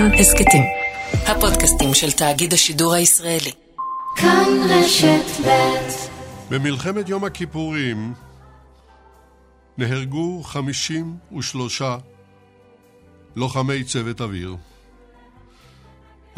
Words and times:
כאן 0.00 0.14
הסכתים. 0.14 0.62
הפודקאסטים 1.12 1.94
של 1.94 2.12
תאגיד 2.12 2.52
השידור 2.52 2.94
הישראלי. 2.94 3.52
כאן 4.16 4.48
רשת 4.68 5.46
ב' 5.46 5.88
במלחמת 6.50 7.08
יום 7.08 7.24
הכיפורים 7.24 8.14
נהרגו 9.78 10.42
53 10.42 11.82
לוחמי 13.36 13.84
צוות 13.84 14.20
אוויר. 14.20 14.56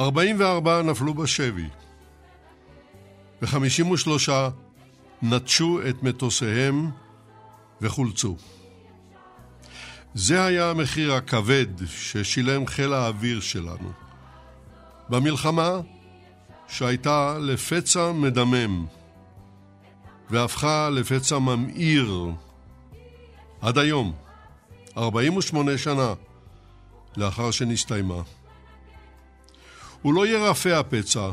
44 0.00 0.82
נפלו 0.82 1.14
בשבי, 1.14 1.68
ו-53 3.42 4.30
נטשו 5.22 5.80
את 5.88 6.02
מטוסיהם 6.02 6.90
וחולצו. 7.80 8.36
זה 10.14 10.44
היה 10.44 10.70
המחיר 10.70 11.12
הכבד 11.12 11.66
ששילם 11.86 12.66
חיל 12.66 12.92
האוויר 12.92 13.40
שלנו. 13.40 13.92
במלחמה 15.08 15.80
שהייתה 16.68 17.38
לפצע 17.40 18.12
מדמם 18.12 18.86
והפכה 20.30 20.90
לפצע 20.90 21.38
ממאיר 21.38 22.30
עד 23.60 23.78
היום, 23.78 24.12
48 24.96 25.78
שנה 25.78 26.14
לאחר 27.16 27.50
שנסתיימה. 27.50 28.22
הוא 30.02 30.14
לא 30.14 30.26
ירפא 30.26 30.68
הפצע, 30.68 31.30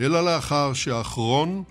אלא 0.00 0.24
לאחר 0.24 0.72
שאחרון 0.72 1.62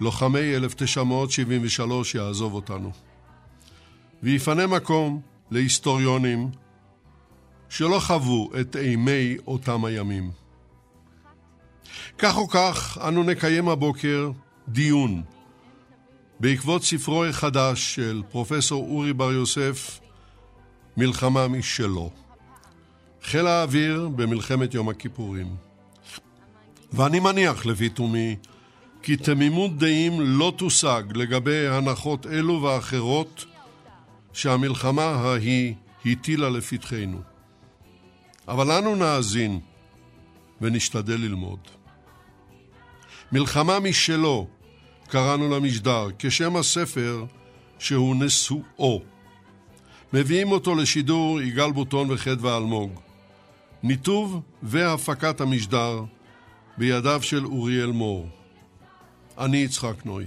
לוחמי 0.00 0.56
1973 0.56 2.14
יעזוב 2.14 2.54
אותנו. 2.54 3.07
ויפנה 4.22 4.66
מקום 4.66 5.20
להיסטוריונים 5.50 6.50
שלא 7.68 7.98
חוו 8.00 8.50
את 8.60 8.76
אימי 8.76 9.36
אותם 9.46 9.84
הימים. 9.84 10.30
כך 12.18 12.36
או 12.36 12.48
כך, 12.48 12.98
אנו 13.08 13.22
נקיים 13.22 13.68
הבוקר 13.68 14.30
דיון 14.68 15.22
בעקבות 16.40 16.84
ספרו 16.84 17.24
החדש 17.24 17.94
של 17.94 18.22
פרופסור 18.30 18.86
אורי 18.90 19.12
בר 19.12 19.32
יוסף, 19.32 20.00
מלחמה 20.96 21.48
משלו. 21.48 22.10
חיל 23.22 23.46
האוויר 23.46 24.08
במלחמת 24.16 24.74
יום 24.74 24.88
הכיפורים. 24.88 25.46
ואני 26.92 27.20
מניח, 27.20 27.66
לפי 27.66 27.88
תומי, 27.88 28.36
כי 29.02 29.16
תמימות 29.16 29.78
דעים 29.78 30.20
לא 30.20 30.52
תושג 30.56 31.02
לגבי 31.14 31.68
הנחות 31.68 32.26
אלו 32.26 32.62
ואחרות 32.62 33.44
שהמלחמה 34.38 35.02
ההיא 35.02 35.74
הטילה 36.06 36.50
לפתחנו. 36.50 37.20
אבל 38.48 38.70
אנו 38.72 38.94
נאזין 38.94 39.60
ונשתדל 40.60 41.20
ללמוד. 41.20 41.58
מלחמה 43.32 43.80
משלו 43.80 44.46
קראנו 45.08 45.48
למשדר, 45.48 46.06
כשם 46.18 46.56
הספר 46.56 47.24
שהוא 47.78 48.16
נשואו. 48.16 49.02
מביאים 50.12 50.52
אותו 50.52 50.74
לשידור 50.74 51.40
יגאל 51.40 51.72
בוטון 51.72 52.10
וחדווה 52.10 52.56
אלמוג. 52.56 53.00
ניתוב 53.82 54.40
והפקת 54.62 55.40
המשדר 55.40 56.02
בידיו 56.76 57.22
של 57.22 57.44
אוריאל 57.44 57.90
מור. 57.90 58.28
אני 59.38 59.56
יצחק 59.56 60.06
נוי. 60.06 60.26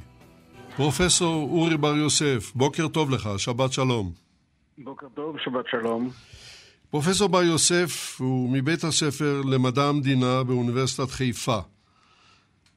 פרופסור 0.75 1.49
אורי 1.49 1.77
בר 1.77 1.95
יוסף, 1.95 2.51
בוקר 2.55 2.87
טוב 2.87 3.11
לך, 3.11 3.29
שבת 3.37 3.73
שלום. 3.73 4.11
בוקר 4.77 5.07
טוב, 5.13 5.35
שבת 5.39 5.65
שלום. 5.71 6.09
פרופסור 6.89 7.29
בר 7.29 7.43
יוסף 7.43 8.15
הוא 8.19 8.49
מבית 8.49 8.83
הספר 8.83 9.41
למדע 9.45 9.83
המדינה 9.83 10.43
באוניברסיטת 10.43 11.11
חיפה. 11.11 11.59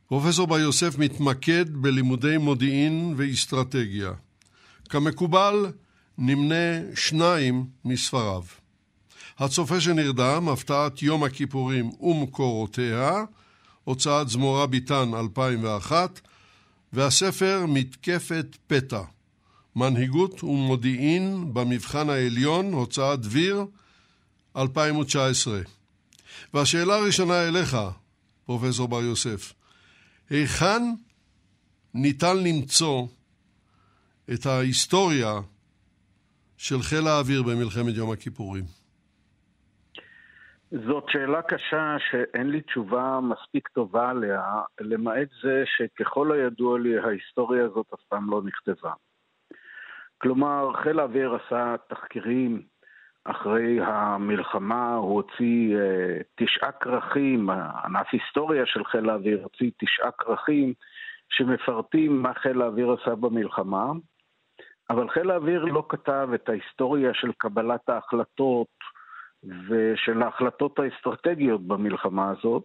פרופסור 0.09 0.47
בר 0.47 0.59
יוסף 0.59 0.99
מתמקד 0.99 1.71
בלימודי 1.71 2.37
מודיעין 2.37 3.15
ואסטרטגיה. 3.17 4.13
כמקובל, 4.89 5.67
נמנה 6.19 6.95
שניים 6.95 7.65
מספריו. 7.85 8.43
הצופה 9.39 9.81
שנרדם, 9.81 10.49
הפתעת 10.49 11.03
יום 11.03 11.25
הכיפורים 11.25 11.91
ומקורותיה, 12.01 13.25
הוצאת 13.85 14.29
זמורה 14.29 14.67
ביטן 14.67 15.15
2001, 15.15 16.21
והספר 16.95 17.65
מתקפת 17.69 18.47
פתע, 18.67 19.03
מנהיגות 19.77 20.45
ומודיעין 20.45 21.55
במבחן 21.55 22.11
העליון, 22.11 22.73
הוצאת 22.73 23.21
דביר 23.21 23.65
2019. 24.57 25.61
והשאלה 26.55 26.95
הראשונה 26.95 27.49
אליך, 27.49 27.77
פרופסור 28.45 28.89
בר 28.89 29.03
יוסף, 29.03 29.53
היכן 30.31 30.83
ניתן 31.95 32.37
למצוא 32.37 33.07
את 34.33 34.47
ההיסטוריה 34.47 35.41
של 36.57 36.83
חיל 36.83 37.09
האוויר 37.09 37.43
במלחמת 37.43 37.95
יום 37.95 38.11
הכיפורים? 38.11 38.65
זאת 40.83 41.05
שאלה 41.09 41.43
קשה 41.43 41.97
שאין 42.11 42.51
לי 42.51 42.61
תשובה 42.61 43.21
מספיק 43.23 43.69
טובה 43.69 44.11
עליה, 44.11 44.43
למעט 44.81 45.29
זה 45.43 45.63
שככל 45.67 46.33
הידוע 46.33 46.79
לי 46.79 46.99
ההיסטוריה 46.99 47.65
הזאת 47.65 47.87
אף 47.95 48.01
פעם 48.09 48.31
לא 48.31 48.43
נכתבה. 48.45 48.93
כלומר, 50.19 50.73
חיל 50.83 51.01
האוויר 51.01 51.35
עשה 51.35 51.75
תחקירים 51.89 52.63
אחרי 53.25 53.81
המלחמה, 53.81 54.95
הוא 54.95 55.15
הוציא 55.15 55.77
uh, 55.77 56.23
תשעה 56.35 56.73
כרכים, 56.73 57.51
ענף 57.85 58.07
היסטוריה 58.13 58.67
של 58.67 58.85
חיל 58.85 59.11
האוויר 59.11 59.43
הוציא 59.43 59.71
תשעה 59.79 60.11
כרכים 60.11 60.73
שמפרטים 61.29 62.23
מה 62.23 62.35
חיל 62.35 62.63
האוויר 62.63 62.93
עשה 62.93 63.15
במלחמה, 63.15 63.93
אבל 64.91 65.09
חיל 65.09 65.31
האוויר 65.31 65.65
לא 65.65 65.87
כתב 65.89 66.29
את 66.35 66.49
ההיסטוריה 66.49 67.15
של 67.15 67.33
קבלת 67.39 67.89
ההחלטות, 67.89 68.69
ושל 69.69 70.23
ההחלטות 70.23 70.79
האסטרטגיות 70.79 71.67
במלחמה 71.67 72.31
הזאת, 72.31 72.65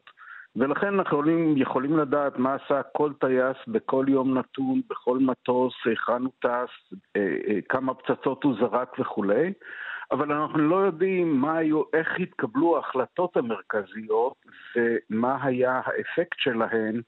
ולכן 0.56 0.88
אנחנו 0.88 1.18
יכולים, 1.18 1.58
יכולים 1.58 1.98
לדעת 1.98 2.38
מה 2.38 2.56
עשה 2.56 2.82
כל 2.84 3.14
טייס 3.20 3.58
בכל 3.68 4.06
יום 4.08 4.38
נתון, 4.38 4.82
בכל 4.90 5.18
מטוס, 5.18 5.74
היכן 5.86 6.24
הוא 6.24 6.32
טס, 6.42 6.94
אה, 7.16 7.38
אה, 7.48 7.60
כמה 7.70 7.94
פצצות 7.94 8.44
הוא 8.44 8.56
זרק 8.60 9.00
וכולי, 9.00 9.54
אבל 10.12 10.32
אנחנו 10.32 10.60
לא 10.60 10.76
יודעים 10.76 11.42
מה 11.42 11.58
היו, 11.58 11.82
איך 11.94 12.08
התקבלו 12.20 12.78
ההחלטות 12.78 13.38
המרכזיות 13.38 14.34
ומה 14.76 15.38
היה 15.44 15.82
האפקט 15.86 16.38
שלהן 16.40 17.02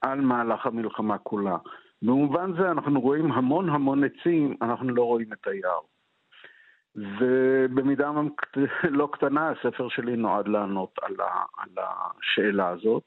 על 0.00 0.20
מהלך 0.20 0.66
המלחמה 0.66 1.18
כולה. 1.18 1.56
במובן 2.02 2.52
זה 2.58 2.70
אנחנו 2.70 3.00
רואים 3.00 3.32
המון 3.32 3.68
המון 3.68 4.04
עצים, 4.04 4.56
אנחנו 4.62 4.94
לא 4.94 5.02
רואים 5.02 5.32
את 5.32 5.46
היער. 5.46 5.80
ובמידה 6.96 8.10
לא 9.00 9.08
קטנה 9.12 9.50
הספר 9.50 9.88
שלי 9.88 10.16
נועד 10.16 10.48
לענות 10.48 10.98
על, 11.02 11.14
ה, 11.20 11.44
על 11.58 11.84
השאלה 11.84 12.68
הזאת, 12.68 13.02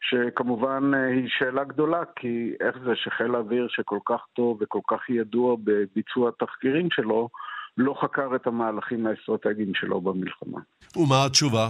שכמובן 0.00 0.90
אה, 0.94 1.06
היא 1.06 1.28
שאלה 1.38 1.64
גדולה, 1.64 2.02
כי 2.16 2.52
איך 2.60 2.76
זה 2.84 2.92
שחיל 2.94 3.34
האוויר 3.34 3.66
שכל 3.68 3.98
כך 4.06 4.20
טוב 4.32 4.58
וכל 4.60 4.80
כך 4.88 5.10
ידוע 5.10 5.56
בביצוע 5.64 6.28
התחקירים 6.28 6.88
שלו, 6.90 7.28
לא 7.76 7.94
חקר 8.00 8.36
את 8.36 8.46
המהלכים 8.46 9.06
האסטרטגיים 9.06 9.74
שלו 9.74 10.00
במלחמה. 10.00 10.60
ומה 10.96 11.24
התשובה? 11.26 11.68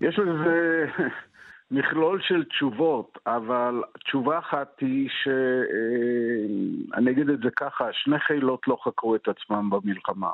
יש 0.00 0.18
לזה 0.18 0.86
מכלול 1.72 2.20
של 2.20 2.44
תשובות, 2.44 3.18
אבל 3.26 3.82
תשובה 4.04 4.38
אחת 4.38 4.80
היא 4.80 5.08
ש... 5.08 5.28
אה, 5.28 6.98
אני 6.98 7.10
אגיד 7.10 7.28
את 7.28 7.38
זה 7.38 7.50
ככה, 7.56 7.88
שני 7.92 8.18
חילות 8.18 8.68
לא 8.68 8.78
חקרו 8.84 9.16
את 9.16 9.28
עצמם 9.28 9.70
במלחמה. 9.70 10.30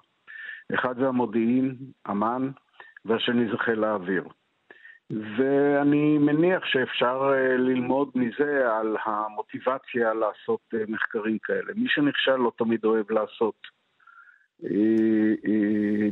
אחד 0.75 0.99
זה 0.99 1.09
המודיעין, 1.09 1.77
אמ"ן, 2.11 2.51
והשני 3.05 3.51
זה 3.51 3.59
חיל 3.59 3.85
האוויר. 3.85 4.25
ואני 5.11 6.19
מניח 6.19 6.65
שאפשר 6.65 7.31
אה, 7.33 7.57
ללמוד 7.57 8.11
מזה 8.15 8.77
על 8.77 8.97
המוטיבציה 9.05 10.15
לעשות 10.15 10.61
אה, 10.75 10.79
מחקרים 10.89 11.39
כאלה. 11.43 11.73
מי 11.77 11.89
שנכשל 11.89 12.37
לא 12.37 12.53
תמיד 12.59 12.85
אוהב 12.85 13.11
לעשות 13.11 13.78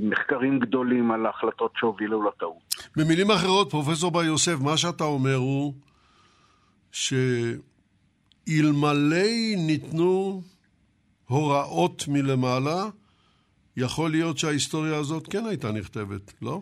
מחקרים 0.00 0.58
גדולים 0.58 1.10
על 1.10 1.26
ההחלטות 1.26 1.72
שהובילו 1.76 2.22
לטעות. 2.22 2.74
במילים 2.96 3.30
אחרות, 3.30 3.70
פרופסור 3.70 4.10
בר 4.10 4.24
יוסף, 4.24 4.60
מה 4.64 4.76
שאתה 4.76 5.04
אומר 5.04 5.34
הוא 5.34 5.72
שאלמלא 6.92 7.26
ניתנו 9.66 10.42
הוראות 11.28 12.04
מלמעלה, 12.08 12.84
יכול 13.76 14.10
להיות 14.10 14.38
שההיסטוריה 14.38 14.96
הזאת 14.96 15.26
כן 15.26 15.46
הייתה 15.46 15.72
נכתבת, 15.72 16.42
לא? 16.42 16.60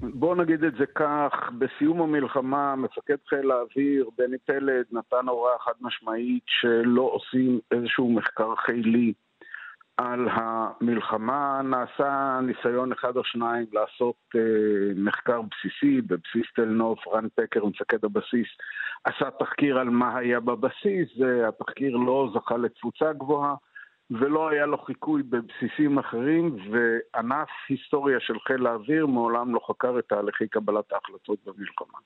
בואו 0.00 0.34
נגיד 0.34 0.64
את 0.64 0.72
זה 0.78 0.84
כך, 0.94 1.32
בסיום 1.58 2.02
המלחמה 2.02 2.76
מפקד 2.76 3.16
חיל 3.28 3.50
האוויר 3.50 4.10
בני 4.18 4.36
פלד 4.46 4.84
נתן 4.92 5.28
הוראה 5.28 5.58
חד 5.64 5.72
משמעית 5.80 6.42
שלא 6.46 7.02
עושים 7.02 7.60
איזשהו 7.70 8.12
מחקר 8.12 8.54
חילי 8.56 9.12
על 9.96 10.28
המלחמה 10.30 11.60
נעשה 11.64 12.40
ניסיון 12.42 12.92
אחד 12.92 13.16
או 13.16 13.24
שניים 13.24 13.66
לעשות 13.72 14.16
אה, 14.36 14.40
מחקר 14.96 15.40
בסיסי 15.42 16.00
בבסיס 16.00 16.46
תל 16.54 16.64
נוף, 16.64 16.98
רן 17.08 17.28
פקר, 17.34 17.64
מפקד 17.64 18.04
הבסיס, 18.04 18.48
עשה 19.04 19.30
תחקיר 19.38 19.78
על 19.78 19.90
מה 19.90 20.16
היה 20.16 20.40
בבסיס, 20.40 21.08
התחקיר 21.48 21.96
לא 21.96 22.30
זכה 22.34 22.56
לתפוצה 22.56 23.12
גבוהה 23.12 23.54
ולא 24.10 24.48
היה 24.48 24.66
לו 24.66 24.78
חיקוי 24.78 25.22
בבסיסים 25.22 25.98
אחרים, 25.98 26.56
וענף 26.70 27.48
היסטוריה 27.68 28.18
של 28.20 28.34
חיל 28.46 28.66
האוויר 28.66 29.06
מעולם 29.06 29.54
לא 29.54 29.60
חקר 29.68 29.98
את 29.98 30.04
תהליכי 30.08 30.48
קבלת 30.48 30.92
ההחלטות 30.92 31.38
במלחמה. 31.46 31.98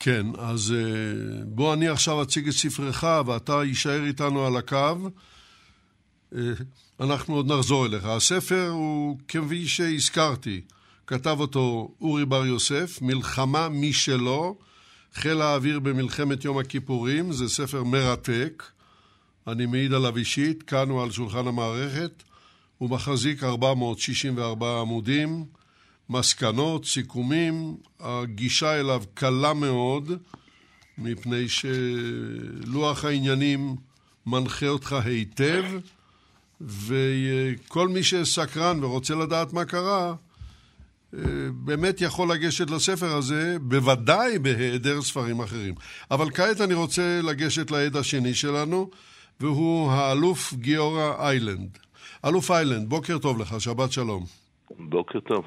כן, 0.00 0.26
אז 0.38 0.74
אה, 0.76 1.44
בוא 1.46 1.74
אני 1.74 1.88
עכשיו 1.88 2.22
אציג 2.22 2.46
את 2.46 2.52
ספרך 2.52 3.04
ואתה 3.26 3.52
יישאר 3.64 4.04
איתנו 4.06 4.46
על 4.46 4.56
הקו. 4.56 5.10
אה, 6.34 6.40
אנחנו 7.00 7.34
עוד 7.34 7.52
נחזור 7.52 7.86
אליך. 7.86 8.04
הספר 8.04 8.68
הוא, 8.68 9.18
כפי 9.28 9.68
שהזכרתי, 9.68 10.60
כתב 11.06 11.36
אותו 11.40 11.94
אורי 12.00 12.24
בר 12.24 12.46
יוסף, 12.46 12.98
מלחמה 13.02 13.68
משלו, 13.68 14.56
חיל 15.14 15.40
האוויר 15.40 15.80
במלחמת 15.80 16.44
יום 16.44 16.58
הכיפורים, 16.58 17.32
זה 17.32 17.48
ספר 17.48 17.84
מרתק, 17.84 18.62
אני 19.46 19.66
מעיד 19.66 19.92
עליו 19.92 20.16
אישית, 20.16 20.62
כאן 20.62 20.88
הוא 20.90 21.02
על 21.02 21.10
שולחן 21.10 21.46
המערכת, 21.46 22.22
הוא 22.78 22.90
מחזיק 22.90 23.44
464 23.44 24.80
עמודים, 24.80 25.44
מסקנות, 26.10 26.84
סיכומים, 26.84 27.76
הגישה 28.00 28.80
אליו 28.80 29.02
קלה 29.14 29.54
מאוד, 29.54 30.12
מפני 30.98 31.48
שלוח 31.48 33.04
העניינים 33.04 33.76
מנחה 34.26 34.68
אותך 34.68 34.92
היטב, 35.04 35.64
וכל 36.60 37.88
מי 37.88 38.02
שסקרן 38.02 38.84
ורוצה 38.84 39.14
לדעת 39.14 39.52
מה 39.52 39.64
קרה, 39.64 40.14
באמת 41.52 42.00
יכול 42.00 42.32
לגשת 42.32 42.70
לספר 42.70 43.16
הזה, 43.16 43.56
בוודאי 43.60 44.38
בהיעדר 44.38 45.02
ספרים 45.02 45.40
אחרים. 45.40 45.74
אבל 46.10 46.30
כעת 46.30 46.60
אני 46.60 46.74
רוצה 46.74 47.20
לגשת 47.22 47.70
לעד 47.70 47.96
השני 47.96 48.34
שלנו, 48.34 48.90
והוא 49.40 49.90
האלוף 49.90 50.54
גיורא 50.54 51.12
איילנד. 51.18 51.78
אלוף 52.24 52.50
איילנד, 52.50 52.88
בוקר 52.88 53.18
טוב 53.18 53.40
לך, 53.40 53.60
שבת 53.60 53.92
שלום. 53.92 54.24
בוקר 54.78 55.20
טוב. 55.20 55.44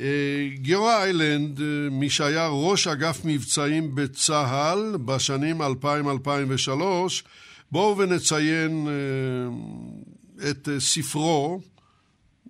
אה, 0.00 0.48
גיורא 0.54 1.02
איילנד, 1.02 1.60
אה, 1.60 1.66
מי 1.90 2.10
שהיה 2.10 2.48
ראש 2.48 2.86
אגף 2.86 3.20
מבצעים 3.24 3.94
בצה"ל 3.94 4.96
בשנים 5.04 5.62
2000-2003, 5.62 7.22
בואו 7.70 7.98
ונציין 7.98 8.88
אה, 8.88 10.50
את 10.50 10.68
ספרו, 10.78 11.60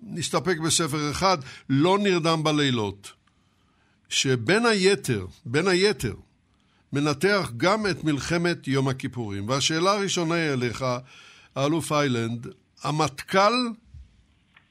נסתפק 0.03 0.57
בספר 0.65 1.11
אחד, 1.11 1.37
לא 1.69 1.97
נרדם 1.99 2.43
בלילות, 2.43 3.11
שבין 4.09 4.65
היתר, 4.65 5.25
בין 5.45 5.67
היתר, 5.67 6.13
מנתח 6.93 7.51
גם 7.57 7.87
את 7.87 8.03
מלחמת 8.03 8.67
יום 8.67 8.87
הכיפורים. 8.87 9.49
והשאלה 9.49 9.91
הראשונה 9.91 10.35
היא 10.35 10.53
אליך, 10.53 10.85
האלוף 11.55 11.91
איילנד, 11.91 12.47
המטכ"ל 12.83 13.53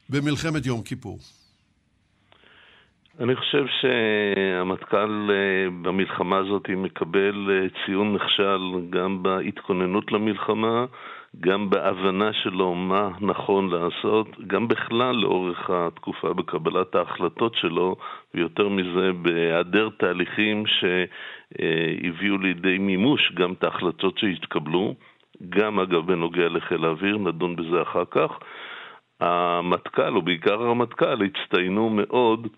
במלחמת 0.08 0.66
יום 0.66 0.82
כיפור. 0.82 1.18
אני 3.20 3.36
חושב 3.36 3.64
שהמטכ"ל 3.80 5.30
אה, 5.30 5.70
במלחמה 5.82 6.36
הזאת 6.38 6.68
מקבל 6.68 7.50
אה, 7.50 7.66
ציון 7.84 8.14
נכשל 8.14 8.60
גם 8.90 9.22
בהתכוננות 9.22 10.12
למלחמה, 10.12 10.84
גם 11.40 11.70
בהבנה 11.70 12.32
שלו 12.32 12.74
מה 12.74 13.08
נכון 13.20 13.70
לעשות, 13.70 14.26
גם 14.46 14.68
בכלל 14.68 15.16
לאורך 15.16 15.70
התקופה 15.70 16.32
בקבלת 16.32 16.94
ההחלטות 16.94 17.54
שלו, 17.54 17.96
ויותר 18.34 18.68
מזה 18.68 19.12
בהיעדר 19.22 19.88
תהליכים 19.98 20.64
שהביאו 20.66 22.38
לידי 22.38 22.78
מימוש 22.78 23.32
גם 23.34 23.52
את 23.52 23.64
ההחלטות 23.64 24.18
שהתקבלו, 24.18 24.94
גם 25.48 25.80
אגב 25.80 26.06
בנוגע 26.06 26.48
לחיל 26.48 26.84
האוויר, 26.84 27.18
נדון 27.18 27.56
בזה 27.56 27.82
אחר 27.82 28.04
כך. 28.10 28.30
המטכ"ל, 29.20 30.16
או 30.16 30.22
בעיקר 30.22 30.62
הרמטכ"ל, 30.62 31.22
הצטיינו 31.24 31.90
מאוד 31.90 32.48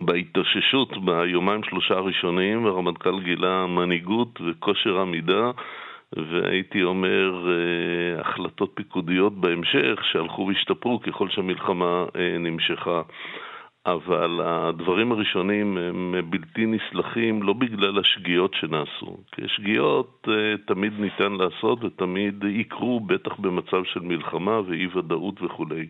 בהתאוששות 0.00 1.04
ביומיים 1.04 1.62
שלושה 1.64 1.94
הראשונים, 1.94 2.66
הרמטכ"ל 2.66 3.20
גילה 3.20 3.66
מנהיגות 3.66 4.40
וכושר 4.46 5.00
עמידה, 5.00 5.50
והייתי 6.16 6.82
אומר 6.82 7.46
אה, 7.48 8.20
החלטות 8.20 8.72
פיקודיות 8.74 9.40
בהמשך 9.40 10.04
שהלכו 10.12 10.46
והשתפרו 10.46 11.00
ככל 11.00 11.28
שהמלחמה 11.28 12.04
אה, 12.16 12.38
נמשכה. 12.38 13.02
אבל 13.86 14.40
הדברים 14.44 15.12
הראשונים 15.12 15.78
הם 15.78 16.14
בלתי 16.30 16.66
נסלחים 16.66 17.42
לא 17.42 17.52
בגלל 17.52 17.98
השגיאות 17.98 18.54
שנעשו, 18.54 19.16
כי 19.32 19.42
שגיאות 19.46 20.28
אה, 20.28 20.54
תמיד 20.66 20.92
ניתן 21.00 21.32
לעשות 21.32 21.84
ותמיד 21.84 22.44
יקרו, 22.44 23.00
בטח 23.00 23.36
במצב 23.36 23.84
של 23.84 24.00
מלחמה 24.00 24.60
ואי 24.66 24.86
ודאות 24.94 25.42
וכולי. 25.42 25.86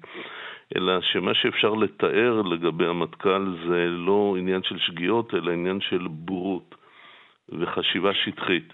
אלא 0.76 1.00
שמה 1.00 1.34
שאפשר 1.34 1.74
לתאר 1.74 2.42
לגבי 2.42 2.86
המטכ"ל 2.86 3.54
זה 3.68 3.86
לא 3.90 4.34
עניין 4.38 4.62
של 4.62 4.78
שגיאות, 4.78 5.34
אלא 5.34 5.52
עניין 5.52 5.80
של 5.80 6.06
בורות 6.10 6.74
וחשיבה 7.48 8.14
שטחית. 8.14 8.72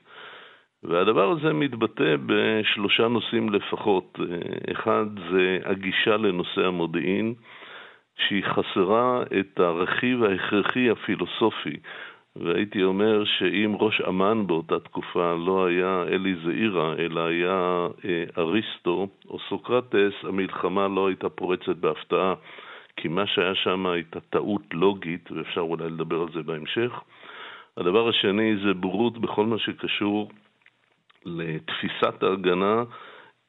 והדבר 0.83 1.31
הזה 1.31 1.53
מתבטא 1.53 2.17
בשלושה 2.27 3.09
נושאים 3.09 3.49
לפחות. 3.49 4.19
אחד 4.73 5.07
זה 5.31 5.59
הגישה 5.65 6.17
לנושא 6.17 6.61
המודיעין, 6.67 7.35
שהיא 8.17 8.45
חסרה 8.45 9.23
את 9.41 9.61
הרכיב 9.61 10.25
ההכרחי 10.25 10.91
הפילוסופי 10.91 11.77
והייתי 12.37 12.83
אומר 12.83 13.25
שאם 13.25 13.77
ראש 13.81 14.01
אמ"ן 14.01 14.47
באותה 14.47 14.81
תקופה 14.81 15.35
לא 15.35 15.67
היה 15.67 16.05
אלי 16.09 16.35
זעירה, 16.45 16.95
אלא 16.99 17.21
היה 17.21 17.87
אה, 18.05 18.25
אריסטו 18.39 19.09
או 19.29 19.39
סוקרטס, 19.49 20.13
המלחמה 20.23 20.89
לא 20.89 21.07
הייתה 21.09 21.29
פורצת 21.29 21.77
בהפתעה, 21.77 22.35
כי 22.97 23.09
מה 23.09 23.27
שהיה 23.27 23.55
שם 23.55 23.87
הייתה 23.87 24.21
טעות 24.21 24.63
לוגית, 24.73 25.33
ואפשר 25.33 25.61
אולי 25.61 25.91
לדבר 25.91 26.21
על 26.21 26.29
זה 26.35 26.43
בהמשך. 26.43 26.93
הדבר 27.77 28.09
השני 28.09 28.57
זה 28.65 28.75
בורות 28.75 29.19
בכל 29.19 29.47
מה 29.47 29.59
שקשור 29.59 30.31
לתפיסת 31.25 32.23
ההגנה 32.23 32.85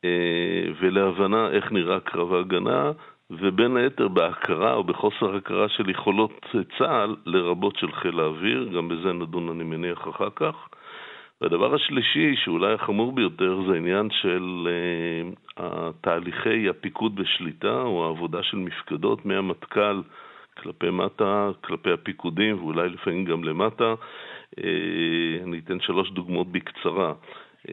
אה, 0.05 0.63
ולהבנה 0.79 1.49
איך 1.51 1.71
נראה 1.71 1.99
קרב 1.99 2.33
ההגנה, 2.33 2.91
ובין 3.39 3.77
היתר 3.77 4.07
בהכרה 4.07 4.73
או 4.73 4.83
בחוסר 4.83 5.35
הכרה 5.35 5.69
של 5.69 5.89
יכולות 5.89 6.45
צה"ל, 6.77 7.15
לרבות 7.25 7.75
של 7.75 7.91
חיל 7.91 8.19
האוויר, 8.19 8.69
גם 8.75 8.89
בזה 8.89 9.13
נדון 9.13 9.49
אני 9.49 9.63
מניח 9.63 10.07
אחר 10.07 10.29
כך. 10.35 10.55
והדבר 11.41 11.75
השלישי, 11.75 12.35
שאולי 12.35 12.73
החמור 12.73 13.11
ביותר, 13.11 13.61
זה 13.67 13.73
העניין 13.73 14.09
של 14.11 14.67
uh, 15.57 15.61
תהליכי 16.01 16.69
הפיקוד 16.69 17.15
בשליטה, 17.15 17.81
או 17.81 18.05
העבודה 18.05 18.43
של 18.43 18.57
מפקדות 18.57 19.25
מהמטכ"ל 19.25 20.01
כלפי 20.57 20.89
מטה, 20.89 21.49
כלפי 21.63 21.91
הפיקודים, 21.91 22.63
ואולי 22.63 22.89
לפעמים 22.89 23.25
גם 23.25 23.43
למטה. 23.43 23.93
Uh, 24.55 24.63
אני 25.43 25.59
אתן 25.65 25.79
שלוש 25.79 26.11
דוגמאות 26.11 26.51
בקצרה. 26.51 27.13
Uh, 27.67 27.71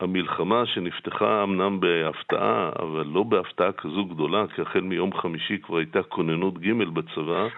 המלחמה 0.00 0.66
שנפתחה 0.66 1.42
אמנם 1.42 1.80
בהפתעה, 1.80 2.70
אבל 2.78 3.06
לא 3.06 3.22
בהפתעה 3.22 3.72
כזו 3.72 4.04
גדולה, 4.04 4.44
כי 4.54 4.62
החל 4.62 4.80
מיום 4.80 5.14
חמישי 5.14 5.58
כבר 5.58 5.76
הייתה 5.76 6.02
כוננות 6.02 6.58
ג' 6.58 6.72
בצבא, 6.72 7.48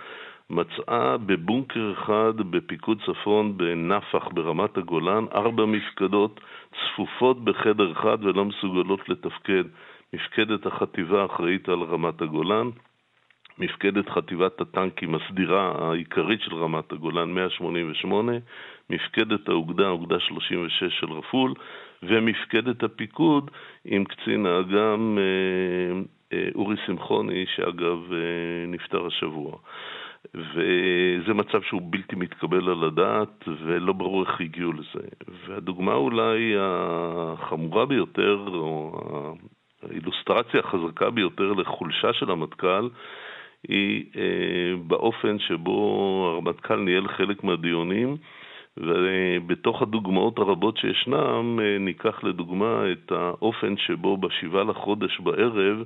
מצאה 0.50 1.16
בבונקר 1.16 1.92
אחד 1.92 2.36
בפיקוד 2.36 3.02
צפון 3.06 3.56
בנפח 3.56 4.28
ברמת 4.32 4.78
הגולן 4.78 5.24
ארבע 5.34 5.64
מפקדות 5.64 6.40
צפופות 6.72 7.44
בחדר 7.44 7.92
אחד 7.92 8.24
ולא 8.24 8.44
מסוגלות 8.44 9.08
לתפקד. 9.08 9.64
מפקדת 10.12 10.66
החטיבה 10.66 11.22
האחראית 11.22 11.68
על 11.68 11.82
רמת 11.82 12.22
הגולן, 12.22 12.70
מפקדת 13.58 14.08
חטיבת 14.08 14.60
הטנקים 14.60 15.14
הסדירה 15.14 15.72
העיקרית 15.78 16.40
של 16.40 16.54
רמת 16.54 16.92
הגולן 16.92 17.34
188, 17.34 18.32
מפקדת 18.90 19.48
האוגדה, 19.48 19.88
אוגדה 19.88 20.20
36 20.20 21.00
של 21.00 21.12
רפול, 21.12 21.54
ומפקדת 22.02 22.82
הפיקוד 22.82 23.50
עם 23.84 24.04
קצין 24.04 24.46
האג"ם 24.46 25.18
אה, 25.18 26.00
אה, 26.32 26.48
אורי 26.54 26.76
שמחוני, 26.86 27.44
שאגב 27.56 28.12
אה, 28.12 28.66
נפטר 28.68 29.06
השבוע. 29.06 29.56
וזה 30.34 31.34
מצב 31.34 31.62
שהוא 31.62 31.82
בלתי 31.84 32.16
מתקבל 32.16 32.70
על 32.70 32.84
הדעת 32.84 33.44
ולא 33.64 33.92
ברור 33.92 34.22
איך 34.22 34.40
הגיעו 34.40 34.72
לזה. 34.72 35.06
והדוגמה 35.46 35.94
אולי 35.94 36.54
החמורה 36.58 37.86
ביותר, 37.86 38.44
או 38.48 39.00
האילוסטרציה 39.82 40.60
החזקה 40.60 41.10
ביותר 41.10 41.52
לחולשה 41.52 42.12
של 42.12 42.30
המטכ"ל, 42.30 42.88
היא 43.68 44.04
באופן 44.86 45.38
שבו 45.38 46.30
הרמטכ"ל 46.32 46.76
ניהל 46.76 47.08
חלק 47.08 47.44
מהדיונים 47.44 48.16
ובתוך 48.78 49.82
הדוגמאות 49.82 50.38
הרבות 50.38 50.76
שישנם, 50.76 51.58
ניקח 51.80 52.24
לדוגמה 52.24 52.82
את 52.92 53.12
האופן 53.12 53.76
שבו 53.76 54.16
בשבעה 54.16 54.64
לחודש 54.64 55.20
בערב 55.20 55.84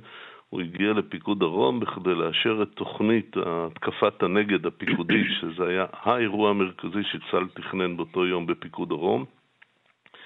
הוא 0.51 0.61
הגיע 0.61 0.93
לפיקוד 0.93 1.39
דרום 1.39 1.79
בכדי 1.79 2.15
לאשר 2.15 2.59
את 2.61 2.67
תוכנית 2.75 3.37
התקפת 3.45 4.23
הנגד 4.23 4.65
הפיקודית, 4.65 5.27
שזה 5.41 5.67
היה 5.67 5.85
האירוע 5.91 6.49
המרכזי 6.49 7.03
שצה"ל 7.03 7.47
תכנן 7.53 7.97
באותו 7.97 8.25
יום 8.25 8.47
בפיקוד 8.47 8.89
דרום. 8.89 9.25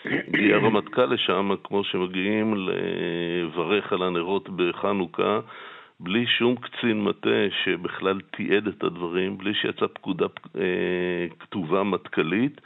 הגיע 0.05 0.55
הרמטכ"ל 0.55 1.05
לשם, 1.05 1.51
כמו 1.63 1.84
שמגיעים 1.84 2.53
לברך 2.57 3.93
על 3.93 4.03
הנרות 4.03 4.50
בחנוכה, 4.50 5.39
בלי 6.00 6.25
שום 6.28 6.56
קצין 6.56 7.04
מטה 7.04 7.48
שבכלל 7.64 8.20
תיעד 8.32 8.68
את 8.68 8.84
הדברים, 8.84 9.38
בלי 9.38 9.54
שיצאה 9.54 9.88
פקודה 9.88 10.25
אה, 10.58 11.28
כתובה 11.40 11.84
מטכ"לית, 11.84 12.62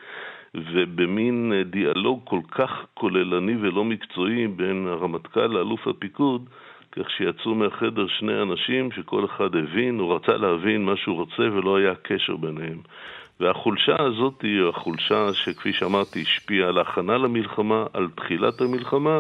ובמין 0.56 1.54
דיאלוג 1.66 2.22
כל 2.24 2.40
כך 2.52 2.86
כוללני 2.94 3.56
ולא 3.62 3.84
מקצועי 3.84 4.48
בין 4.48 4.88
הרמטכ"ל 4.88 5.48
לאלוף 5.48 5.88
הפיקוד, 5.88 6.50
כך 6.92 7.10
שיצאו 7.10 7.56
מהחדר 7.56 8.08
שני 8.08 8.42
אנשים 8.42 8.92
שכל 8.92 9.26
אחד 9.26 9.56
הבין, 9.56 10.00
הוא 10.00 10.16
רצה 10.16 10.38
להבין 10.38 10.86
מה 10.86 10.98
שהוא 10.98 11.16
רוצה 11.16 11.44
ולא 11.44 11.78
היה 11.78 11.96
קשר 11.96 12.36
ביניהם. 12.36 12.78
והחולשה 13.40 13.96
הזאת 14.00 14.42
היא 14.42 14.64
החולשה 14.70 15.34
שכפי 15.34 15.74
שאמרתי 15.74 16.22
השפיעה 16.22 16.70
על 16.70 16.78
ההכנה 16.78 17.18
למלחמה, 17.18 17.86
על 17.94 18.08
תחילת 18.16 18.62
המלחמה 18.62 19.20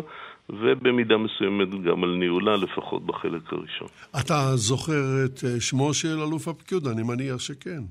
ובמידה 0.49 1.17
מסוימת 1.17 1.83
גם 1.83 2.03
על 2.03 2.15
ניהולה, 2.15 2.57
לפחות 2.57 3.05
בחלק 3.05 3.53
הראשון. 3.53 3.87
אתה 4.19 4.55
זוכר 4.55 5.25
את 5.25 5.43
אה, 5.43 5.59
שמו 5.59 5.93
של 5.93 6.19
אלוף 6.19 6.47
הפיקוד? 6.47 6.87
אני 6.87 7.03
מניח 7.03 7.39
שכן. 7.39 7.81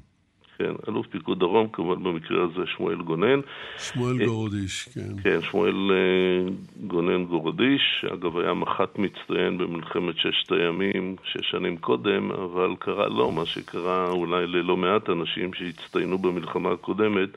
כן, 0.59 0.73
אלוף 0.88 1.07
פיקוד 1.07 1.38
דרום, 1.38 1.69
כמובן 1.73 2.03
במקרה 2.03 2.45
הזה 2.45 2.61
שמואל 2.77 3.03
גונן. 3.03 3.41
שמואל 3.79 4.21
אה, 4.21 4.27
גורדיש, 4.27 4.88
כן. 4.95 5.23
כן, 5.23 5.38
שמואל 5.50 5.91
אה, 5.91 6.50
גונן 6.87 7.25
גורדיש, 7.25 7.83
שאגב 8.00 8.38
היה 8.38 8.55
מח"ט 8.55 8.99
מצטיין 8.99 9.59
במלחמת 9.59 10.15
ששת 10.17 10.53
הימים, 10.53 11.17
שש 11.25 11.50
שנים 11.50 11.77
קודם, 11.77 12.31
אבל 12.31 12.75
קרה 12.79 13.09
לו 13.09 13.33
מה 13.33 13.47
שקרה 13.47 14.11
אולי 14.11 14.47
ללא 14.47 14.77
מעט 14.77 15.11
אנשים 15.11 15.55
שהצטיינו 15.55 16.19
במלחמה 16.19 16.73
הקודמת 16.73 17.29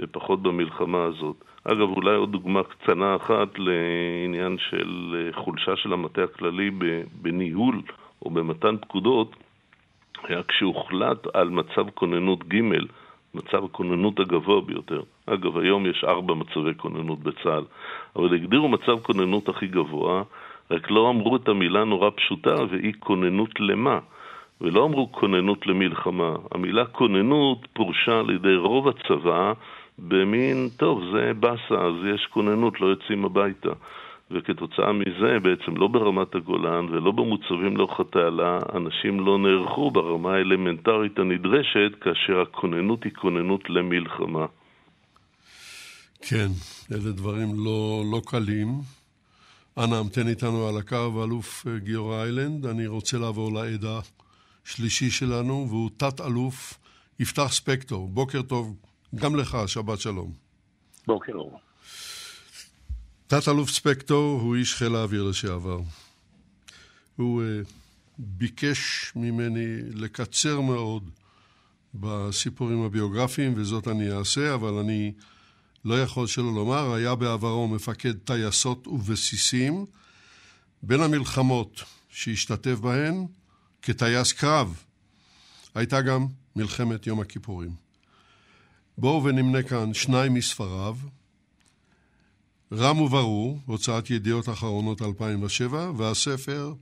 ופחות 0.00 0.42
במלחמה 0.42 1.04
הזאת. 1.04 1.36
אגב, 1.64 1.88
אולי 1.88 2.14
עוד 2.14 2.32
דוגמה 2.32 2.62
קצנה 2.62 3.16
אחת 3.16 3.48
לעניין 3.58 4.56
של 4.58 5.16
אה, 5.16 5.42
חולשה 5.42 5.76
של 5.76 5.92
המטה 5.92 6.24
הכללי 6.24 6.70
בניהול 7.22 7.82
או 8.22 8.30
במתן 8.30 8.76
פקודות. 8.76 9.36
היה 10.24 10.42
כשהוחלט 10.42 11.26
על 11.34 11.50
מצב 11.50 11.90
כוננות 11.94 12.48
ג', 12.48 12.60
מצב 13.34 13.64
הכוננות 13.64 14.20
הגבוה 14.20 14.60
ביותר. 14.60 15.02
אגב, 15.26 15.58
היום 15.58 15.86
יש 15.86 16.04
ארבע 16.04 16.34
מצבי 16.34 16.74
כוננות 16.76 17.18
בצה"ל, 17.18 17.64
אבל 18.16 18.34
הגדירו 18.34 18.68
מצב 18.68 18.98
כוננות 19.02 19.48
הכי 19.48 19.66
גבוה, 19.66 20.22
רק 20.70 20.90
לא 20.90 21.10
אמרו 21.10 21.36
את 21.36 21.48
המילה 21.48 21.84
נורא 21.84 22.10
פשוטה, 22.16 22.54
והיא 22.70 22.92
כוננות 22.98 23.60
למה? 23.60 23.98
ולא 24.60 24.84
אמרו 24.84 25.12
כוננות 25.12 25.66
למלחמה. 25.66 26.34
המילה 26.54 26.86
כוננות 26.86 27.66
פורשה 27.72 28.18
על 28.20 28.30
ידי 28.30 28.56
רוב 28.56 28.88
הצבא 28.88 29.52
במין, 29.98 30.68
טוב, 30.76 31.02
זה 31.12 31.32
באסה, 31.40 31.74
אז 31.74 31.94
יש 32.14 32.26
כוננות, 32.30 32.80
לא 32.80 32.86
יוצאים 32.86 33.24
הביתה. 33.24 33.72
וכתוצאה 34.30 34.92
מזה 34.92 35.38
בעצם 35.42 35.76
לא 35.76 35.86
ברמת 35.86 36.34
הגולן 36.34 36.84
ולא 36.90 37.10
במוצבים 37.10 37.76
לאורך 37.76 38.00
התעלה, 38.00 38.58
אנשים 38.74 39.20
לא 39.20 39.38
נערכו 39.38 39.90
ברמה 39.90 40.34
האלמנטרית 40.34 41.18
הנדרשת 41.18 41.92
כאשר 42.00 42.40
הכוננות 42.40 43.04
היא 43.04 43.12
כוננות 43.12 43.70
למלחמה. 43.70 44.46
כן, 46.22 46.48
אלה 46.92 47.12
דברים 47.12 47.48
לא, 47.64 48.02
לא 48.12 48.20
קלים. 48.26 48.68
אנא 49.78 49.94
המתן 49.94 50.28
איתנו 50.28 50.68
על 50.68 50.78
הקו, 50.78 51.24
אלוף 51.24 51.66
אה, 51.66 51.78
גיורא 51.78 52.22
איילנד. 52.22 52.66
אני 52.66 52.86
רוצה 52.86 53.18
לעבור 53.18 53.52
לעד 53.52 53.84
השלישי 54.64 55.10
שלנו, 55.10 55.66
והוא 55.68 55.90
תת-אלוף 55.96 56.78
יפתח 57.20 57.46
ספקטור. 57.52 58.08
בוקר 58.08 58.42
טוב 58.42 58.76
גם 59.14 59.36
לך, 59.36 59.58
שבת 59.66 60.00
שלום. 60.00 60.32
בוקר 61.06 61.32
אור. 61.32 61.60
תת-אלוף 63.26 63.70
ספקטור 63.70 64.40
הוא 64.40 64.56
איש 64.56 64.74
חיל 64.74 64.94
האוויר 64.94 65.22
לשעבר. 65.22 65.80
הוא 67.16 67.42
uh, 67.42 67.68
ביקש 68.18 69.12
ממני 69.16 69.82
לקצר 69.94 70.60
מאוד 70.60 71.10
בסיפורים 71.94 72.82
הביוגרפיים, 72.82 73.54
וזאת 73.56 73.88
אני 73.88 74.12
אעשה, 74.12 74.54
אבל 74.54 74.72
אני 74.72 75.12
לא 75.84 76.02
יכול 76.02 76.26
שלא 76.26 76.54
לומר, 76.54 76.94
היה 76.94 77.14
בעברו 77.14 77.68
מפקד 77.68 78.18
טייסות 78.18 78.86
ובסיסים. 78.86 79.86
בין 80.82 81.00
המלחמות 81.00 81.82
שהשתתף 82.08 82.78
בהן, 82.80 83.26
כטייס 83.82 84.32
קרב, 84.32 84.82
הייתה 85.74 86.00
גם 86.02 86.26
מלחמת 86.56 87.06
יום 87.06 87.20
הכיפורים. 87.20 87.87
בואו 89.00 89.24
ונמנה 89.24 89.62
כאן 89.62 89.94
שניים 89.94 90.34
מספריו, 90.34 90.96
רם 92.72 93.00
וברור, 93.00 93.60
הוצאת 93.66 94.10
ידיעות 94.10 94.48
אחרונות 94.48 95.02
2007, 95.02 95.90
והספר 95.96 96.74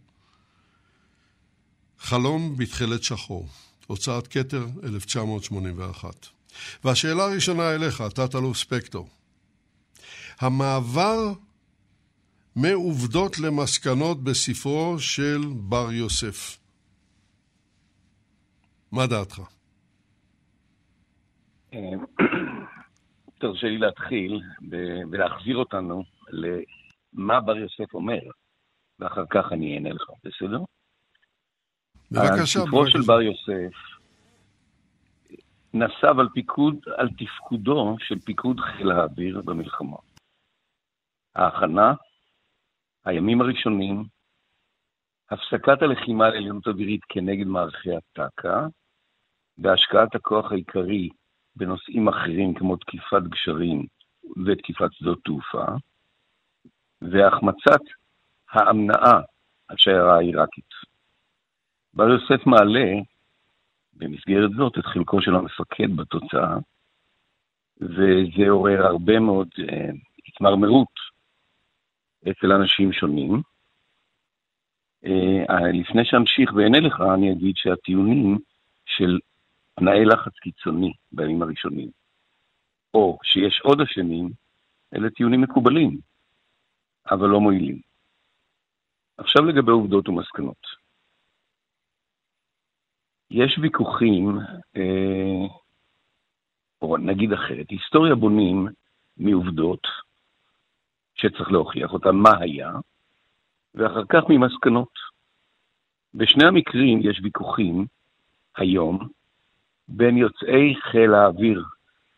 חלום 1.99 2.57
בתכלת 2.57 3.03
שחור, 3.03 3.49
הוצאת 3.87 4.27
כתר 4.27 4.67
1981. 4.85 6.27
והשאלה 6.85 7.25
הראשונה 7.25 7.75
אליך, 7.75 8.03
תת-אלוף 8.15 8.57
ספקטור. 8.57 9.09
המעבר 10.41 11.33
מעובדות 12.57 13.39
למסקנות 13.39 14.25
בספרו 14.25 14.99
של 14.99 15.45
בר 15.57 15.93
יוסף. 15.93 16.59
מה 18.93 19.07
דעתך? 19.07 19.56
אה, 21.77 22.27
תרשה 23.41 23.67
לי 23.67 23.79
להתחיל 23.79 24.43
ולהחזיר 25.11 25.57
אותנו 25.57 26.03
למה 26.29 27.41
בר 27.41 27.57
יוסף 27.57 27.95
אומר, 27.95 28.21
ואחר 28.99 29.25
כך 29.31 29.53
אני 29.53 29.75
אענה 29.75 29.91
לך, 29.93 30.11
בסדר? 30.25 30.59
בבקשה. 32.11 32.61
הספרו 32.61 32.87
של 32.87 32.99
בר 33.07 33.23
יוסף 33.23 33.77
נסב 35.75 36.19
על 36.19 36.29
פיקוד, 36.35 36.79
על 36.97 37.09
תפקודו 37.19 37.97
של 37.99 38.19
פיקוד 38.19 38.61
חיל 38.61 38.91
האוויר 38.91 39.41
במלחמה. 39.45 39.97
ההכנה, 41.35 41.95
הימים 43.05 43.41
הראשונים, 43.41 44.05
הפסקת 45.31 45.83
הלחימה 45.83 46.29
לעליונות 46.29 46.67
אווירית 46.67 47.01
כנגד 47.09 47.47
מערכי 47.47 47.91
הטק"א, 47.97 48.67
והשקעת 49.59 50.15
הכוח 50.15 50.53
העיקרי 50.53 51.09
בנושאים 51.57 52.09
אחרים 52.09 52.55
כמו 52.55 52.77
תקיפת 52.77 53.23
גשרים 53.23 53.87
ותקיפת 54.47 54.93
שדות 54.93 55.19
תעופה, 55.25 55.65
והחמצת 57.03 57.81
האמנעה 58.51 59.21
על 59.69 59.77
שיירה 59.77 60.17
העיראקית. 60.17 60.71
בר 61.95 62.09
יוסף 62.09 62.47
מעלה 62.47 62.89
במסגרת 63.93 64.51
זאת 64.57 64.79
את 64.79 64.85
חלקו 64.85 65.23
של 65.23 65.35
המפקד 65.35 65.97
בתוצאה, 65.97 66.57
וזה 67.81 68.49
עורר 68.49 68.87
הרבה 68.87 69.21
מאוד 69.21 69.49
אה, 69.59 69.91
התמרמרות 70.29 70.95
אצל 72.31 72.53
אנשים 72.53 72.93
שונים. 72.93 73.43
אה, 75.07 75.73
לפני 75.73 76.05
שאמשיך 76.05 76.53
ואענה 76.55 76.81
לך, 76.81 77.01
אני 77.15 77.33
אגיד 77.33 77.57
שהטיעונים 77.57 78.39
של 78.87 79.19
תנאי 79.81 80.05
לחץ 80.05 80.33
קיצוני 80.41 80.93
בימים 81.13 81.43
הראשונים, 81.43 81.91
או 82.95 83.19
שיש 83.23 83.61
עוד 83.61 83.81
אשמים, 83.81 84.31
אלה 84.95 85.11
טיעונים 85.11 85.41
מקובלים, 85.41 85.99
אבל 87.11 87.29
לא 87.29 87.41
מועילים. 87.41 87.81
עכשיו 89.19 89.45
לגבי 89.45 89.71
עובדות 89.71 90.09
ומסקנות. 90.09 90.67
יש 93.31 93.59
ויכוחים, 93.63 94.39
אה, 94.77 95.47
או 96.83 96.97
נגיד 96.97 97.33
אחרת, 97.33 97.71
היסטוריה 97.71 98.15
בונים 98.15 98.69
מעובדות 99.17 99.87
שצריך 101.15 101.53
להוכיח 101.53 101.93
אותן, 101.93 102.15
מה 102.15 102.31
היה, 102.41 102.73
ואחר 103.75 104.05
כך 104.09 104.23
ממסקנות. 104.29 104.93
בשני 106.15 106.47
המקרים 106.47 107.01
יש 107.03 107.21
ויכוחים 107.23 107.87
היום 108.57 109.09
בין 109.89 110.17
יוצאי 110.17 110.75
חיל 110.81 111.15
האוויר 111.15 111.65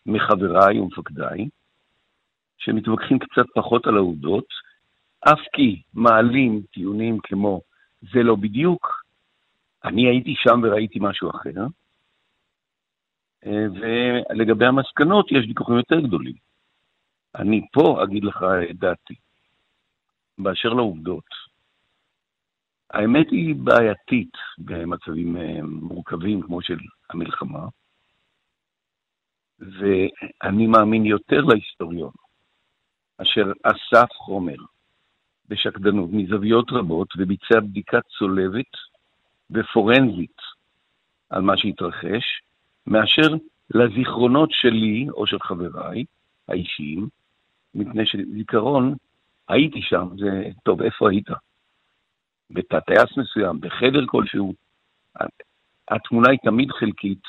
מחבריי 0.06 0.78
ומפקדיי, 0.78 1.48
שמתווכחים 2.58 3.18
קצת 3.18 3.46
פחות 3.54 3.86
על 3.86 3.96
העובדות, 3.96 4.44
אף 5.20 5.40
כי 5.52 5.82
מעלים 5.94 6.62
טיעונים 6.72 7.18
כמו 7.22 7.60
זה 8.00 8.22
לא 8.22 8.34
בדיוק, 8.34 9.04
אני 9.84 10.08
הייתי 10.08 10.34
שם 10.36 10.60
וראיתי 10.62 10.98
משהו 11.02 11.30
אחר, 11.30 11.66
ולגבי 13.46 14.66
המסקנות 14.66 15.32
יש 15.32 15.46
ויכוחים 15.48 15.76
יותר 15.76 16.00
גדולים. 16.00 16.34
אני 17.34 17.66
פה 17.72 18.04
אגיד 18.04 18.24
לך 18.24 18.44
את 18.70 18.76
דעתי. 18.78 19.14
באשר 20.38 20.68
לעובדות, 20.68 21.24
האמת 22.90 23.30
היא 23.30 23.54
בעייתית 23.54 24.32
במצבים 24.58 25.36
אה, 25.36 25.58
מורכבים 25.62 26.42
כמו 26.42 26.62
של 26.62 26.78
המלחמה, 27.10 27.66
ואני 29.58 30.66
מאמין 30.66 31.04
יותר 31.06 31.40
להיסטוריון, 31.40 32.12
אשר 33.18 33.52
אסף 33.62 34.08
חומר 34.12 34.56
בשקדנות 35.48 36.10
מזוויות 36.12 36.70
רבות 36.70 37.08
וביצע 37.16 37.60
בדיקה 37.60 37.98
צולבת 38.18 38.72
ופורנזית 39.50 40.36
על 41.30 41.42
מה 41.42 41.56
שהתרחש, 41.56 42.42
מאשר 42.86 43.28
לזיכרונות 43.70 44.48
שלי 44.52 45.06
או 45.10 45.26
של 45.26 45.38
חבריי 45.38 46.04
האישיים, 46.48 47.08
מפני 47.74 48.06
שזיכרון, 48.06 48.94
הייתי 49.48 49.82
שם, 49.82 50.08
זה, 50.18 50.42
טוב, 50.64 50.82
איפה 50.82 51.10
היית? 51.10 51.28
בתא 52.50 52.80
טייס 52.80 53.16
מסוים, 53.16 53.60
בחדר 53.60 54.06
כלשהו, 54.06 54.54
התמונה 55.88 56.30
היא 56.30 56.38
תמיד 56.42 56.70
חלקית, 56.70 57.22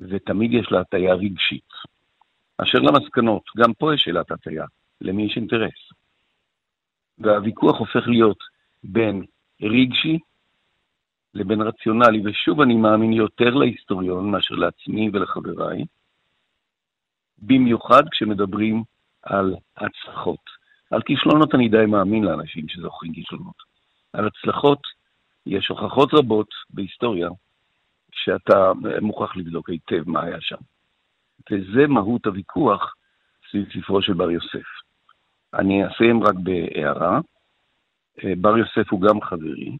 ותמיד 0.00 0.52
יש 0.52 0.72
לה 0.72 0.80
הטיה 0.80 1.14
רגשית. 1.14 1.68
אשר 2.58 2.78
למסקנות, 2.78 3.42
גם 3.56 3.74
פה 3.74 3.94
יש 3.94 4.02
שאלת 4.02 4.30
הטיה, 4.30 4.64
למי 5.00 5.22
יש 5.22 5.36
אינטרס. 5.36 5.92
והוויכוח 7.18 7.78
הופך 7.78 8.08
להיות 8.08 8.38
בין 8.84 9.24
רגשי 9.62 10.18
לבין 11.34 11.60
רציונלי, 11.60 12.22
ושוב 12.24 12.60
אני 12.60 12.74
מאמין 12.74 13.12
יותר 13.12 13.50
להיסטוריון 13.50 14.30
מאשר 14.30 14.54
לעצמי 14.54 15.10
ולחבריי, 15.12 15.84
במיוחד 17.38 18.02
כשמדברים 18.10 18.82
על 19.22 19.54
הצלחות. 19.76 20.40
על 20.90 21.02
כישלונות 21.02 21.54
אני 21.54 21.68
די 21.68 21.86
מאמין 21.86 22.24
לאנשים 22.24 22.68
שזוכרים 22.68 23.14
כישלונות. 23.14 23.73
על 24.14 24.26
הצלחות 24.26 24.80
יש 25.46 25.68
הוכחות 25.68 26.14
רבות 26.14 26.48
בהיסטוריה 26.70 27.28
שאתה 28.12 28.72
מוכרח 29.00 29.36
לבדוק 29.36 29.70
היטב 29.70 30.02
מה 30.06 30.22
היה 30.22 30.40
שם. 30.40 30.56
וזה 31.50 31.86
מהות 31.86 32.26
הוויכוח 32.26 32.94
סביב 33.50 33.64
ספרו 33.72 34.02
של 34.02 34.12
בר 34.12 34.30
יוסף. 34.30 34.68
אני 35.54 35.86
אסיים 35.86 36.22
רק 36.22 36.34
בהערה. 36.34 37.20
בר 38.40 38.58
יוסף 38.58 38.90
הוא 38.90 39.00
גם 39.00 39.20
חברי, 39.20 39.76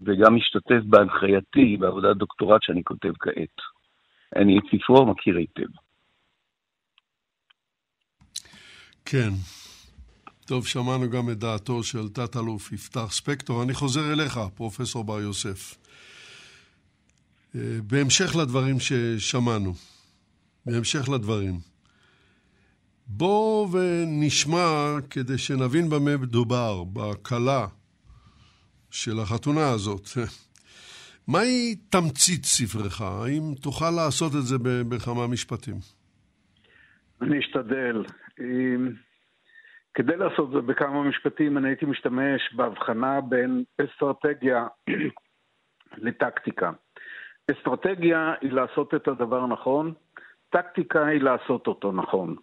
וגם 0.00 0.36
משתתף 0.36 0.82
בהנחייתי 0.84 1.76
בעבודת 1.76 2.16
דוקטורט 2.16 2.62
שאני 2.62 2.84
כותב 2.84 3.12
כעת. 3.20 3.60
אני 4.36 4.58
את 4.58 4.64
ספרו 4.64 5.06
מכיר 5.06 5.36
היטב. 5.36 5.68
כן. 9.04 9.30
טוב, 10.50 10.66
שמענו 10.66 11.10
גם 11.10 11.30
את 11.30 11.38
דעתו 11.38 11.82
של 11.82 12.08
תת-אלוף 12.08 12.72
יפתח 12.72 13.06
ספקטור. 13.10 13.62
אני 13.62 13.74
חוזר 13.74 14.12
אליך, 14.12 14.40
פרופסור 14.54 15.04
בר 15.04 15.20
יוסף. 15.20 15.76
אה, 17.54 17.60
בהמשך 17.86 18.36
לדברים 18.36 18.76
ששמענו, 18.80 19.74
בהמשך 20.66 21.08
לדברים, 21.08 21.54
בואו 23.06 23.68
ונשמע, 23.72 24.96
כדי 25.10 25.38
שנבין 25.38 25.88
במה 25.90 26.16
מדובר, 26.16 26.84
בכלה 26.84 27.66
של 28.90 29.20
החתונה 29.20 29.68
הזאת. 29.68 30.08
מהי 31.28 31.76
תמצית 31.90 32.44
ספרך? 32.44 33.00
האם 33.00 33.54
תוכל 33.60 33.90
לעשות 33.90 34.36
את 34.36 34.46
זה 34.46 34.56
בכמה 34.62 35.26
משפטים? 35.26 35.76
אני 37.22 37.38
אשתדל. 37.38 38.04
כדי 39.94 40.16
לעשות 40.16 40.48
את 40.48 40.52
זה 40.52 40.60
בכמה 40.60 41.02
משפטים, 41.02 41.58
אני 41.58 41.68
הייתי 41.68 41.86
משתמש 41.86 42.54
בהבחנה 42.54 43.20
בין 43.20 43.64
אסטרטגיה 43.84 44.66
לטקטיקה. 46.04 46.70
אסטרטגיה 47.50 48.34
היא 48.40 48.52
לעשות 48.52 48.94
את 48.94 49.08
הדבר 49.08 49.46
נכון, 49.46 49.92
טקטיקה 50.50 51.06
היא 51.06 51.22
לעשות 51.22 51.66
אותו 51.66 51.92
נכון. 51.92 52.36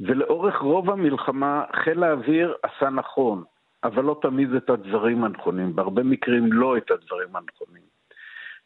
ולאורך 0.00 0.56
רוב 0.58 0.90
המלחמה 0.90 1.64
חיל 1.84 2.04
האוויר 2.04 2.54
עשה 2.62 2.90
נכון, 2.90 3.44
אבל 3.84 4.04
לא 4.04 4.18
תמיד 4.22 4.54
את 4.54 4.70
הדברים 4.70 5.24
הנכונים, 5.24 5.76
בהרבה 5.76 6.02
מקרים 6.02 6.52
לא 6.52 6.76
את 6.76 6.90
הדברים 6.90 7.36
הנכונים. 7.36 7.82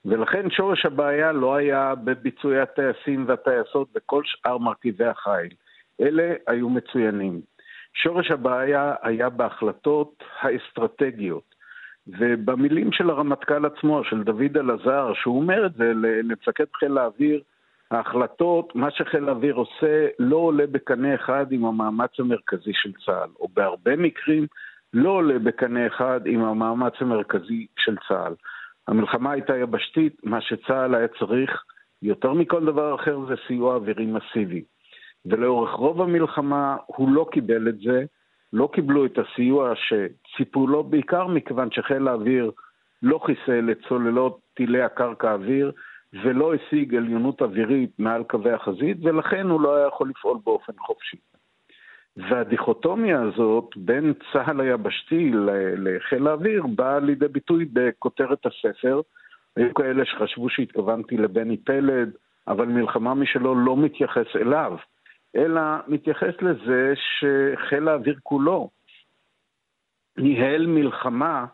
ולכן 0.05 0.51
שורש 0.51 0.87
הבעיה 0.87 1.33
לא 1.33 1.55
היה 1.55 1.95
בביצועי 1.95 2.61
הטייסים 2.61 3.25
והטייסות 3.29 3.89
וכל 3.95 4.23
שאר 4.25 4.59
מרכיבי 4.59 5.05
החיל. 5.05 5.49
אלה 6.01 6.35
היו 6.47 6.71
מצוינים. 6.71 7.41
שורש 7.95 8.31
הבעיה 8.31 8.95
היה 9.03 9.29
בהחלטות 9.29 10.25
האסטרטגיות. 10.41 11.51
ובמילים 12.07 12.93
של 12.93 13.11
הרמטכ"ל 13.11 13.67
עצמו, 13.67 14.05
של 14.05 14.23
דוד 14.23 14.57
אלעזר, 14.57 15.13
שהוא 15.15 15.41
אומר 15.41 15.67
את 15.67 15.75
זה 15.75 15.93
למפקד 15.95 16.65
חיל 16.75 16.99
האוויר, 16.99 17.43
ההחלטות, 17.91 18.75
מה 18.75 18.91
שחיל 18.91 19.29
האוויר 19.29 19.55
עושה, 19.55 20.07
לא 20.19 20.37
עולה 20.37 20.67
בקנה 20.67 21.15
אחד 21.15 21.53
עם 21.53 21.65
המאמץ 21.65 22.11
המרכזי 22.19 22.73
של 22.75 22.93
צה"ל, 23.07 23.31
או 23.41 23.49
בהרבה 23.55 23.97
מקרים 23.97 24.47
לא 24.93 25.11
עולה 25.11 25.39
בקנה 25.39 25.87
אחד 25.87 26.21
עם 26.27 26.45
המאמץ 26.45 26.93
המרכזי 27.01 27.67
של 27.79 27.97
צה"ל. 28.09 28.35
המלחמה 28.89 29.33
הייתה 29.33 29.57
יבשתית, 29.57 30.17
מה 30.25 30.41
שצה"ל 30.41 30.95
היה 30.95 31.09
צריך 31.09 31.65
יותר 32.03 32.33
מכל 32.33 32.65
דבר 32.65 32.95
אחר 32.95 33.19
זה 33.29 33.35
סיוע 33.47 33.75
אווירי 33.75 34.07
מסיבי. 34.07 34.65
ולאורך 35.27 35.71
רוב 35.71 36.03
המלחמה 36.03 36.77
הוא 36.87 37.13
לא 37.13 37.27
קיבל 37.33 37.69
את 37.69 37.79
זה, 37.79 38.05
לא 38.53 38.69
קיבלו 38.73 39.07
את 39.07 39.19
הסיוע 39.19 39.73
שציפו 39.75 40.67
לו, 40.67 40.85
בעיקר 40.85 41.27
מכיוון 41.27 41.71
שחיל 41.71 42.09
האוויר 42.09 42.51
לא 43.03 43.21
חיסל 43.27 43.71
את 43.71 43.79
צוללות 43.89 44.41
טילי 44.55 44.83
הקרקע 44.83 45.33
אוויר 45.33 45.73
ולא 46.13 46.55
השיג 46.55 46.95
עליונות 46.95 47.43
אווירית 47.43 47.91
מעל 47.99 48.23
קווי 48.23 48.53
החזית, 48.53 48.97
ולכן 49.03 49.47
הוא 49.47 49.61
לא 49.61 49.77
היה 49.77 49.87
יכול 49.87 50.09
לפעול 50.09 50.39
באופן 50.45 50.73
חופשי. 50.79 51.17
והדיכוטומיה 52.17 53.23
הזאת 53.23 53.71
בין 53.77 54.13
צה"ל 54.33 54.61
היבשתי 54.61 55.31
לחיל 55.77 56.27
האוויר 56.27 56.67
באה 56.67 56.99
לידי 56.99 57.29
ביטוי 57.29 57.65
בכותרת 57.73 58.47
הספר. 58.47 59.01
היו 59.57 59.75
כאלה 59.75 60.05
שחשבו 60.05 60.49
שהתכוונתי 60.51 61.17
לבני 61.17 61.57
פלד, 61.57 62.11
אבל 62.49 62.67
מלחמה 62.67 63.15
משלו 63.15 63.55
לא 63.55 63.77
מתייחס 63.77 64.37
אליו. 64.37 64.77
אלא 65.37 65.61
מתייחס 65.89 66.35
לזה 66.43 66.93
שחיל 66.95 67.89
האוויר 67.89 68.19
כולו 68.23 68.71
ניהל 70.17 70.67
מלחמה 70.67 71.47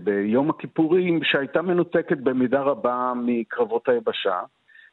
ביום 0.00 0.50
הכיפורים 0.50 1.24
שהייתה 1.24 1.62
מנותקת 1.62 2.18
במידה 2.18 2.60
רבה 2.60 3.12
מקרבות 3.16 3.88
היבשה, 3.88 4.40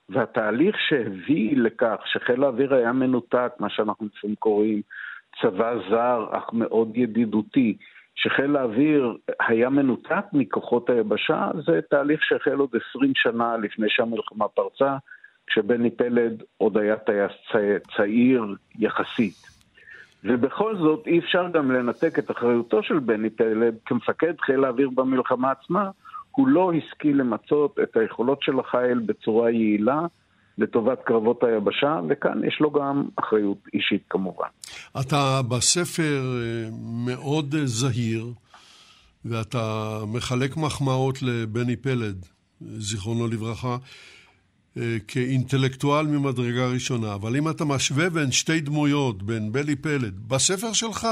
והתהליך 0.09 0.75
שהביא 0.79 1.57
לכך 1.57 2.01
שחיל 2.05 2.43
האוויר 2.43 2.73
היה 2.73 2.91
מנותק, 2.91 3.53
מה 3.59 3.69
שאנחנו 3.69 4.07
לפעמים 4.15 4.35
קוראים 4.35 4.81
צבא 5.41 5.75
זר 5.89 6.27
אך 6.31 6.53
מאוד 6.53 6.97
ידידותי, 6.97 7.77
שחיל 8.15 8.55
האוויר 8.55 9.17
היה 9.39 9.69
מנותק 9.69 10.25
מכוחות 10.33 10.89
היבשה, 10.89 11.49
זה 11.65 11.79
תהליך 11.89 12.23
שהחל 12.23 12.55
עוד 12.55 12.69
20 12.89 13.11
שנה 13.15 13.57
לפני 13.57 13.89
שהמלחמה 13.89 14.47
פרצה, 14.47 14.97
כשבני 15.47 15.91
פלד 15.91 16.43
עוד 16.57 16.77
היה 16.77 16.95
טייס 16.97 17.31
צעיר 17.97 18.55
יחסית. 18.79 19.55
ובכל 20.23 20.77
זאת 20.77 21.07
אי 21.07 21.19
אפשר 21.19 21.47
גם 21.53 21.71
לנתק 21.71 22.19
את 22.19 22.31
אחריותו 22.31 22.83
של 22.83 22.99
בני 22.99 23.29
פלד 23.29 23.75
כמפקד 23.85 24.33
חיל 24.45 24.65
האוויר 24.65 24.89
במלחמה 24.89 25.51
עצמה, 25.51 25.89
הוא 26.31 26.47
לא 26.47 26.71
השכיל 26.73 27.17
למצות 27.17 27.79
את 27.83 27.97
היכולות 27.97 28.41
של 28.41 28.59
החיל 28.59 28.99
בצורה 29.05 29.51
יעילה 29.51 30.01
לטובת 30.57 30.99
קרבות 31.05 31.43
היבשה, 31.43 31.99
וכאן 32.09 32.43
יש 32.47 32.57
לו 32.59 32.71
גם 32.71 33.07
אחריות 33.15 33.57
אישית 33.73 34.03
כמובן. 34.09 34.47
אתה 35.01 35.41
בספר 35.49 36.21
אה, 36.41 36.69
מאוד 37.05 37.55
זהיר, 37.65 38.25
ואתה 39.25 39.97
מחלק 40.13 40.57
מחמאות 40.57 41.21
לבני 41.21 41.75
פלד, 41.75 42.25
זיכרונו 42.61 43.27
לברכה. 43.27 43.77
אה, 44.77 44.97
כאינטלקטואל 45.07 46.07
ממדרגה 46.07 46.67
ראשונה, 46.67 47.13
אבל 47.13 47.35
אם 47.35 47.49
אתה 47.49 47.65
משווה 47.65 48.09
בין 48.09 48.31
שתי 48.31 48.61
דמויות, 48.61 49.23
בין 49.23 49.51
בלי 49.51 49.75
פלד, 49.75 50.19
בספר 50.27 50.73
שלך, 50.73 51.07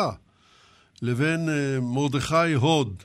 לבין 1.01 1.49
אה, 1.49 1.79
מרדכי 1.81 2.53
הוד, 2.53 3.03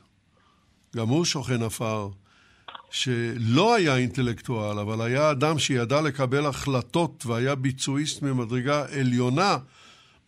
גם 0.96 1.08
הוא 1.08 1.24
שוכן 1.24 1.62
עפר, 1.62 2.08
שלא 2.90 3.74
היה 3.74 3.96
אינטלקטואל, 3.96 4.78
אבל 4.78 5.00
היה 5.00 5.30
אדם 5.30 5.58
שידע 5.58 6.00
לקבל 6.00 6.46
החלטות 6.46 7.26
והיה 7.26 7.54
ביצועיסט 7.54 8.22
ממדרגה 8.22 8.86
עליונה, 9.00 9.58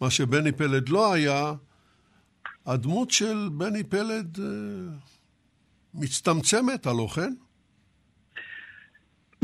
מה 0.01 0.11
שבני 0.11 0.53
פלד 0.53 0.89
לא 0.89 1.13
היה, 1.13 1.53
הדמות 2.67 3.11
של 3.11 3.49
בני 3.53 3.85
פלד 3.85 4.39
אה, 4.41 4.45
מצטמצמת, 5.95 6.87
הלא 6.87 7.09
כן? 7.15 7.35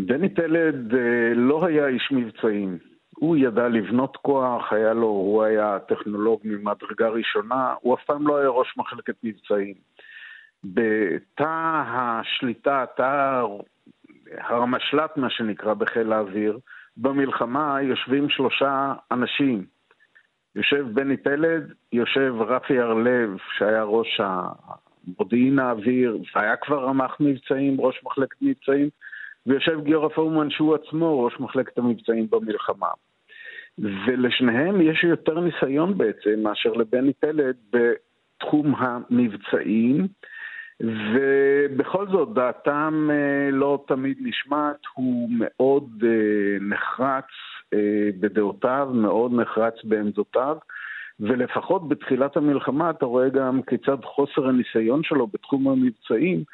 דני 0.01 0.35
פלד 0.35 0.95
אה, 0.95 1.35
לא 1.35 1.67
היה 1.67 1.87
איש 1.87 2.13
מבצעים. 2.13 2.79
הוא 3.11 3.37
ידע 3.37 3.69
לבנות 3.69 4.17
כוח, 4.17 4.73
היה 4.73 4.93
לו, 4.95 5.07
הוא 5.07 5.43
היה 5.43 5.79
טכנולוג 5.89 6.41
ממדרגה 6.45 7.09
ראשונה, 7.09 7.75
הוא 7.81 7.95
אף 7.95 8.05
פעם 8.05 8.27
לא 8.27 8.37
היה 8.37 8.49
ראש 8.49 8.75
מחלקת 8.77 9.15
מבצעים. 9.23 9.75
בתא 10.65 11.83
השליטה, 11.87 12.85
תא 12.97 13.43
הרמשל"ט, 14.39 15.17
מה 15.17 15.31
שנקרא, 15.31 15.75
בחיל 15.75 16.13
האוויר, 16.13 16.59
במלחמה 16.97 17.79
יושבים 17.83 18.29
שלושה 18.29 18.93
אנשים. 19.11 19.65
יושב 20.55 20.87
בני 20.95 21.17
פלד, 21.17 21.73
יושב 21.93 22.35
רפי 22.39 22.79
הרלב, 22.79 23.37
שהיה 23.59 23.83
ראש 23.83 24.21
מודיעין 25.19 25.59
האוויר, 25.59 26.19
והיה 26.35 26.57
כבר 26.57 26.85
רמ"ח 26.85 27.17
מבצעים, 27.21 27.81
ראש 27.81 28.01
מחלקת 28.05 28.37
מבצעים, 28.43 28.89
ויושב 29.47 29.81
גיורא 29.85 30.09
פורמן 30.09 30.51
שהוא 30.51 30.75
עצמו 30.75 31.25
ראש 31.25 31.41
מחלקת 31.41 31.79
המבצעים 31.79 32.27
במלחמה. 32.31 32.89
ולשניהם 33.79 34.81
יש 34.81 35.05
יותר 35.05 35.41
ניסיון 35.41 35.99
בעצם 35.99 36.41
מאשר 36.43 36.73
לבני 36.73 37.13
פלד 37.13 37.57
בתחום 37.73 38.75
המבצעים, 38.79 40.07
ובכל 40.81 42.07
זאת 42.09 42.35
דעתם 42.35 43.09
אה, 43.13 43.51
לא 43.51 43.85
תמיד 43.89 44.17
נשמעת, 44.21 44.81
הוא 44.95 45.29
מאוד 45.39 46.05
אה, 46.05 46.59
נחרץ 46.61 47.25
אה, 47.75 48.09
בדעותיו, 48.21 48.89
מאוד 48.95 49.33
נחרץ 49.33 49.75
בעמדותיו. 49.85 50.57
ולפחות 51.21 51.89
בתחילת 51.89 52.37
המלחמה 52.37 52.91
אתה 52.91 53.07
רואה 53.07 53.29
גם 53.29 53.63
כיצד 53.63 54.05
חוסר 54.05 54.49
הניסיון 54.49 55.03
שלו 55.03 55.27
בתחום 55.27 55.69
המבצעים 55.69 56.45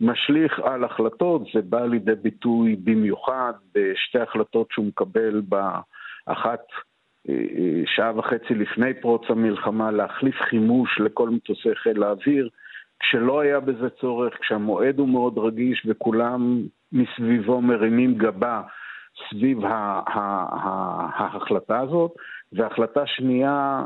משליך 0.00 0.58
על 0.58 0.84
החלטות, 0.84 1.42
זה 1.54 1.62
בא 1.62 1.84
לידי 1.84 2.14
ביטוי 2.14 2.76
במיוחד 2.84 3.52
בשתי 3.74 4.18
החלטות 4.18 4.66
שהוא 4.70 4.86
מקבל 4.86 5.42
באחת 5.48 6.64
אה, 7.28 7.34
אה, 7.34 7.82
שעה 7.86 8.18
וחצי 8.18 8.54
לפני 8.54 8.94
פרוץ 8.94 9.22
המלחמה 9.28 9.90
להחליף 9.90 10.34
חימוש 10.40 11.00
לכל 11.00 11.30
מטוסי 11.30 11.74
חיל 11.74 12.02
האוויר, 12.02 12.48
כשלא 13.00 13.40
היה 13.40 13.60
בזה 13.60 13.90
צורך, 13.90 14.34
כשהמועד 14.40 14.98
הוא 14.98 15.08
מאוד 15.08 15.38
רגיש 15.38 15.86
וכולם 15.86 16.62
מסביבו 16.92 17.60
מרימים 17.60 18.14
גבה 18.14 18.62
סביב 19.30 19.58
ההחלטה 21.14 21.80
הזאת. 21.80 22.12
והחלטה 22.52 23.06
שנייה, 23.06 23.84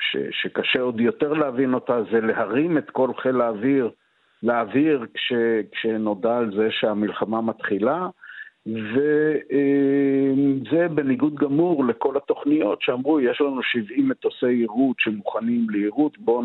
ש, 0.00 0.16
שקשה 0.30 0.80
עוד 0.80 1.00
יותר 1.00 1.32
להבין 1.32 1.74
אותה, 1.74 2.02
זה 2.12 2.20
להרים 2.20 2.78
את 2.78 2.90
כל 2.90 3.10
חיל 3.14 3.40
האוויר 3.40 3.90
לאוויר 4.44 5.06
כש, 5.14 5.32
כשנודע 5.72 6.36
על 6.36 6.50
זה 6.56 6.68
שהמלחמה 6.70 7.40
מתחילה, 7.40 8.08
וזה 8.66 9.08
בניגוד 10.94 11.34
גמור 11.34 11.84
לכל 11.84 12.16
התוכניות 12.16 12.78
שאמרו, 12.82 13.20
יש 13.20 13.40
לנו 13.40 13.60
70 13.62 14.08
מטוסי 14.08 14.52
יירוט 14.52 14.96
שמוכנים 15.00 15.70
ליירוט, 15.70 16.18
בואו 16.18 16.42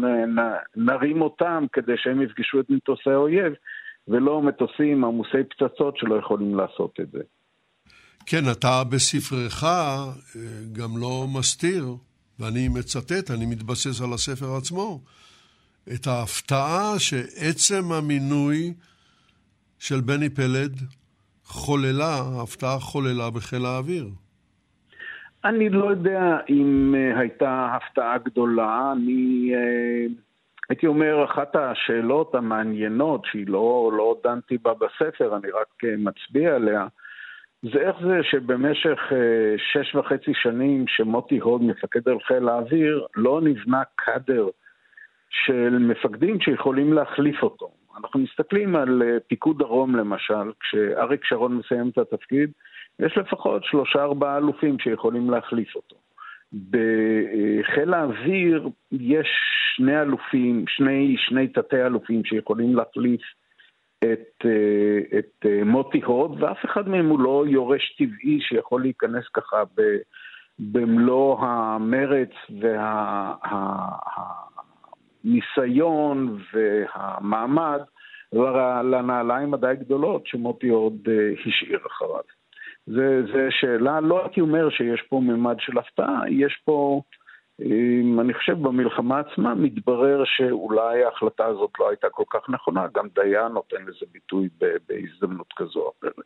נרים 0.76 1.22
אותם 1.22 1.66
כדי 1.74 1.94
שהם 1.98 2.22
יפגשו 2.22 2.60
את 2.60 2.70
מטוסי 2.70 3.10
האויב, 3.10 3.54
ולא 4.08 4.42
מטוסים 4.42 5.04
עמוסי 5.06 5.44
פצצות 5.50 5.98
שלא 5.98 6.16
יכולים 6.16 6.56
לעשות 6.56 7.00
את 7.02 7.12
זה. 7.12 7.20
כן, 8.26 8.44
אתה 8.52 8.84
בספרך 8.92 9.64
אה, 9.64 10.12
גם 10.72 10.90
לא 11.02 11.26
מסתיר, 11.40 11.86
ואני 12.40 12.68
מצטט, 12.68 13.32
אני 13.32 13.46
מתבסס 13.46 14.02
על 14.02 14.14
הספר 14.14 14.56
עצמו, 14.58 15.00
את 15.93 16.08
ההפתעה 16.08 16.99
שעצם 16.99 17.91
המינוי 17.91 18.73
של 19.80 20.02
בני 20.02 20.30
פלד 20.30 20.75
חוללה, 21.43 22.15
ההפתעה 22.38 22.80
חוללה 22.80 23.30
בחיל 23.30 23.65
האוויר. 23.65 24.08
אני 25.45 25.69
לא 25.69 25.86
יודע 25.86 26.38
אם 26.49 26.95
אה, 26.97 27.19
הייתה 27.19 27.75
הפתעה 27.75 28.17
גדולה, 28.17 28.91
אני 28.91 29.52
אה, 29.56 30.06
הייתי 30.69 30.88
אומר, 30.88 31.25
אחת 31.25 31.56
השאלות 31.56 32.36
המעניינות, 32.36 33.25
שהיא 33.25 33.47
לא, 33.47 33.91
לא 33.97 34.17
דנתי 34.23 34.58
בה 34.58 34.73
בספר, 34.73 35.38
אני 35.38 35.52
רק 35.52 35.84
מצביע 35.97 36.56
עליה, 36.56 36.88
זה 37.63 37.80
איך 37.80 37.95
זה 38.02 38.19
שבמשך 38.23 38.99
אה, 39.12 39.56
שש 39.58 39.95
וחצי 39.95 40.32
שנים 40.34 40.86
שמוטי 40.88 41.38
הוד 41.38 41.63
מפקד 41.63 42.10
על 42.10 42.19
חיל 42.28 42.49
האוויר, 42.49 43.06
לא 43.15 43.41
נבנה 43.41 43.84
קאדר 43.95 44.47
של 45.30 45.78
מפקדים 45.80 46.39
שיכולים 46.42 46.94
להחליף 46.94 47.44
אותו. 47.44 47.72
אנחנו 47.98 48.20
מסתכלים 48.20 48.76
על 48.76 49.02
אה, 49.06 49.18
פיקוד 49.28 49.60
דרום 49.60 49.96
למשל, 49.96 50.52
כשאריק 50.60 51.26
שרון 51.26 51.58
מסיים 51.58 51.89
את 51.89 51.98
התפקיד, 51.98 52.52
יש 53.00 53.18
לפחות 53.18 53.63
שלושה 53.63 54.04
ארבעה 54.04 54.38
אלופים 54.38 54.80
שיכולים 54.80 55.30
להחליף 55.30 55.76
אותו. 55.76 55.96
בחיל 56.54 57.94
האוויר 57.94 58.70
יש 58.92 59.28
שני 59.76 60.02
אלופים, 60.02 60.65
שני, 60.68 61.15
שני 61.18 61.48
תתי 61.48 61.86
אלופים 61.86 62.26
שיכולים 62.26 62.76
להחליף 62.76 63.22
את, 64.00 64.46
אה, 64.46 65.20
את 65.20 65.46
אה, 65.46 65.63
מוטי 65.63 66.02
הוד, 66.06 66.44
ואף 66.44 66.65
אחד 66.65 66.89
מהם 66.89 67.10
הוא 67.10 67.20
לא 67.20 67.44
יורש 67.48 67.96
טבעי 67.98 68.39
שיכול 68.42 68.82
להיכנס 68.82 69.26
ככה 69.34 69.63
במלוא 70.60 71.39
המרץ 71.39 72.32
והניסיון 75.23 76.39
והמעמד 76.53 77.79
לנעליים 78.84 79.53
הדי 79.53 79.73
גדולות 79.79 80.27
שמוטי 80.27 80.67
הוד 80.67 81.08
אה, 81.08 81.32
השאיר 81.47 81.79
אחריו. 81.88 82.23
זה 83.34 83.47
שאלה, 83.49 83.99
לא 83.99 84.21
הייתי 84.23 84.41
אומר 84.41 84.69
שיש 84.69 85.01
פה 85.10 85.19
ממד 85.23 85.55
של 85.60 85.77
הפתעה, 85.77 86.21
יש 86.29 86.62
פה 86.65 87.01
אני 88.21 88.34
חושב 88.34 88.53
במלחמה 88.62 89.19
עצמה 89.19 89.55
מתברר 89.55 90.23
שאולי 90.25 91.03
ההחלטה 91.03 91.45
הזאת 91.45 91.69
לא 91.79 91.89
הייתה 91.89 92.08
כל 92.10 92.23
כך 92.29 92.49
נכונה, 92.49 92.86
גם 92.95 93.08
דיין 93.15 93.51
נותן 93.53 93.77
לזה 93.82 94.05
ביטוי 94.12 94.49
בהזדמנות 94.62 95.47
כזו 95.55 95.79
או 95.79 95.91
אחרת. 95.99 96.25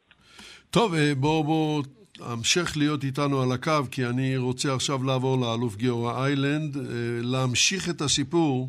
טוב, 0.69 0.93
אה, 0.93 1.11
בואו 1.17 1.43
בוא, 1.43 1.83
המשך 2.21 2.77
להיות 2.77 3.03
איתנו 3.03 3.41
על 3.41 3.51
הקו, 3.51 3.91
כי 3.91 4.05
אני 4.05 4.37
רוצה 4.37 4.73
עכשיו 4.73 5.03
לעבור 5.07 5.37
לאלוף 5.41 5.75
גיורא 5.75 6.25
איילנד, 6.25 6.77
אה, 6.77 6.83
להמשיך 7.21 7.89
את 7.89 8.01
הסיפור 8.01 8.67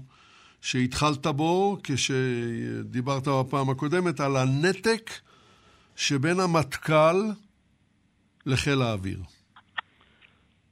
שהתחלת 0.68 1.26
בו 1.26 1.76
כשדיברת 1.84 3.28
בפעם 3.28 3.70
הקודמת 3.70 4.20
על 4.20 4.32
הנתק 4.36 5.10
שבין 5.96 6.36
המטכ"ל 6.40 7.16
לחיל 8.46 8.82
האוויר. 8.82 9.18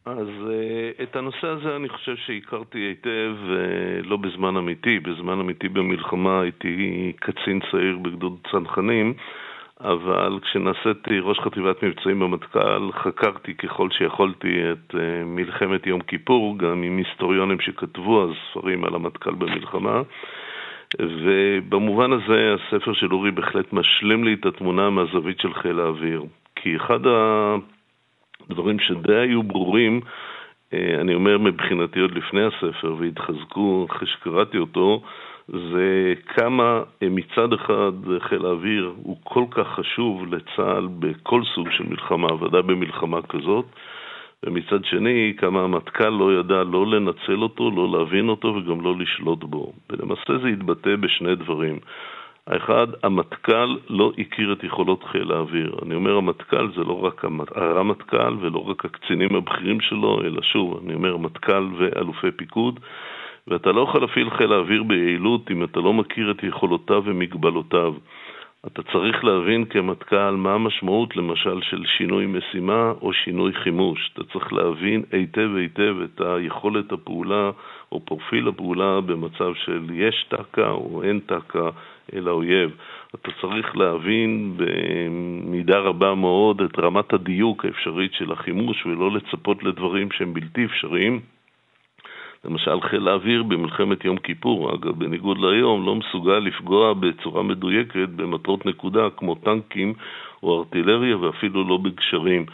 אז 0.04 0.28
uh, 0.28 1.02
את 1.02 1.16
הנושא 1.16 1.46
הזה 1.46 1.76
אני 1.76 1.88
חושב 1.88 2.16
שהכרתי 2.26 2.78
היטב, 2.78 3.34
uh, 3.36 4.06
לא 4.06 4.16
בזמן 4.16 4.56
אמיתי, 4.56 4.98
בזמן 4.98 5.40
אמיתי 5.40 5.68
במלחמה 5.68 6.40
הייתי 6.40 7.12
קצין 7.20 7.60
צעיר 7.70 7.98
בגדוד 7.98 8.38
צנחנים, 8.50 9.14
אבל 9.82 10.38
כשנעשיתי 10.42 11.20
ראש 11.20 11.38
חטיבת 11.38 11.82
מבצעים 11.82 12.20
במטכ"ל, 12.20 12.92
חקרתי 12.92 13.54
ככל 13.54 13.90
שיכולתי 13.90 14.62
את 14.72 14.94
uh, 14.94 14.96
מלחמת 15.24 15.86
יום 15.86 16.00
כיפור, 16.00 16.58
גם 16.58 16.82
עם 16.82 16.96
היסטוריונים 16.96 17.60
שכתבו 17.60 18.24
אז 18.24 18.30
ספרים 18.50 18.84
על 18.84 18.94
המטכ"ל 18.94 19.34
במלחמה. 19.34 20.02
ובמובן 21.00 22.12
הזה 22.12 22.54
הספר 22.54 22.92
של 22.92 23.12
אורי 23.12 23.30
בהחלט 23.30 23.72
משלים 23.72 24.24
לי 24.24 24.34
את 24.34 24.46
התמונה 24.46 24.90
מהזווית 24.90 25.40
של 25.40 25.54
חיל 25.54 25.80
האוויר. 25.80 26.24
כי 26.56 26.76
אחד 26.76 27.06
ה... 27.06 27.56
דברים 28.48 28.78
שדי 28.78 29.16
היו 29.16 29.42
ברורים, 29.42 30.00
אה, 30.74 31.00
אני 31.00 31.14
אומר 31.14 31.38
מבחינתי 31.38 32.00
עוד 32.00 32.10
לפני 32.10 32.42
הספר, 32.44 32.94
והתחזקו 32.98 33.86
אחרי 33.90 34.08
שקראתי 34.08 34.58
אותו, 34.58 35.02
זה 35.52 36.14
כמה 36.26 36.82
אה, 37.02 37.08
מצד 37.08 37.52
אחד 37.52 37.92
חיל 38.18 38.46
האוויר 38.46 38.92
הוא 39.02 39.16
כל 39.24 39.44
כך 39.50 39.68
חשוב 39.68 40.34
לצה"ל 40.34 40.88
בכל 40.98 41.42
סוג 41.54 41.68
של 41.70 41.84
מלחמה, 41.84 42.34
ודאי 42.34 42.62
במלחמה 42.62 43.22
כזאת, 43.22 43.64
ומצד 44.46 44.84
שני, 44.84 45.34
כמה 45.36 45.60
המטכ"ל 45.62 46.08
לא 46.08 46.40
ידע 46.40 46.62
לא 46.64 46.86
לנצל 46.86 47.42
אותו, 47.42 47.70
לא 47.70 47.98
להבין 47.98 48.28
אותו 48.28 48.48
וגם 48.48 48.80
לא 48.80 48.94
לשלוט 48.98 49.44
בו. 49.44 49.72
ולמעשה 49.90 50.38
זה 50.42 50.48
התבטא 50.48 50.96
בשני 50.96 51.34
דברים. 51.34 51.78
האחד, 52.46 52.86
המטכ"ל 53.02 53.76
לא 53.88 54.12
הכיר 54.18 54.52
את 54.52 54.64
יכולות 54.64 55.04
חיל 55.04 55.32
האוויר. 55.32 55.76
אני 55.82 55.94
אומר 55.94 56.16
המטכ"ל 56.16 56.72
זה 56.76 56.84
לא 56.84 57.04
רק 57.04 57.24
הרמטכ"ל 57.54 58.36
ולא 58.40 58.58
רק 58.58 58.84
הקצינים 58.84 59.36
הבכירים 59.36 59.80
שלו, 59.80 60.20
אלא 60.24 60.42
שוב, 60.42 60.80
אני 60.84 60.94
אומר 60.94 61.16
מטכ"ל 61.16 61.68
ואלופי 61.78 62.30
פיקוד, 62.30 62.80
ואתה 63.48 63.72
לא 63.72 63.80
יכול 63.80 64.00
להפעיל 64.00 64.30
חיל 64.30 64.52
האוויר 64.52 64.82
ביעילות 64.82 65.50
אם 65.50 65.64
אתה 65.64 65.80
לא 65.80 65.92
מכיר 65.92 66.30
את 66.30 66.42
יכולותיו 66.42 67.02
ומגבלותיו. 67.04 67.94
אתה 68.66 68.82
צריך 68.82 69.24
להבין 69.24 69.64
כמטכ"ל 69.64 70.30
מה 70.30 70.54
המשמעות 70.54 71.16
למשל 71.16 71.60
של 71.62 71.84
שינוי 71.86 72.26
משימה 72.26 72.92
או 73.00 73.12
שינוי 73.12 73.52
חימוש. 73.52 74.10
אתה 74.14 74.24
צריך 74.32 74.52
להבין 74.52 75.02
היטב 75.12 75.50
היטב 75.56 75.96
את 76.04 76.20
היכולת 76.20 76.92
הפעולה 76.92 77.50
או 77.92 78.00
פרופיל 78.00 78.48
הפעולה 78.48 79.00
במצב 79.00 79.54
של 79.54 79.90
יש 79.94 80.26
תק"א 80.28 80.70
או 80.70 81.02
אין 81.02 81.20
תק"א 81.26 81.70
אל 82.14 82.28
האויב. 82.28 82.70
אתה 83.14 83.30
צריך 83.40 83.76
להבין 83.76 84.56
במידה 84.56 85.78
רבה 85.78 86.14
מאוד 86.14 86.60
את 86.60 86.78
רמת 86.78 87.12
הדיוק 87.12 87.64
האפשרית 87.64 88.12
של 88.12 88.32
החימוש 88.32 88.86
ולא 88.86 89.10
לצפות 89.10 89.62
לדברים 89.62 90.08
שהם 90.12 90.34
בלתי 90.34 90.64
אפשריים. 90.64 91.20
למשל 92.44 92.80
חיל 92.80 93.08
האוויר 93.08 93.42
במלחמת 93.42 94.04
יום 94.04 94.16
כיפור, 94.16 94.74
אגב, 94.74 94.98
בניגוד 94.98 95.38
להיום, 95.38 95.86
לא 95.86 95.94
מסוגל 95.94 96.38
לפגוע 96.38 96.94
בצורה 96.94 97.42
מדויקת 97.42 98.08
במטרות 98.16 98.66
נקודה 98.66 99.10
כמו 99.16 99.34
טנקים 99.34 99.94
או 100.42 100.58
ארטילריה 100.58 101.16
ואפילו 101.16 101.68
לא 101.68 101.76
בגשרים. 101.76 102.46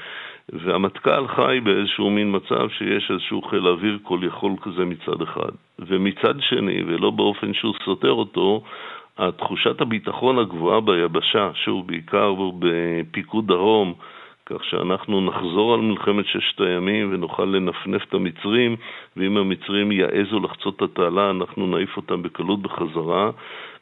והמטכ"ל 0.53 1.29
חי 1.29 1.61
באיזשהו 1.65 2.11
מין 2.11 2.37
מצב 2.37 2.69
שיש 2.69 3.11
איזשהו 3.11 3.43
חיל 3.43 3.69
אוויר 3.69 3.99
כל 4.03 4.19
יכול 4.23 4.53
כזה 4.63 4.85
מצד 4.85 5.23
אחד. 5.23 5.51
ומצד 5.79 6.35
שני, 6.41 6.83
ולא 6.87 7.11
באופן 7.11 7.55
שהוא 7.55 7.75
סותר 7.85 8.13
אותו, 8.13 8.63
תחושת 9.37 9.81
הביטחון 9.81 10.39
הגבוהה 10.39 10.81
ביבשה, 10.81 11.51
שוב, 11.55 11.87
בעיקר 11.87 12.35
בפיקוד 12.59 13.47
דרום, 13.47 13.95
כך 14.51 14.65
שאנחנו 14.65 15.21
נחזור 15.21 15.75
על 15.75 15.81
מלחמת 15.81 16.27
ששת 16.27 16.61
הימים 16.61 17.13
ונוכל 17.13 17.45
לנפנף 17.45 18.03
את 18.09 18.15
המצרים, 18.15 18.77
ואם 19.17 19.37
המצרים 19.37 19.93
יעזו 19.93 20.41
לחצות 20.41 20.77
את 20.77 20.83
התעלה, 20.83 21.31
אנחנו 21.31 21.67
נעיף 21.67 21.97
אותם 21.97 22.23
בקלות 22.23 22.63
בחזרה. 22.63 23.31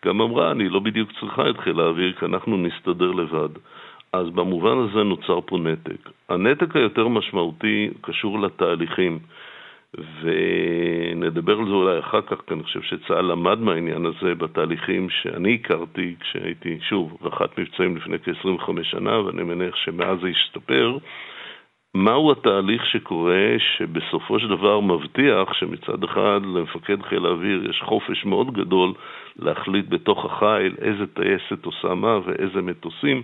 גם 0.04 0.20
אמרה, 0.20 0.50
אני 0.50 0.68
לא 0.68 0.80
בדיוק 0.80 1.10
צריכה 1.20 1.50
את 1.50 1.58
חיל 1.58 1.80
האוויר, 1.80 2.12
כי 2.12 2.24
אנחנו 2.24 2.56
נסתדר 2.56 3.10
לבד. 3.10 3.48
אז 4.12 4.30
במובן 4.30 4.78
הזה 4.78 5.02
נוצר 5.02 5.40
פה 5.46 5.58
נתק. 5.58 6.10
הנתק 6.28 6.76
היותר 6.76 7.08
משמעותי 7.08 7.90
קשור 8.00 8.40
לתהליכים. 8.40 9.18
ונדבר 9.96 11.58
על 11.58 11.64
זה 11.64 11.72
אולי 11.72 11.98
אחר 11.98 12.20
כך, 12.20 12.36
כי 12.46 12.54
אני 12.54 12.62
חושב 12.62 12.82
שצה"ל 12.82 13.24
למד 13.24 13.58
מהעניין 13.58 14.06
הזה 14.06 14.34
בתהליכים 14.34 15.10
שאני 15.10 15.54
הכרתי 15.54 16.14
כשהייתי, 16.20 16.78
שוב, 16.80 17.16
רח"ט 17.22 17.58
מבצעים 17.58 17.96
לפני 17.96 18.18
כ-25 18.18 18.82
שנה, 18.82 19.20
ואני 19.20 19.42
מניח 19.42 19.76
שמאז 19.76 20.18
זה 20.22 20.28
השתפר. 20.28 20.98
מהו 21.94 22.32
התהליך 22.32 22.86
שקורה 22.86 23.56
שבסופו 23.58 24.38
של 24.38 24.48
דבר 24.48 24.80
מבטיח 24.80 25.52
שמצד 25.52 26.04
אחד 26.04 26.40
למפקד 26.44 27.02
חיל 27.02 27.26
האוויר 27.26 27.70
יש 27.70 27.82
חופש 27.84 28.24
מאוד 28.24 28.54
גדול 28.54 28.92
להחליט 29.38 29.88
בתוך 29.88 30.24
החיל 30.24 30.74
איזה 30.80 31.06
טייסת 31.06 31.64
עושה 31.64 31.94
מה 31.94 32.18
ואיזה 32.24 32.62
מטוסים 32.62 33.22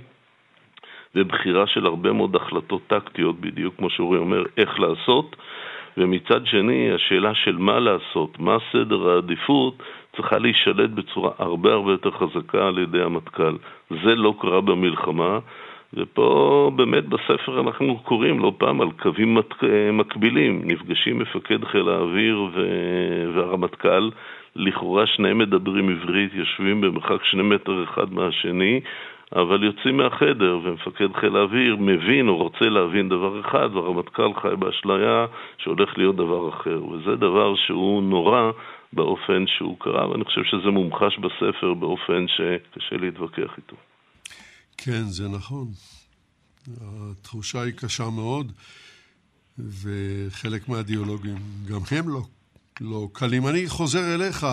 ובחירה 1.15 1.67
של 1.67 1.87
הרבה 1.87 2.13
מאוד 2.13 2.37
החלטות 2.37 2.83
טקטיות, 2.87 3.41
בדיוק 3.41 3.75
כמו 3.77 3.91
שאורי 3.91 4.19
אומר, 4.19 4.45
איך 4.57 4.81
לעשות 4.81 5.37
ומצד 5.97 6.47
שני, 6.47 6.93
השאלה 6.93 7.35
של 7.35 7.57
מה 7.57 7.81
לעשות, 7.81 8.39
מה 8.39 8.57
סדר 8.73 9.09
העדיפות, 9.09 9.83
צריכה 10.17 10.39
להישלט 10.39 10.91
בצורה 10.91 11.31
הרבה 11.39 11.73
הרבה 11.73 11.91
יותר 11.91 12.11
חזקה 12.11 12.69
על 12.69 12.79
ידי 12.79 13.03
המטכ"ל. 13.03 13.57
זה 13.91 14.15
לא 14.15 14.35
קרה 14.41 14.61
במלחמה, 14.61 15.39
ופה 15.95 16.71
באמת 16.77 17.05
בספר 17.05 17.61
אנחנו 17.61 17.99
קוראים 17.99 18.39
לא 18.39 18.53
פעם 18.59 18.81
על 18.81 18.89
קווים 19.03 19.39
מקבילים. 19.93 20.63
נפגשים 20.65 21.19
מפקד 21.19 21.65
חיל 21.65 21.89
האוויר 21.89 22.49
והרמטכ"ל, 23.35 24.11
לכאורה 24.57 25.07
שניהם 25.07 25.39
מדברים 25.39 25.89
עברית, 25.89 26.35
יושבים 26.35 26.81
במרחק 26.81 27.25
שני 27.25 27.43
מטר 27.43 27.85
אחד 27.85 28.13
מהשני, 28.13 28.81
אבל 29.37 29.65
יוצאים 29.65 29.97
מהחדר 29.97 30.59
ומפקד 30.65 31.09
חיל 31.21 31.37
האוויר 31.37 31.77
מבין 31.77 32.29
או 32.29 32.37
רוצה 32.37 32.65
להבין 32.65 33.09
דבר 33.09 33.41
אחד 33.41 33.69
והרמטכ"ל 33.75 34.33
חי 34.43 34.57
באשליה 34.59 35.27
שהולך 35.59 35.89
להיות 35.97 36.17
דבר 36.17 36.49
אחר 36.49 36.85
וזה 36.85 37.17
דבר 37.17 37.55
שהוא 37.67 38.03
נורא 38.03 38.51
באופן 38.93 39.45
שהוא 39.47 39.77
קרה 39.79 40.11
ואני 40.11 40.25
חושב 40.25 40.43
שזה 40.45 40.71
מומחש 40.71 41.19
בספר 41.19 41.75
באופן 41.75 42.27
שקשה 42.29 42.97
להתווכח 42.97 43.51
איתו. 43.57 43.77
כן, 44.77 45.03
זה 45.03 45.29
נכון. 45.29 45.67
התחושה 47.11 47.63
היא 47.63 47.73
קשה 47.73 48.05
מאוד 48.11 48.53
וחלק 49.59 50.69
מהדיאלוגים 50.69 51.37
גם 51.69 51.81
הם 51.91 52.09
לא, 52.09 52.23
לא 52.81 53.09
קלים. 53.13 53.47
אני 53.47 53.69
חוזר 53.69 54.15
אליך, 54.15 54.47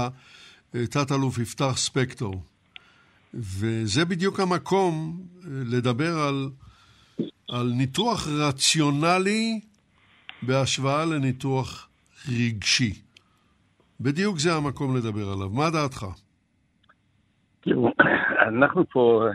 תת-אלוף 0.72 1.38
יפתח 1.38 1.78
ספקטור. 1.78 2.42
וזה 3.34 4.06
בדיוק 4.06 4.39
המקום 4.39 5.22
אה, 5.44 5.50
לדבר 5.78 6.20
על, 6.28 6.50
על 7.50 7.72
ניתוח 7.78 8.28
רציונלי 8.28 9.60
בהשוואה 10.42 11.06
לניתוח 11.06 11.89
רגשי. 12.28 12.94
בדיוק 14.00 14.38
זה 14.39 14.54
המקום 14.54 14.98
לדבר 14.98 15.30
עליו. 15.30 15.50
מה 15.50 15.70
דעתך? 15.70 16.06
תראו, 17.62 17.92
אנחנו 18.48 18.89
פה 18.89 19.26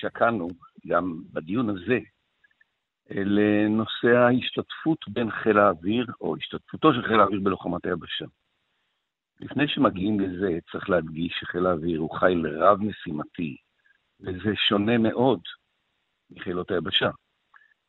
שקענו 0.00 0.48
גם 0.86 1.22
בדיון 1.32 1.70
הזה 1.70 1.98
לנושא 3.10 4.16
ההשתתפות 4.16 4.98
בין 5.08 5.30
חיל 5.30 5.58
האוויר, 5.58 6.06
או 6.20 6.36
השתתפותו 6.36 6.92
של 6.92 7.02
חיל 7.02 7.20
האוויר 7.20 7.40
בלוחמת 7.40 7.86
היבשה. 7.86 8.24
לפני 9.40 9.68
שמגיעים 9.68 10.20
לזה, 10.20 10.58
צריך 10.72 10.90
להדגיש 10.90 11.32
שחיל 11.40 11.66
האוויר 11.66 12.00
הוא 12.00 12.18
חיל 12.18 12.46
רב-משימתי, 12.46 13.56
וזה 14.20 14.56
שונה 14.68 14.98
מאוד 14.98 15.40
מחילות 16.30 16.70
היבשה. 16.70 17.10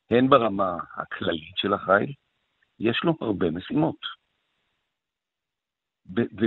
הן 0.10 0.30
ברמה 0.30 0.78
הכללית 0.96 1.58
של 1.58 1.74
החיל, 1.74 2.14
יש 2.80 3.02
לו 3.04 3.14
הרבה 3.22 3.52
משימות. 3.52 4.20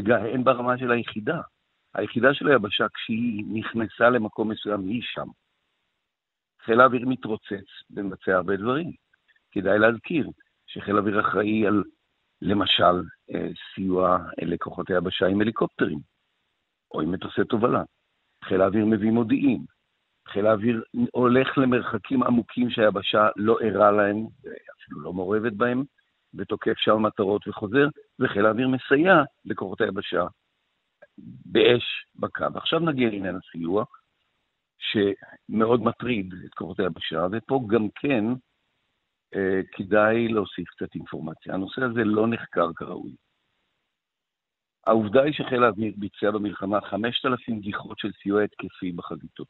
והן 0.07 0.45
ברמה 0.45 0.79
של 0.79 0.91
היחידה. 0.91 1.41
היחידה 1.95 2.35
של 2.35 2.49
היבשה, 2.49 2.87
כשהיא 2.95 3.45
נכנסה 3.53 4.11
למקום 4.11 4.51
מסוים, 4.51 4.89
היא 4.89 5.03
שם. 5.05 5.27
חיל 6.65 6.81
האוויר 6.81 7.09
מתרוצץ 7.09 7.67
ומבצע 7.91 8.35
הרבה 8.35 8.57
דברים. 8.57 8.93
כדאי 9.51 9.79
להזכיר 9.79 10.31
שחיל 10.67 10.97
האוויר 10.97 11.21
אחראי 11.21 11.67
על 11.67 11.83
למשל, 12.43 13.03
אה, 13.35 13.49
סיוע 13.75 14.19
לכוחות 14.43 14.91
היבשה 14.91 15.27
עם 15.27 15.41
הליקופטרים, 15.41 15.99
או 16.95 17.01
עם 17.01 17.13
מטוסי 17.13 17.45
תובלה. 17.45 17.83
חיל 18.45 18.61
האוויר 18.61 18.87
מביא 18.87 19.11
מודיעין. 19.11 19.65
חיל 20.29 20.47
האוויר 20.47 20.83
הולך 21.13 21.59
למרחקים 21.59 22.23
עמוקים 22.23 22.71
שהיבשה 22.71 23.29
לא 23.37 23.59
ערה 23.61 23.91
להם, 23.91 24.17
אפילו 24.39 25.01
לא 25.01 25.13
מעורבת 25.13 25.53
בהם, 25.53 25.85
ותוקף 26.35 26.75
שם 26.77 27.03
מטרות 27.03 27.49
וחוזר, 27.49 27.89
וחיל 28.19 28.47
האוויר 28.47 28.69
מסייע 28.69 29.15
לכוחות 29.45 29.81
היבשה 29.81 30.27
באש 31.47 31.85
בקו. 32.15 32.45
עכשיו 32.55 32.81
נגיע 32.81 33.11
לעניין 33.11 33.37
הסיוע, 33.37 33.85
שמאוד 34.79 35.83
מטריד 35.83 36.35
את 36.47 36.55
כוחות 36.55 36.81
היבשה, 36.81 37.27
ופה 37.33 37.61
גם 37.67 37.89
כן 37.95 38.25
כדאי 39.73 40.29
להוסיף 40.29 40.69
קצת 40.69 40.95
אינפורמציה. 40.95 41.55
הנושא 41.55 41.83
הזה 41.83 42.05
לא 42.05 42.29
נחקר 42.29 42.73
כראוי. 42.77 43.17
העובדה 44.87 45.23
היא 45.23 45.33
שחיל 45.33 45.65
האוויר 45.65 45.95
ביצע 45.97 46.31
במלחמה 46.31 46.81
5,000 46.81 47.61
גיחות 47.61 47.99
של 47.99 48.13
סיוע 48.23 48.43
התקפי 48.43 48.93
בחזיתות. 48.93 49.49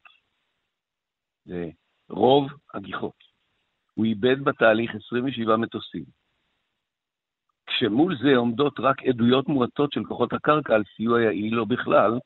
זה 1.44 1.68
רוב 2.08 2.50
הגיחות. 2.74 3.32
הוא 3.94 4.04
איבד 4.04 4.44
בתהליך 4.44 4.90
27 4.94 5.56
מטוסים. 5.56 6.04
כשמול 7.66 8.16
זה 8.22 8.36
עומדות 8.36 8.80
רק 8.80 9.02
עדויות 9.02 9.48
מועטות 9.48 9.92
של 9.92 10.04
כוחות 10.04 10.32
הקרקע 10.32 10.74
על 10.74 10.82
סיוע 10.96 11.22
יעיל 11.22 11.60
או 11.60 11.66
בכלל, 11.66 12.18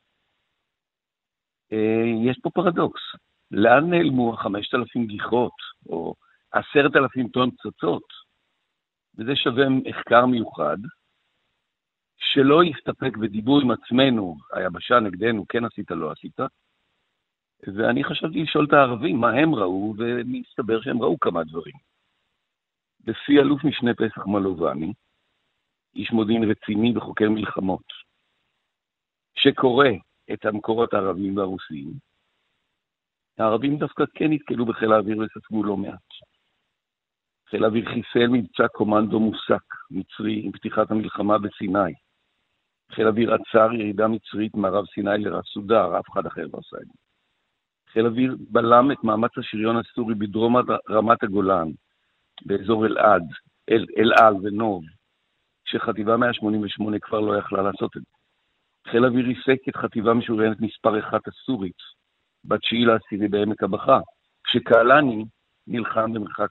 אה, 1.73 2.31
יש 2.31 2.39
פה 2.43 2.51
פרדוקס. 2.51 3.03
לאן 3.51 3.91
נעלמו 3.91 4.35
ה-5,000 4.35 5.07
גיחות, 5.07 5.53
או 5.87 6.15
עשרת 6.57 6.97
אלפים 6.97 7.29
טון 7.29 7.51
פצצות, 7.51 8.03
וזה 9.19 9.37
שווה 9.37 9.69
מחקר 9.69 10.27
מיוחד, 10.27 10.77
שלא 12.19 12.65
יסתפק 12.65 13.17
בדיבור 13.17 13.61
עם 13.61 13.71
עצמנו, 13.71 14.37
היבשה 14.53 15.01
נגדנו, 15.01 15.45
כן 15.49 15.65
עשית, 15.65 15.91
לא 15.91 16.13
עשית. 16.13 16.41
ואני 17.77 18.05
חשבתי 18.05 18.43
לשאול 18.43 18.65
את 18.65 18.73
הערבים 18.73 19.17
מה 19.17 19.31
הם 19.31 19.55
ראו, 19.55 19.95
ומסתבר 19.99 20.81
שהם 20.81 21.03
ראו 21.03 21.21
כמה 21.21 21.45
דברים. 21.45 21.75
לפי 23.07 23.39
אלוף 23.39 23.65
משנה 23.65 23.95
פסח 23.95 24.27
מלובני, 24.27 24.93
איש 25.95 26.11
מודיעין 26.11 26.51
רציני 26.51 26.97
וחוקר 26.97 27.31
מלחמות, 27.31 27.87
שקורא 29.35 29.89
את 30.33 30.45
המקורות 30.45 30.95
הערבים 30.95 31.37
והרוסיים, 31.37 31.93
הערבים 33.39 33.79
דווקא 33.79 34.05
כן 34.15 34.27
נתקלו 34.31 34.67
בחיל 34.67 34.93
האוויר 34.93 35.19
וספגו 35.19 35.65
לא 35.65 35.77
מעט. 35.77 36.26
חיל 37.51 37.65
האוויר 37.65 37.85
חיסל 37.89 38.27
מבצע 38.29 38.69
קומנדו 38.69 39.21
מוסק 39.21 39.75
מצרי 39.91 40.41
עם 40.45 40.53
פתיחת 40.53 40.91
המלחמה 40.91 41.39
בסיני. 41.39 41.93
חיל 42.93 43.07
האוויר 43.07 43.35
עצר 43.35 43.73
ירידה 43.73 44.09
מצרית 44.09 44.55
מערב 44.55 44.85
סיני 44.95 45.19
לרס 45.19 45.45
סודר, 45.45 45.99
אף 45.99 46.11
אחד 46.13 46.27
אחר 46.27 46.43
לא 46.43 46.59
עשה 46.59 46.77
את 46.77 46.87
זה. 46.87 46.93
חיל 47.93 48.07
אוויר 48.07 48.37
בלם 48.51 48.93
את 48.93 49.05
מאמץ 49.05 49.39
השריון 49.39 49.77
הסורי 49.77 50.15
בדרום 50.15 50.57
רמת 50.91 51.23
הגולן, 51.23 51.69
באזור 52.47 52.87
אלעד, 52.87 53.23
אל, 53.71 53.87
אלעל 53.99 54.35
ונוב, 54.43 54.85
שחטיבה 55.65 56.17
188 56.17 56.99
כבר 56.99 57.21
לא 57.21 57.37
יכלה 57.37 57.63
לעשות 57.63 57.97
את 57.97 58.03
זה. 58.03 58.91
חיל 58.91 59.05
אוויר 59.05 59.27
ריסק 59.27 59.69
את 59.69 59.77
חטיבה 59.77 60.15
משוריינת 60.15 60.61
מספר 60.61 60.99
אחת 60.99 61.29
הסורית, 61.29 61.79
ב-9 62.45 62.87
לעשירי 62.87 63.29
בעמק 63.29 63.63
הבכה, 63.63 64.01
כשקהלני 64.45 65.25
נלחם 65.67 66.13
במרחק 66.13 66.51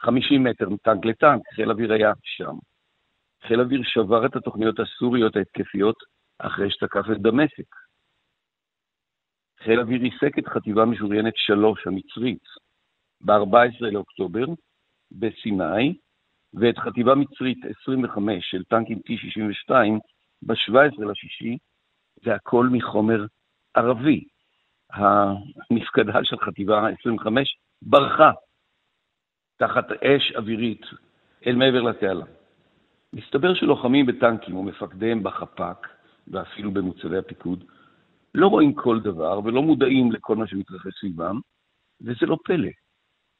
50 0.00 0.44
מטר 0.44 0.68
מטנק 0.68 1.04
לטנק, 1.04 1.42
חיל 1.54 1.70
אוויר 1.70 1.92
היה 1.92 2.12
שם. 2.22 2.54
חיל 3.46 3.60
אוויר 3.60 3.80
שבר 3.84 4.26
את 4.26 4.36
התוכניות 4.36 4.80
הסוריות 4.80 5.36
ההתקפיות 5.36 5.96
אחרי 6.38 6.70
שתקף 6.70 7.04
את 7.12 7.22
דמשק. 7.22 7.74
חיל 9.62 9.80
אוויר 9.80 10.00
ריסק 10.00 10.38
את 10.38 10.48
חטיבה 10.48 10.84
משוריינת 10.84 11.36
3 11.36 11.86
המצרית 11.86 12.44
ב-14 13.20 13.80
לאוקטובר 13.80 14.44
בסיני, 15.10 15.98
ואת 16.54 16.78
חטיבה 16.78 17.14
מצרית 17.14 17.58
25 17.82 18.50
של 18.50 18.64
טנקים 18.64 18.98
T-62 18.98 19.72
ב-17 20.42 21.04
לשישי, 21.04 21.58
זה 22.24 22.34
הכל 22.34 22.68
מחומר 22.72 23.24
ערבי. 23.74 24.24
המפקדה 24.92 26.24
של 26.24 26.36
חטיבה 26.38 26.88
25 27.00 27.58
ברחה 27.82 28.30
תחת 29.58 29.92
אש 29.92 30.32
אווירית 30.36 30.86
אל 31.46 31.56
מעבר 31.56 31.82
לתעלה. 31.82 32.24
מסתבר 33.12 33.54
שלוחמים 33.54 34.06
בטנקים 34.06 34.56
ומפקדיהם 34.56 35.22
בחפ"ק, 35.22 35.88
ואפילו 36.28 36.70
במוצבי 36.70 37.18
הפיקוד, 37.18 37.64
לא 38.34 38.46
רואים 38.46 38.74
כל 38.74 39.00
דבר 39.00 39.40
ולא 39.44 39.62
מודעים 39.62 40.12
לכל 40.12 40.36
מה 40.36 40.46
שמתרחש 40.46 41.00
סביבם, 41.00 41.40
וזה 42.00 42.26
לא 42.26 42.36
פלא, 42.44 42.68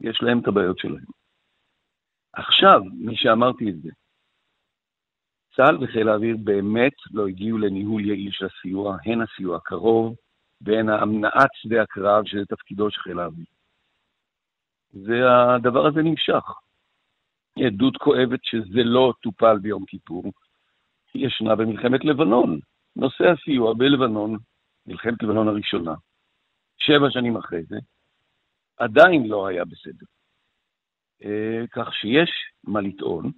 יש 0.01 0.23
להם 0.23 0.39
את 0.39 0.49
הבעיות 0.49 0.79
שלהם. 0.79 1.05
עכשיו, 2.33 2.81
מי 2.95 3.17
שאמרתי 3.17 3.71
את 3.71 3.83
זה, 3.83 3.91
צה"ל 5.57 5.85
וחיל 5.85 6.09
האוויר 6.09 6.37
באמת 6.45 6.93
לא 7.11 7.27
הגיעו 7.27 7.59
לניהול 7.59 8.05
יעיל 8.05 8.31
של 8.33 8.47
הסיוע, 8.47 8.97
הן 9.05 9.21
הסיוע 9.23 9.57
הקרוב 9.57 10.17
והן 10.61 10.89
המנעת 10.89 11.51
שדה 11.55 11.83
הקרב, 11.83 12.27
שזה 12.27 12.45
תפקידו 12.47 12.91
של 12.91 13.01
חיל 13.01 13.19
האוויר. 13.19 13.47
והדבר 14.95 15.87
הזה 15.87 16.03
נמשך. 16.03 16.45
עדות 17.67 17.97
כואבת 17.97 18.41
שזה 18.43 18.83
לא 18.85 19.13
טופל 19.23 19.59
ביום 19.59 19.85
כיפור, 19.87 20.33
ישנה 21.15 21.57
במלחמת 21.57 22.05
לבנון. 22.05 22.61
נושא 22.97 23.25
הסיוע 23.25 23.75
בלבנון, 23.75 24.39
מלחמת 24.87 25.23
לבנון 25.23 25.49
הראשונה, 25.49 25.95
שבע 26.79 27.07
שנים 27.11 27.37
אחרי 27.37 27.63
זה, 27.63 27.77
עדיין 28.77 29.27
לא 29.27 29.47
היה 29.47 29.65
בסדר. 29.65 30.07
אה, 31.25 31.67
כך 31.73 31.95
שיש 31.95 32.31
מה 32.65 32.81
לטעון 32.81 33.33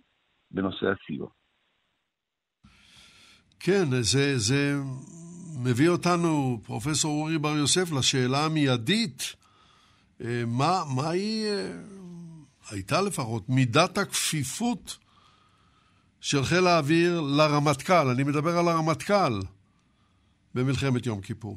בנושא 0.51 0.87
הסיוע. 0.87 1.29
כן, 3.61 3.85
זה, 4.01 4.39
זה 4.39 4.73
מביא 5.65 5.89
אותנו, 5.89 6.59
פרופסור 6.67 7.11
אורי 7.21 7.39
בר 7.39 7.57
יוסף, 7.57 7.93
לשאלה 7.99 8.47
המיידית, 8.47 9.37
מה, 10.47 10.83
מה 10.97 11.11
היא, 11.11 11.47
אה, 11.47 11.73
הייתה 12.71 13.01
לפחות, 13.07 13.49
מידת 13.49 13.99
הכפיפות 13.99 14.99
של 16.21 16.43
חיל 16.43 16.67
האוויר 16.67 17.21
לרמטכ"ל, 17.21 18.09
אני 18.15 18.23
מדבר 18.23 18.59
על 18.59 18.69
הרמטכ"ל, 18.69 19.33
במלחמת 20.55 21.07
יום 21.07 21.21
כיפור. 21.21 21.57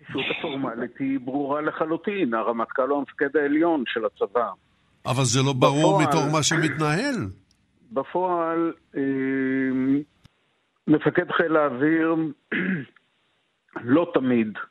הכפיפות 0.00 0.24
הפורמלית 0.38 0.98
היא 0.98 1.20
ברורה 1.20 1.60
לחלוטין, 1.60 2.34
הרמטכ"ל 2.34 2.88
הוא 2.88 2.98
המפקד 2.98 3.36
העליון 3.36 3.84
של 3.86 4.00
הצבא. 4.04 4.50
אבל 5.06 5.24
זה 5.24 5.40
לא 5.46 5.52
ברור 5.52 6.02
בפועל, 6.02 6.08
מתוך 6.08 6.32
מה 6.32 6.42
שמתנהל. 6.42 7.16
בפועל, 7.92 8.72
אה, 8.96 9.02
מפקד 10.86 11.30
חיל 11.30 11.56
האוויר 11.56 12.16
לא 13.94 14.10
תמיד, 14.14 14.48
אה, 14.56 14.62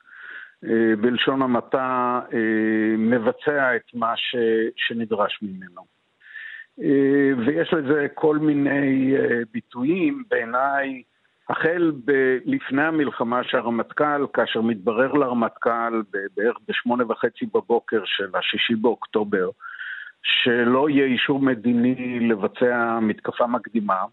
בלשון 1.01 1.41
המעטה, 1.41 2.19
אה, 2.33 2.97
מבצע 2.97 3.75
את 3.75 3.93
מה 3.93 4.13
ש, 4.15 4.35
שנדרש 4.75 5.39
ממנו. 5.41 5.99
ויש 7.45 7.73
לזה 7.73 8.07
כל 8.13 8.37
מיני 8.37 9.13
ביטויים, 9.51 10.23
בעיניי 10.29 11.03
החל 11.49 11.91
ב- 12.05 12.37
לפני 12.45 12.83
המלחמה 12.83 13.43
שהרמטכ"ל, 13.43 14.25
כאשר 14.33 14.61
מתברר 14.61 15.13
לרמטכ"ל 15.13 16.01
בערך 16.37 16.57
בשמונה 16.67 17.03
וחצי 17.07 17.45
בבוקר 17.45 18.01
של 18.05 18.29
השישי 18.33 18.75
באוקטובר, 18.75 19.49
שלא 20.23 20.89
יהיה 20.89 21.05
אישור 21.05 21.39
מדיני 21.39 22.19
לבצע 22.19 22.99
מתקפה 23.01 23.47
מקדימה, 23.47 24.03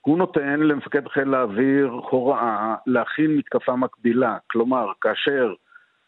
הוא 0.00 0.18
נותן 0.18 0.60
למפקד 0.60 1.08
חיל 1.08 1.34
האוויר 1.34 1.86
הוראה 1.86 2.74
להכין 2.86 3.36
מתקפה 3.36 3.76
מקבילה. 3.76 4.36
כלומר, 4.46 4.86
כאשר 5.00 5.54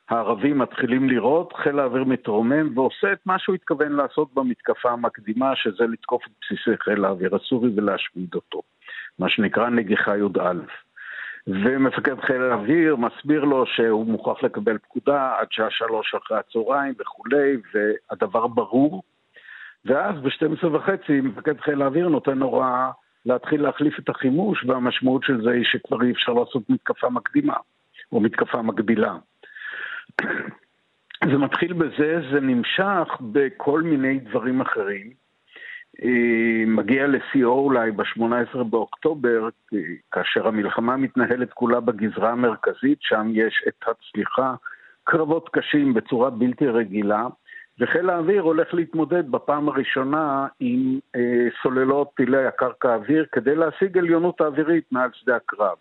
הערבים 0.08 0.58
מתחילים 0.58 1.08
לירות, 1.08 1.52
חיל 1.52 1.78
האוויר 1.78 2.04
מתרומם 2.04 2.78
ועושה 2.78 3.12
את 3.12 3.18
מה 3.26 3.38
שהוא 3.38 3.54
התכוון 3.54 3.92
לעשות 3.92 4.34
במתקפה 4.34 4.90
המקדימה, 4.90 5.56
שזה 5.56 5.86
לתקוף 5.86 6.22
את 6.26 6.32
בסיסי 6.40 6.76
חיל 6.80 7.04
האוויר 7.04 7.36
הסורי 7.36 7.70
ולהשמיד 7.76 8.34
אותו. 8.34 8.62
מה 9.18 9.28
שנקרא 9.28 9.68
נגיחה 9.68 10.16
י"א. 10.16 10.52
ומפקד 11.46 12.20
חיל 12.20 12.42
האוויר 12.42 12.96
מסביר 12.96 13.44
לו 13.44 13.66
שהוא 13.66 14.06
מוכרח 14.06 14.42
לקבל 14.42 14.78
פקודה 14.78 15.32
עד 15.38 15.46
שעה 15.50 15.70
שלוש 15.70 16.14
אחרי 16.14 16.38
הצהריים 16.38 16.94
וכולי, 17.00 17.56
והדבר 17.74 18.46
ברור. 18.46 19.02
ואז 19.84 20.20
ב-12 20.20 20.66
וחצי 20.66 21.20
מפקד 21.20 21.60
חיל 21.60 21.82
האוויר 21.82 22.08
נותן 22.08 22.42
הוראה 22.42 22.90
להתחיל 23.26 23.62
להחליף 23.62 23.98
את 23.98 24.08
החימוש, 24.08 24.64
והמשמעות 24.64 25.22
של 25.24 25.42
זה 25.42 25.50
היא 25.50 25.64
שכבר 25.64 26.02
אי 26.02 26.10
אפשר 26.10 26.32
לעשות 26.32 26.70
מתקפה 26.70 27.10
מקדימה, 27.10 27.56
או 28.12 28.20
מתקפה 28.20 28.62
מקבילה. 28.62 29.16
זה 31.30 31.38
מתחיל 31.38 31.72
בזה, 31.72 32.20
זה 32.32 32.40
נמשך 32.40 33.08
בכל 33.20 33.82
מיני 33.82 34.18
דברים 34.18 34.60
אחרים. 34.60 35.22
אה, 36.02 36.64
מגיע 36.66 37.06
לשיאו 37.06 37.58
אולי 37.58 37.90
ב-18 37.90 38.62
באוקטובר, 38.62 39.48
אה, 39.74 39.78
כאשר 40.12 40.48
המלחמה 40.48 40.96
מתנהלת 40.96 41.52
כולה 41.52 41.80
בגזרה 41.80 42.30
המרכזית, 42.30 42.98
שם 43.00 43.30
יש 43.34 43.64
את 43.68 43.84
הצליחה, 43.88 44.54
קרבות 45.04 45.48
קשים 45.48 45.94
בצורה 45.94 46.30
בלתי 46.30 46.66
רגילה, 46.66 47.26
וחיל 47.80 48.10
האוויר 48.10 48.42
הולך 48.42 48.74
להתמודד 48.74 49.30
בפעם 49.30 49.68
הראשונה 49.68 50.46
עם 50.60 50.98
אה, 51.16 51.46
סוללות 51.62 52.14
טילי 52.16 52.46
הקרקע 52.46 52.92
האוויר 52.92 53.26
כדי 53.32 53.54
להשיג 53.54 53.98
עליונות 53.98 54.40
האווירית 54.40 54.84
מעל 54.92 55.10
שדה 55.12 55.36
הקרב. 55.36 55.76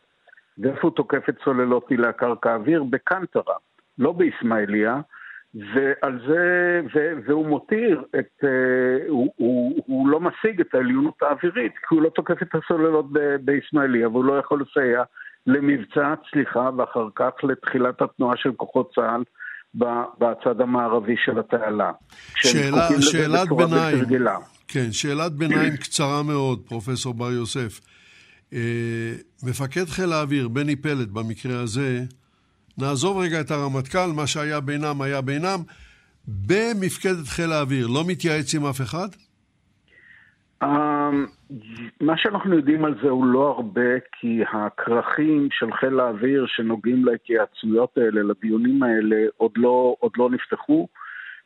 ואיפה 0.58 0.80
הוא 0.82 0.92
תוקף 0.92 1.30
את 1.30 1.36
סוללות 1.44 1.88
טילי 1.88 2.08
הקרקע 2.08 2.52
האוויר? 2.52 2.84
בקנטרה, 2.84 3.56
לא 4.02 4.12
באיסמעיליה, 4.12 5.02
ועל 5.54 6.20
זה, 6.28 6.82
ו, 6.96 7.00
והוא 7.28 7.48
מותיר 7.48 8.04
את, 8.20 8.44
uh, 8.44 8.48
הוא, 9.08 9.34
הוא, 9.38 9.84
הוא 9.86 10.08
לא 10.08 10.20
משיג 10.20 10.62
את 10.62 10.76
העליונות 10.76 11.22
האווירית, 11.22 11.72
כי 11.72 11.96
הוא 11.96 12.02
לא 12.02 12.10
תוקף 12.10 12.42
את 12.42 12.48
הסוללות 12.56 13.06
בישמעאליה, 13.42 14.10
והוא 14.10 14.26
לא 14.26 14.40
יכול 14.40 14.62
לסייע 14.62 15.04
למבצע 15.48 16.14
הצליחה 16.14 16.70
ואחר 16.78 17.08
כך 17.16 17.32
לתחילת 17.44 18.02
התנועה 18.02 18.38
של 18.38 18.52
כוחות 18.52 18.92
צה"ל 18.96 19.24
בצד 20.20 20.62
המערבי 20.62 21.16
של 21.26 21.40
התעלה. 21.40 21.92
שאלה, 22.36 22.88
שאלת 23.00 23.50
ביניים, 23.50 24.06
כן, 24.68 24.92
שאלת 24.92 25.32
ביניים 25.32 25.78
קצרה 25.78 26.24
מאוד, 26.24 26.60
פרופסור 26.68 27.14
בר 27.14 27.32
יוסף. 27.32 27.80
אה, 28.54 29.14
מפקד 29.44 29.86
חיל 29.86 30.12
האוויר, 30.14 30.48
בני 30.48 30.76
פלד 30.76 31.12
במקרה 31.14 31.62
הזה, 31.62 32.00
נעזוב 32.82 33.18
רגע 33.18 33.42
את 33.42 33.52
הרמטכ"ל, 33.52 34.12
מה 34.16 34.28
שהיה 34.28 34.60
בינם 34.60 35.02
היה 35.02 35.22
בינם. 35.22 35.60
במפקדת 36.28 37.28
חיל 37.28 37.52
האוויר, 37.52 37.88
לא 37.88 38.04
מתייעץ 38.08 38.56
עם 38.56 38.66
אף 38.66 38.82
אחד? 38.82 39.08
אמ, 40.64 41.26
מה 42.02 42.18
שאנחנו 42.18 42.56
יודעים 42.56 42.86
על 42.86 42.96
זה 43.04 43.10
הוא 43.10 43.26
לא 43.26 43.48
הרבה, 43.58 44.00
כי 44.12 44.42
הכרכים 44.54 45.48
של 45.52 45.74
חיל 45.74 46.00
האוויר 46.00 46.46
שנוגעים 46.48 47.06
להתייעצויות 47.06 47.98
האלה, 47.98 48.24
לדיונים 48.24 48.84
האלה, 48.84 49.16
עוד 49.38 49.52
לא, 49.56 49.96
עוד 50.00 50.12
לא 50.18 50.30
נפתחו. 50.30 50.88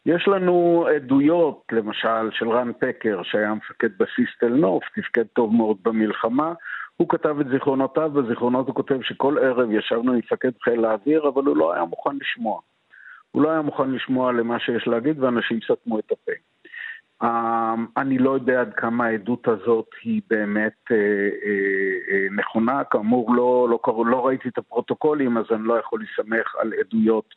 יש 0.06 0.28
לנו 0.28 0.86
עדויות, 0.96 1.64
למשל, 1.72 2.32
של 2.32 2.50
רן 2.50 2.72
פקר, 2.80 3.22
שהיה 3.24 3.54
מפקד 3.54 3.90
בסיס 3.98 4.30
תל 4.40 4.54
נוף, 4.54 4.84
תפקד 4.96 5.26
טוב 5.34 5.54
מאוד 5.54 5.78
במלחמה. 5.84 6.54
הוא 6.98 7.10
כתב 7.10 7.40
את 7.40 7.48
זיכרונותיו, 7.48 8.10
בזיכרונות 8.10 8.68
הוא 8.68 8.76
כותב 8.76 9.02
שכל 9.02 9.38
ערב 9.38 9.72
ישבנו 9.72 10.12
עם 10.12 10.18
מפקד 10.18 10.52
חיל 10.64 10.86
האוויר, 10.86 11.28
אבל 11.28 11.44
הוא 11.44 11.58
לא 11.58 11.74
היה 11.74 11.86
מוכן 11.86 12.18
לשמוע. 12.22 12.62
הוא 13.32 13.42
לא 13.42 13.52
היה 13.52 13.62
מוכן 13.62 13.92
לשמוע 13.92 14.32
למה 14.32 14.60
שיש 14.60 14.88
להגיד, 14.88 15.24
ואנשים 15.24 15.60
סתמו 15.62 16.00
את 16.00 16.12
הפה. 16.12 16.32
אמ, 17.24 17.86
אני 17.98 18.18
לא 18.18 18.30
יודע 18.30 18.62
עד 18.62 18.74
כמה 18.74 19.06
העדות 19.06 19.48
הזאת 19.48 19.90
היא 20.04 20.22
באמת 20.30 20.92
אה, 20.92 20.98
אה, 21.46 22.28
נכונה, 22.36 22.84
כאמור 22.84 23.36
לא, 23.36 23.68
לא, 23.70 24.06
לא 24.06 24.28
ראיתי 24.28 24.50
את 24.50 24.58
הפרוטוקולים 24.58 25.38
אז 25.38 25.46
אני 25.52 25.64
לא 25.64 25.80
יכול 25.80 26.00
להסתמך 26.00 26.56
על 26.56 26.74
עדויות 26.80 27.36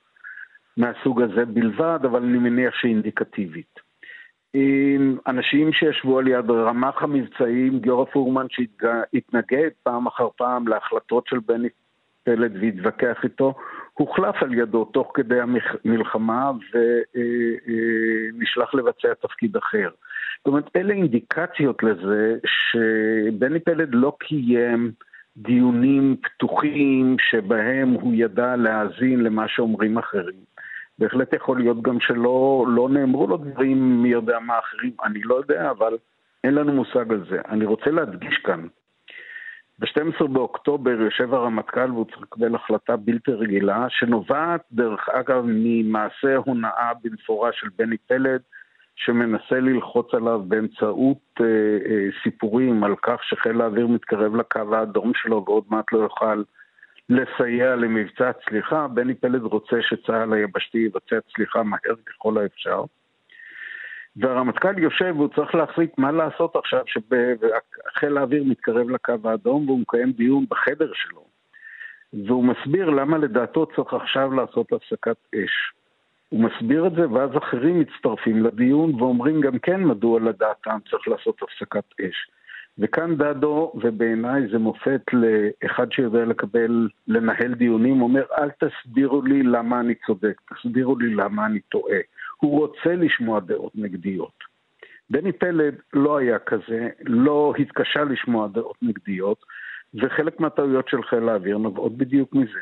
מהסוג 0.77 1.23
הזה 1.23 1.45
בלבד, 1.45 1.99
אבל 2.03 2.23
אני 2.23 2.39
מניח 2.39 2.75
שהיא 2.75 2.93
אינדיקטיבית. 2.93 3.88
עם 4.55 5.17
אנשים 5.27 5.73
שישבו 5.73 6.19
על 6.19 6.29
יד 6.29 6.51
רמ"ח 6.51 7.03
המבצעים, 7.03 7.79
גיורא 7.79 8.05
פורמן 8.05 8.47
שהתנגד 8.51 9.71
פעם 9.83 10.07
אחר 10.07 10.29
פעם 10.37 10.69
להחלטות 10.69 11.27
של 11.27 11.39
בני 11.47 11.69
פלד 12.25 12.57
והתווכח 12.61 13.25
איתו, 13.25 13.55
הוחלף 13.95 14.43
על 14.43 14.55
ידו 14.55 14.85
תוך 14.85 15.11
כדי 15.15 15.41
המלחמה 15.85 16.51
ונשלח 18.35 18.75
לבצע 18.75 19.15
תפקיד 19.15 19.57
אחר. 19.57 19.89
זאת 20.39 20.47
אומרת, 20.47 20.77
אלה 20.77 20.95
אינדיקציות 20.95 21.83
לזה 21.83 22.39
שבני 22.47 23.61
פלד 23.61 23.89
לא 23.93 24.17
קיים 24.19 24.93
דיונים 25.37 26.17
פתוחים 26.23 27.17
שבהם 27.31 27.89
הוא 27.89 28.13
ידע 28.17 28.57
להאזין 28.57 29.21
למה 29.21 29.49
שאומרים 29.49 29.99
אחרים. 29.99 30.49
בהחלט 30.99 31.33
יכול 31.33 31.59
להיות 31.59 31.83
גם 31.83 32.01
שלא 32.01 32.65
לא 32.69 32.89
נאמרו 32.89 33.27
לו 33.27 33.37
דברים 33.37 34.03
מי 34.03 34.09
יודע 34.09 34.39
מה 34.39 34.59
אחרים, 34.59 34.93
אני 35.05 35.23
לא 35.23 35.35
יודע, 35.35 35.71
אבל 35.71 35.97
אין 36.45 36.55
לנו 36.55 36.73
מושג 36.73 37.13
על 37.13 37.25
זה. 37.31 37.41
אני 37.49 37.65
רוצה 37.65 37.91
להדגיש 37.91 38.37
כאן, 38.45 38.67
ב-12 39.79 40.27
באוקטובר 40.27 40.91
יושב 40.91 41.35
הרמטכ"ל 41.35 41.93
והוא 41.93 42.05
צריך 42.05 42.23
לקבל 42.23 42.55
החלטה 42.55 42.97
בלתי 42.97 43.33
רגילה, 43.33 43.87
שנובעת, 43.89 44.61
דרך 44.73 45.09
אגב, 45.09 45.45
ממעשה 45.47 46.37
הונאה 46.37 46.93
במפורש 47.03 47.61
של 47.61 47.69
בני 47.79 47.97
פלד, 47.97 48.41
שמנסה 48.97 49.61
ללחוץ 49.61 50.15
עליו 50.15 50.43
באמצעות 50.49 51.41
אה, 51.41 51.47
אה, 51.91 52.07
סיפורים 52.23 52.85
על 52.85 52.95
כך 53.03 53.25
שחיל 53.25 53.61
האוויר 53.61 53.87
מתקרב 53.87 54.37
לקו 54.37 54.75
האדום 54.75 55.13
שלו 55.15 55.45
ועוד 55.47 55.65
מעט 55.71 55.93
לא 55.93 55.99
יוכל 55.99 56.43
לסייע 57.09 57.77
למבצע 57.77 58.33
צליחה. 58.33 58.89
בני 58.89 59.15
פלד 59.15 59.43
רוצה 59.43 59.77
שצה"ל 59.83 60.33
היבשתי 60.33 60.79
יבצע 60.79 61.17
צליחה 61.35 61.63
מהר 61.63 61.97
ככל 62.07 62.39
האפשר. 62.39 62.85
והרמטכ"ל 64.17 64.79
יושב 64.79 65.15
והוא 65.17 65.29
צריך 65.35 65.55
להחליט 65.55 65.99
מה 65.99 66.13
לעשות 66.13 66.57
עכשיו 66.57 66.85
שחיל 66.87 68.19
האוויר 68.19 68.45
מתקרב 68.45 68.91
לקו 68.91 69.15
האדום 69.25 69.69
והוא 69.69 69.81
מקיים 69.81 70.13
דיון 70.13 70.45
בחדר 70.51 70.91
שלו. 70.95 71.25
והוא 72.13 72.45
מסביר 72.45 72.91
למה 72.91 73.19
לדעתו 73.19 73.67
צריך 73.67 73.95
עכשיו 73.95 74.33
לעשות 74.33 74.73
הפסקת 74.73 75.17
אש. 75.35 75.73
הוא 76.29 76.41
מסביר 76.41 76.87
את 76.87 76.93
זה 76.93 77.11
ואז 77.11 77.31
אחרים 77.37 77.81
מצטרפים 77.81 78.45
לדיון 78.45 78.95
ואומרים 78.95 79.41
גם 79.41 79.59
כן 79.59 79.85
מדוע 79.85 80.21
לדעתם 80.21 80.79
צריך 80.91 81.09
לעשות 81.09 81.43
הפסקת 81.43 81.85
אש. 82.01 82.31
וכאן 82.79 83.17
דדו, 83.17 83.73
ובעיניי 83.75 84.49
זה 84.53 84.59
מופת 84.59 85.01
לאחד 85.13 85.93
שיודע 85.93 86.25
לקבל, 86.25 86.89
לנהל 87.09 87.55
דיונים, 87.55 88.03
אומר 88.03 88.23
אל 88.39 88.51
תסבירו 88.51 89.23
לי 89.23 89.43
למה 89.43 89.81
אני 89.81 89.95
צודק, 89.95 90.41
תסבירו 90.51 90.99
לי 90.99 91.15
למה 91.15 91.47
אני 91.47 91.61
טועה. 91.61 91.99
הוא 92.41 92.59
רוצה 92.61 92.95
לשמוע 92.95 93.41
דעות 93.41 93.73
נגדיות. 93.75 94.33
בני 95.11 95.33
פלד 95.33 95.75
לא 95.93 96.19
היה 96.19 96.39
כזה, 96.39 96.89
לא 97.05 97.55
התקשה 97.59 98.05
לשמוע 98.05 98.49
דעות 98.49 98.77
נגדיות, 98.83 99.45
וחלק 99.95 100.41
מהטעויות 100.41 100.89
של 100.89 101.03
חיל 101.03 101.29
האוויר 101.29 101.59
נובעות 101.59 101.97
בדיוק 101.97 102.35
מזה. 102.35 102.61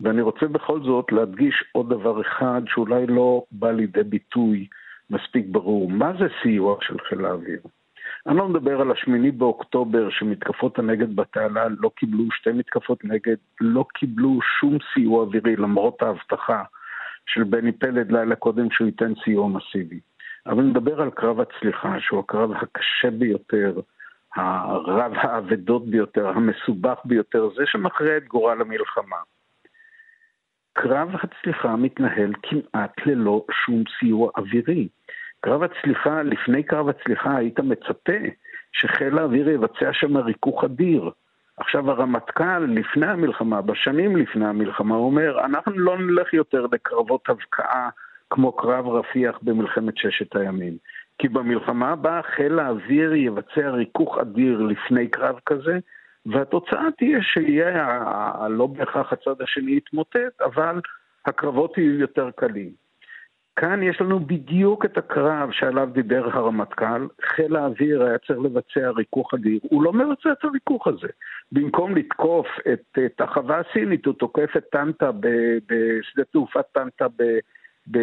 ואני 0.00 0.22
רוצה 0.22 0.46
בכל 0.46 0.80
זאת 0.82 1.12
להדגיש 1.12 1.64
עוד 1.72 1.90
דבר 1.90 2.20
אחד 2.20 2.62
שאולי 2.66 3.06
לא 3.06 3.44
בא 3.52 3.70
לידי 3.70 4.02
ביטוי 4.02 4.66
מספיק 5.10 5.46
ברור. 5.50 5.90
מה 5.90 6.12
זה 6.18 6.26
סיוע 6.42 6.76
של 6.80 6.96
חיל 7.08 7.24
האוויר? 7.24 7.60
אני 8.26 8.36
לא 8.36 8.48
מדבר 8.48 8.80
על 8.80 8.90
השמיני 8.90 9.30
באוקטובר, 9.30 10.10
שמתקפות 10.10 10.78
הנגד 10.78 11.16
בתעלה 11.16 11.66
לא 11.78 11.90
קיבלו, 11.96 12.24
שתי 12.30 12.52
מתקפות 12.52 13.04
נגד, 13.04 13.36
לא 13.60 13.84
קיבלו 13.94 14.38
שום 14.60 14.78
סיוע 14.94 15.22
אווירי 15.22 15.56
למרות 15.56 16.02
ההבטחה 16.02 16.62
של 17.26 17.44
בני 17.44 17.72
פלד 17.72 18.12
לילה 18.12 18.36
קודם 18.36 18.70
שהוא 18.70 18.86
ייתן 18.86 19.12
סיוע 19.24 19.48
מסיבי. 19.48 20.00
אבל 20.46 20.62
נדבר 20.62 21.02
על 21.02 21.10
קרב 21.10 21.40
הצליחה, 21.40 22.00
שהוא 22.00 22.20
הקרב 22.20 22.50
הקשה 22.52 23.10
ביותר, 23.10 23.80
הרב 24.36 25.12
האבדות 25.14 25.86
ביותר, 25.86 26.28
המסובך 26.28 26.98
ביותר, 27.04 27.48
זה 27.56 27.62
שמכריע 27.66 28.16
את 28.16 28.24
גורל 28.24 28.60
המלחמה. 28.60 29.16
קרב 30.72 31.08
הצליחה 31.22 31.76
מתנהל 31.76 32.32
כמעט 32.42 33.06
ללא 33.06 33.44
שום 33.64 33.82
סיוע 33.98 34.30
אווירי. 34.36 34.88
קרב 35.46 35.62
הצליחה, 35.62 36.22
לפני 36.22 36.62
קרב 36.62 36.88
הצליחה 36.88 37.36
היית 37.36 37.60
מצפה 37.60 38.18
שחיל 38.72 39.18
האוויר 39.18 39.48
יבצע 39.48 39.92
שם 39.92 40.16
ריכוך 40.16 40.64
אדיר. 40.64 41.10
עכשיו 41.56 41.90
הרמטכ"ל, 41.90 42.58
לפני 42.58 43.06
המלחמה, 43.06 43.62
בשנים 43.62 44.16
לפני 44.16 44.46
המלחמה, 44.46 44.94
אומר, 44.94 45.44
אנחנו 45.44 45.78
לא 45.78 45.98
נלך 45.98 46.34
יותר 46.34 46.66
לקרבות 46.72 47.28
הבקעה 47.28 47.88
כמו 48.30 48.52
קרב 48.52 48.88
רפיח 48.88 49.38
במלחמת 49.42 49.96
ששת 49.96 50.36
הימים. 50.36 50.76
כי 51.18 51.28
במלחמה 51.28 51.90
הבאה 51.90 52.22
חיל 52.22 52.58
האוויר 52.58 53.14
יבצע 53.14 53.70
ריכוך 53.70 54.18
אדיר 54.18 54.62
לפני 54.62 55.08
קרב 55.08 55.38
כזה, 55.46 55.78
והתוצאה 56.26 56.88
תהיה 56.98 57.22
שיהיה, 57.22 58.48
לא 58.48 58.66
בהכרח 58.66 59.12
הצד 59.12 59.42
השני 59.42 59.76
יתמוטט, 59.76 60.40
אבל 60.44 60.80
הקרבות 61.26 61.78
יהיו 61.78 62.00
יותר 62.00 62.30
קלים. 62.36 62.85
כאן 63.56 63.82
יש 63.82 64.00
לנו 64.00 64.20
בדיוק 64.20 64.84
את 64.84 64.98
הקרב 64.98 65.50
שעליו 65.52 65.88
דיבר 65.92 66.28
הרמטכ"ל, 66.32 67.06
חיל 67.22 67.56
האוויר 67.56 68.02
היה 68.02 68.18
צריך 68.18 68.38
לבצע 68.38 68.90
ריכוך 68.90 69.34
אדיר, 69.34 69.58
הוא 69.62 69.82
לא 69.82 69.92
מבצע 69.92 70.32
את 70.32 70.44
הריכוך 70.44 70.86
הזה. 70.86 71.08
במקום 71.52 71.94
לתקוף 71.96 72.46
את, 72.72 72.98
את 73.06 73.20
החווה 73.20 73.60
הסינית, 73.60 74.06
הוא 74.06 74.14
תוקף 74.14 74.56
את 74.56 74.64
טנטה 74.72 75.10
בשדה 75.66 76.24
תעופה 76.32 76.62
טנטה 76.62 77.08
ב, 77.08 77.22
ב, 77.90 77.98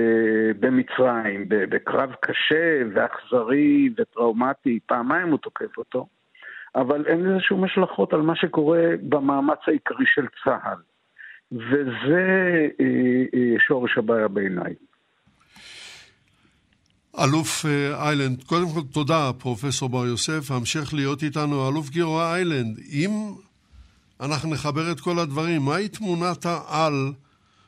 במצרים, 0.60 1.46
בקרב 1.48 2.16
קשה 2.22 2.82
ואכזרי 2.94 3.90
וטראומטי, 3.98 4.80
פעמיים 4.86 5.30
הוא 5.30 5.40
תוקף 5.40 5.78
אותו, 5.78 6.08
אבל 6.76 7.06
אין 7.06 7.24
לזה 7.24 7.40
שום 7.40 7.64
השלכות 7.64 8.14
על 8.14 8.22
מה 8.22 8.36
שקורה 8.36 8.90
במאמץ 9.02 9.60
העיקרי 9.68 10.06
של 10.06 10.26
צה"ל. 10.44 10.78
וזה 11.52 12.68
אה, 12.80 13.24
אה, 13.34 13.60
שורש 13.60 13.98
הבעיה 13.98 14.28
בעיניי. 14.28 14.74
אלוף 17.20 17.66
אה, 17.66 18.08
איילנד, 18.08 18.44
קודם 18.44 18.74
כל 18.74 18.82
תודה, 18.92 19.32
פרופסור 19.38 19.90
בר 19.90 20.06
יוסף. 20.06 20.52
המשך 20.52 20.94
להיות 20.94 21.24
איתנו, 21.24 21.70
אלוף 21.70 21.90
גיורא 21.90 22.34
איילנד. 22.34 22.80
אם 22.90 23.34
אנחנו 24.20 24.50
נחבר 24.50 24.92
את 24.92 25.00
כל 25.00 25.20
הדברים, 25.20 25.62
מהי 25.62 25.88
תמונת 25.88 26.46
העל 26.46 27.14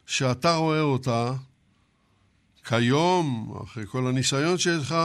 שאתה 0.05 0.55
רואה 0.55 0.81
אותה 0.81 1.33
כיום, 2.65 3.53
אחרי 3.63 3.83
כל 3.87 4.07
הניסיון 4.07 4.57
שיש 4.57 4.81
לך, 4.81 4.95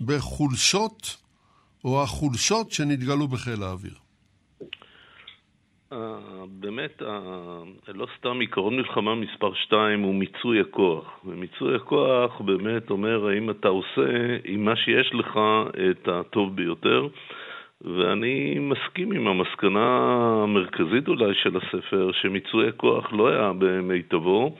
בחולשות 0.00 1.16
או 1.84 2.02
החולשות 2.02 2.72
שנתגלו 2.72 3.28
בחיל 3.28 3.62
האוויר? 3.62 3.94
באמת, 6.60 7.02
לא 7.94 8.06
סתם 8.18 8.40
עיקרון 8.40 8.76
מלחמה 8.76 9.14
מספר 9.14 9.54
2 9.54 10.00
הוא 10.00 10.14
מיצוי 10.14 10.60
הכוח. 10.60 11.20
ומיצוי 11.24 11.76
הכוח 11.76 12.40
באמת 12.40 12.90
אומר 12.90 13.28
האם 13.28 13.50
אתה 13.50 13.68
עושה 13.68 14.36
עם 14.44 14.64
מה 14.64 14.76
שיש 14.76 15.14
לך 15.14 15.40
את 15.90 16.08
הטוב 16.08 16.56
ביותר. 16.56 17.08
ואני 17.80 18.58
מסכים 18.58 19.12
עם 19.12 19.26
המסקנה 19.26 19.98
המרכזית 20.42 21.08
אולי 21.08 21.34
של 21.34 21.56
הספר, 21.56 22.10
שמיצוי 22.12 22.68
הכוח 22.68 23.12
לא 23.12 23.28
היה 23.28 23.52
במיטבו, 23.58 24.56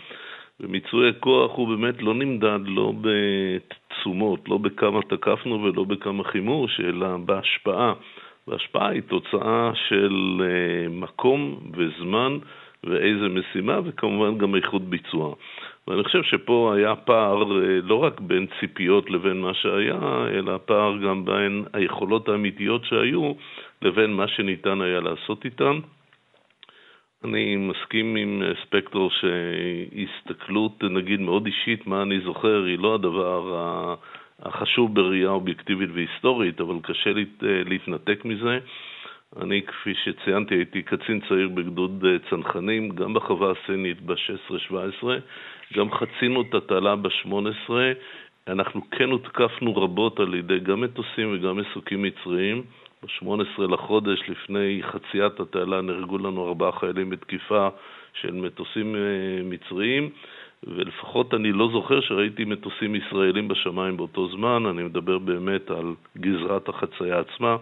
ומיצוי 0.61 1.09
הכוח 1.09 1.53
הוא 1.55 1.69
באמת 1.69 2.03
לא 2.03 2.15
נמדד 2.15 2.61
לא 2.67 2.93
בתשומות, 3.01 4.49
לא 4.49 4.59
בכמה 4.59 5.03
תקפנו 5.03 5.63
ולא 5.63 5.85
בכמה 5.85 6.25
חימוש, 6.25 6.81
אלא 6.81 7.17
בהשפעה. 7.17 7.93
והשפעה 8.49 8.89
היא 8.89 9.03
תוצאה 9.03 9.73
של 9.89 10.43
אה, 10.43 10.89
מקום 10.89 11.61
וזמן 11.77 12.39
ואיזה 12.85 13.29
משימה, 13.29 13.81
וכמובן 13.85 14.39
גם 14.39 14.57
איכות 14.57 14.83
ביצוע. 14.83 15.35
ואני 15.89 16.05
חושב 16.05 16.23
שפה 16.23 16.73
היה 16.77 16.97
פער 16.97 17.43
אה, 17.43 17.81
לא 17.83 17.95
רק 17.95 18.21
בין 18.21 18.47
ציפיות 18.61 19.11
לבין 19.11 19.41
מה 19.41 19.55
שהיה, 19.55 20.27
אלא 20.35 20.59
פער 20.65 20.97
גם 20.97 21.25
בין 21.25 21.65
היכולות 21.73 22.29
האמיתיות 22.29 22.85
שהיו 22.85 23.33
לבין 23.83 24.13
מה 24.13 24.29
שניתן 24.29 24.81
היה 24.81 25.01
לעשות 25.01 25.45
איתן. 25.45 25.79
אני 27.25 27.57
מסכים 27.57 28.17
עם 28.17 28.43
אה, 28.43 28.53
ספקטור 28.65 29.11
שהסתכלות, 29.11 30.85
נגיד, 30.85 31.21
מאוד 31.21 31.47
אישית, 31.47 31.87
מה 31.87 32.03
אני 32.03 32.21
זוכר, 32.21 32.65
היא 32.65 32.79
לא 32.79 32.95
הדבר 32.95 33.95
החשוב 34.43 34.95
בראייה 34.95 35.29
אובייקטיבית 35.29 35.91
והיסטורית, 35.95 36.61
אבל 36.61 36.75
קשה 36.83 37.11
להת, 37.13 37.45
אה, 37.45 37.63
להתנתק 37.67 38.25
מזה. 38.25 38.59
אני, 39.43 39.63
כפי 39.63 39.95
שציינתי, 40.05 40.55
הייתי 40.55 40.83
קצין 40.83 41.21
צעיר 41.29 41.49
בגדוד 41.49 42.05
אה, 42.05 42.17
צנחנים, 42.31 42.89
גם 42.89 43.15
בחווה 43.15 43.53
הסינית 43.53 44.01
ב-16-17, 44.01 45.07
גם 45.77 45.91
חצינו 45.91 46.43
את 46.43 46.55
התעלה 46.55 46.97
ב-18, 46.97 47.71
אנחנו 48.49 48.91
כן 48.91 49.11
הותקפנו 49.11 49.77
רבות 49.77 50.21
על 50.21 50.35
ידי 50.35 50.59
גם 50.59 50.81
מטוסים 50.81 51.35
וגם 51.35 51.57
מסוקים 51.57 52.03
מצריים. 52.03 52.63
ב-18 53.03 53.63
לחודש, 53.63 54.23
לפני 54.29 54.81
חציית 54.83 55.41
התעלה, 55.41 55.81
נהרגו 55.81 56.19
לנו 56.19 56.49
ארבעה 56.49 56.73
חיילים 56.73 57.11
בתקיפה 57.11 57.69
של 58.15 58.33
מטוסים 58.33 58.95
אה, 58.95 59.01
מצריים, 59.45 60.11
ולפחות 60.67 61.35
אני 61.35 61.53
לא 61.53 61.69
זוכר 61.73 62.01
שראיתי 62.01 62.45
מטוסים 62.45 62.95
ישראלים 62.95 63.49
בשמיים 63.49 63.97
באותו 63.97 64.29
זמן, 64.29 64.67
אני 64.67 64.83
מדבר 64.83 65.19
באמת 65.19 65.71
על 65.71 65.95
גזרת 66.19 66.69
החצייה 66.69 67.19
עצמה, 67.19 67.57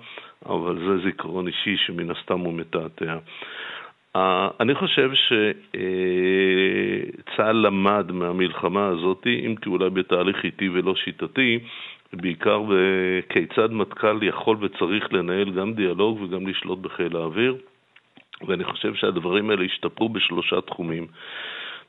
אבל 0.46 0.78
זה 0.78 0.98
זיכרון 1.04 1.46
אישי 1.46 1.76
שמן 1.76 2.10
הסתם 2.10 2.40
הוא 2.40 2.54
מתעתע. 2.54 3.16
אני 4.60 4.74
חושב 4.74 5.10
שצה"ל 5.74 7.56
למד 7.56 8.12
מהמלחמה 8.12 8.86
הזאת, 8.86 9.26
אם 9.26 9.54
כי 9.56 9.68
אולי 9.68 9.90
בתהליך 9.90 10.44
איטי 10.44 10.68
ולא 10.68 10.94
שיטתי, 10.94 11.58
בעיקר 12.12 12.62
כיצד 13.28 13.72
מטכ"ל 13.72 14.22
יכול 14.22 14.56
וצריך 14.60 15.12
לנהל 15.12 15.50
גם 15.50 15.72
דיאלוג 15.72 16.22
וגם 16.22 16.46
לשלוט 16.46 16.78
בחיל 16.78 17.16
האוויר, 17.16 17.56
ואני 18.46 18.64
חושב 18.64 18.94
שהדברים 18.94 19.50
האלה 19.50 19.64
השתפרו 19.64 20.08
בשלושה 20.08 20.60
תחומים. 20.60 21.06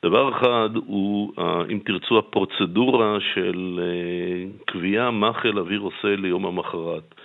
דבר 0.06 0.30
אחד 0.30 0.70
הוא, 0.76 1.34
אם 1.72 1.80
תרצו, 1.86 2.20
הפרוצדורה 2.20 3.18
של 3.34 3.80
אה, 3.84 4.45
קביעה 4.66 5.12
מה 5.12 5.34
חיל 5.34 5.58
האוויר 5.58 5.80
עושה 5.80 6.16
ליום 6.16 6.45
המחרת. 6.45 7.16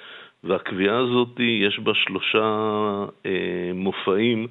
והקביעה 0.45 0.99
הזאת, 0.99 1.41
יש 1.41 1.79
בה 1.79 1.95
שלושה 1.95 2.45
אה, 3.27 3.71
מופעים 3.75 4.47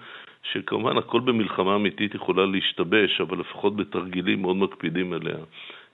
שכמובן 0.51 0.97
הכל 0.97 1.19
במלחמה 1.19 1.75
אמיתית 1.75 2.15
יכולה 2.15 2.45
להשתבש, 2.45 3.21
אבל 3.21 3.39
לפחות 3.39 3.75
בתרגילים 3.75 4.41
מאוד 4.41 4.55
מקפידים 4.55 5.13
עליה. 5.13 5.37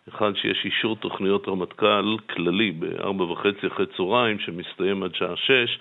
אחד, 0.09 0.35
שיש 0.35 0.65
אישור 0.65 0.95
תוכניות 0.95 1.47
רמטכ"ל 1.47 2.15
כללי 2.35 2.71
ב-4 2.71 3.21
וחצי 3.21 3.67
אחרי 3.67 3.85
צהריים, 3.97 4.39
שמסתיים 4.39 5.03
עד 5.03 5.15
שעה 5.15 5.35
6, 5.35 5.79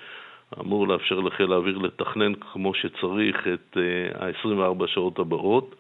אמור 0.61 0.89
לאפשר 0.89 1.21
לחיל 1.21 1.53
האוויר 1.53 1.79
לתכנן 1.79 2.35
כמו 2.35 2.75
שצריך 2.75 3.49
את 3.55 3.77
ה-24 4.15 4.83
אה, 4.83 4.89
שעות 4.89 5.19
הבאות. 5.19 5.75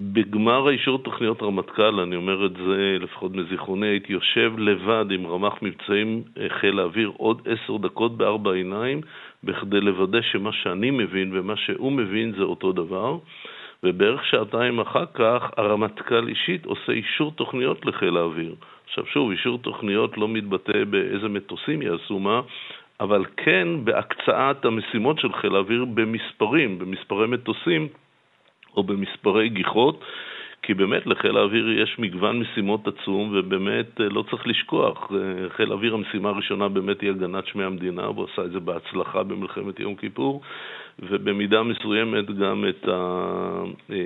בגמר 0.00 0.68
האישור 0.68 0.98
תוכניות 0.98 1.42
רמטכ"ל, 1.42 2.00
אני 2.00 2.16
אומר 2.16 2.46
את 2.46 2.52
זה 2.52 2.96
לפחות 3.00 3.32
מזיכרוני, 3.34 3.86
הייתי 3.86 4.12
יושב 4.12 4.52
לבד 4.58 5.04
עם 5.10 5.26
רמ"ח 5.26 5.54
מבצעים 5.62 6.22
אה, 6.38 6.46
חיל 6.48 6.78
האוויר 6.78 7.12
עוד 7.16 7.42
עשר 7.44 7.76
דקות 7.76 8.16
בארבע 8.16 8.52
עיניים, 8.52 9.00
בכדי 9.44 9.80
לוודא 9.80 10.20
שמה 10.20 10.52
שאני 10.52 10.90
מבין 10.90 11.30
ומה 11.32 11.56
שהוא 11.56 11.92
מבין 11.92 12.32
זה 12.36 12.42
אותו 12.42 12.72
דבר. 12.72 13.18
ובערך 13.82 14.26
שעתיים 14.26 14.80
אחר 14.80 15.04
כך 15.14 15.50
הרמטכ"ל 15.56 16.28
אישית 16.28 16.66
עושה 16.66 16.92
אישור 16.92 17.32
תוכניות 17.36 17.86
לחיל 17.86 18.16
האוויר. 18.16 18.54
עכשיו 18.84 19.06
שוב, 19.06 19.30
אישור 19.30 19.58
תוכניות 19.58 20.18
לא 20.18 20.28
מתבטא 20.28 20.84
באיזה 20.84 21.28
מטוסים 21.28 21.82
יעשו 21.82 22.18
מה, 22.18 22.40
אבל 23.00 23.24
כן 23.36 23.68
בהקצאת 23.84 24.64
המשימות 24.64 25.18
של 25.18 25.32
חיל 25.32 25.54
האוויר 25.54 25.84
במספרים, 25.84 26.78
במספרי 26.78 27.26
מטוסים 27.26 27.88
או 28.76 28.82
במספרי 28.82 29.48
גיחות, 29.48 30.04
כי 30.62 30.74
באמת 30.74 31.06
לחיל 31.06 31.36
האוויר 31.36 31.70
יש 31.70 31.98
מגוון 31.98 32.38
משימות 32.38 32.88
עצום, 32.88 33.30
ובאמת 33.34 34.00
אה, 34.00 34.08
לא 34.08 34.24
צריך 34.30 34.46
לשכוח, 34.46 35.12
אה, 35.12 35.48
חיל 35.48 35.70
האוויר 35.70 35.94
המשימה 35.94 36.28
הראשונה 36.28 36.68
באמת 36.68 37.00
היא 37.00 37.10
הגנת 37.10 37.46
שמי 37.46 37.64
המדינה, 37.64 38.10
והוא 38.10 38.26
עשה 38.32 38.44
את 38.44 38.50
זה 38.50 38.60
בהצלחה 38.60 39.22
במלחמת 39.22 39.80
יום 39.80 39.94
כיפור, 39.94 40.40
ובמידה 40.98 41.62
מסוימת 41.62 42.30
גם 42.30 42.64
את, 42.68 42.88
ה, 42.88 42.92
אה, 43.90 43.96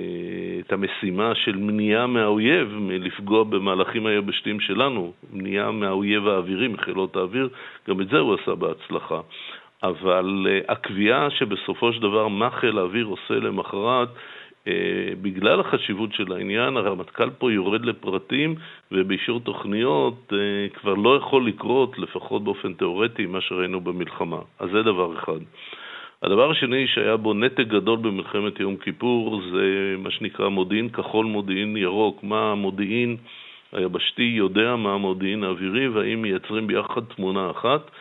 את 0.59 0.73
המשימה 0.73 1.35
של 1.35 1.55
מניעה 1.55 2.07
מהאויב 2.07 2.67
מלפגוע 2.79 3.43
במהלכים 3.43 4.05
היבשתיים 4.05 4.59
שלנו, 4.59 5.13
מניעה 5.33 5.71
מהאויב 5.71 6.27
האווירי, 6.27 6.67
מחילות 6.67 7.15
האוויר, 7.15 7.49
גם 7.89 8.01
את 8.01 8.07
זה 8.07 8.19
הוא 8.19 8.35
עשה 8.41 8.55
בהצלחה. 8.55 9.19
אבל 9.83 10.47
הקביעה 10.67 11.29
שבסופו 11.29 11.93
של 11.93 12.01
דבר 12.01 12.27
מה 12.27 12.49
חיל 12.49 12.77
האוויר 12.77 13.05
עושה 13.05 13.33
למחרת 13.33 14.09
בגלל 15.21 15.59
החשיבות 15.59 16.13
של 16.13 16.33
העניין, 16.33 16.77
הרמטכ"ל 16.77 17.29
פה 17.29 17.51
יורד 17.51 17.85
לפרטים, 17.85 18.55
ובאישור 18.91 19.39
תוכניות 19.39 20.33
אה, 20.33 20.37
כבר 20.73 20.93
לא 20.93 21.17
יכול 21.17 21.47
לקרות, 21.47 21.99
לפחות 21.99 22.43
באופן 22.43 22.73
תיאורטי, 22.73 23.25
מה 23.25 23.41
שראינו 23.41 23.81
במלחמה. 23.81 24.39
אז 24.59 24.69
זה 24.71 24.81
דבר 24.81 25.13
אחד. 25.19 25.39
הדבר 26.23 26.51
השני 26.51 26.87
שהיה 26.87 27.17
בו 27.17 27.33
נתק 27.33 27.67
גדול 27.67 27.99
במלחמת 27.99 28.59
יום 28.59 28.75
כיפור 28.77 29.41
זה 29.51 29.95
מה 29.97 30.11
שנקרא 30.11 30.49
מודיעין 30.49 30.89
כחול, 30.89 31.25
מודיעין 31.25 31.77
ירוק. 31.77 32.23
מה 32.23 32.51
המודיעין 32.51 33.17
היבשתי 33.73 34.23
יודע 34.23 34.75
מה 34.75 34.93
המודיעין 34.93 35.43
האווירי 35.43 35.87
והאם 35.87 36.21
מייצרים 36.21 36.67
ביחד 36.67 37.01
תמונה 37.15 37.51
אחת. 37.51 37.91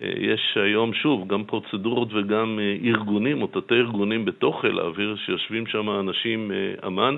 יש 0.00 0.56
היום, 0.56 0.94
שוב, 0.94 1.28
גם 1.28 1.44
פרוצדורות 1.44 2.08
וגם 2.12 2.58
אה, 2.62 2.76
ארגונים, 2.90 3.42
או 3.42 3.46
תתי 3.46 3.74
ארגונים 3.74 4.24
בתוך 4.24 4.60
חיל 4.60 4.78
האוויר, 4.78 5.16
שיושבים 5.16 5.66
שם 5.66 5.90
אנשים 5.90 6.52
אה, 6.52 6.88
אמ"ן, 6.88 7.16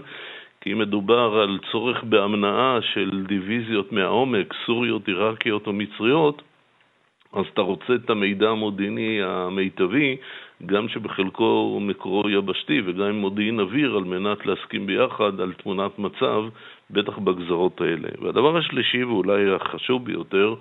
כי 0.60 0.72
אם 0.72 0.78
מדובר 0.78 1.40
על 1.42 1.58
צורך 1.72 2.04
בהמנעה 2.04 2.78
של 2.94 3.24
דיוויזיות 3.28 3.92
מהעומק, 3.92 4.54
סוריות, 4.66 5.08
עיראקיות 5.08 5.66
או 5.66 5.72
מצריות, 5.72 6.42
אז 7.32 7.44
אתה 7.52 7.60
רוצה 7.60 7.94
את 7.94 8.10
המידע 8.10 8.48
המודיעיני 8.48 9.22
המיטבי, 9.22 10.16
גם 10.66 10.88
שבחלקו 10.88 11.78
מקורו 11.82 12.30
יבשתי 12.30 12.82
וגם 12.86 13.02
עם 13.02 13.16
מודיעין 13.20 13.60
אוויר, 13.60 13.96
על 13.96 14.04
מנת 14.04 14.46
להסכים 14.46 14.86
ביחד 14.86 15.40
על 15.40 15.52
תמונת 15.52 15.98
מצב, 15.98 16.42
בטח 16.90 17.18
בגזרות 17.18 17.80
האלה. 17.80 18.08
והדבר 18.20 18.56
השלישי, 18.56 19.04
ואולי 19.04 19.54
החשוב 19.54 20.04
ביותר, 20.04 20.54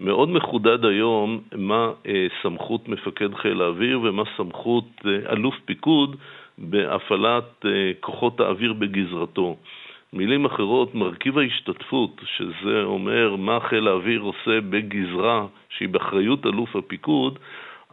מאוד 0.00 0.28
מחודד 0.28 0.84
היום 0.84 1.40
מה 1.56 1.90
אה, 2.06 2.26
סמכות 2.42 2.88
מפקד 2.88 3.34
חיל 3.34 3.62
האוויר 3.62 4.00
ומה 4.02 4.22
סמכות 4.36 4.84
אה, 5.06 5.32
אלוף 5.32 5.54
פיקוד 5.64 6.16
בהפעלת 6.58 7.66
אה, 7.66 7.70
כוחות 8.00 8.40
האוויר 8.40 8.72
בגזרתו. 8.72 9.56
מילים 10.12 10.44
אחרות, 10.44 10.94
מרכיב 10.94 11.38
ההשתתפות, 11.38 12.20
שזה 12.36 12.82
אומר 12.82 13.36
מה 13.36 13.60
חיל 13.60 13.88
האוויר 13.88 14.20
עושה 14.20 14.60
בגזרה 14.70 15.46
שהיא 15.68 15.88
באחריות 15.88 16.46
אלוף 16.46 16.76
הפיקוד, 16.76 17.38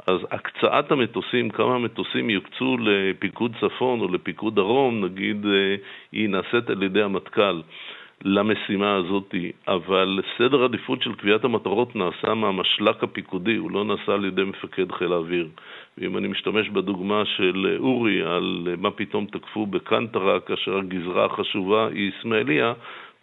אז 0.08 0.20
הקצאת 0.32 0.92
המטוסים, 0.92 1.50
כמה 1.50 1.80
מטוסים 1.80 2.30
יוקצו 2.30 2.78
לפיקוד 2.78 3.52
צפון 3.62 4.00
או 4.00 4.08
לפיקוד 4.08 4.56
דרום, 4.56 5.06
נגיד, 5.06 5.46
היא 6.12 6.30
נעשית 6.30 6.70
על 6.70 6.84
ידי 6.84 7.04
המטכ"ל. 7.04 7.62
למשימה 8.24 8.96
הזאת, 8.96 9.36
אבל 9.68 10.20
סדר 10.38 10.64
עדיפות 10.64 11.02
של 11.02 11.14
קביעת 11.14 11.44
המטרות 11.44 11.96
נעשה 11.96 12.34
מהמשל"ק 12.34 13.04
הפיקודי, 13.04 13.56
הוא 13.56 13.72
לא 13.72 13.86
נעשה 13.86 14.14
על 14.14 14.26
ידי 14.26 14.44
מפקד 14.44 14.92
חיל 14.92 15.14
האוויר. 15.14 15.48
ואם 15.98 16.18
אני 16.18 16.28
משתמש 16.28 16.70
בדוגמה 16.70 17.24
של 17.26 17.78
אורי 17.80 18.22
על 18.22 18.68
מה 18.78 18.92
פתאום 18.92 19.26
תקפו 19.26 19.66
בקנטרה 19.66 20.40
כאשר 20.40 20.78
הגזרה 20.78 21.26
החשובה 21.26 21.88
היא 21.88 22.12
אסמאעיליה, 22.20 22.74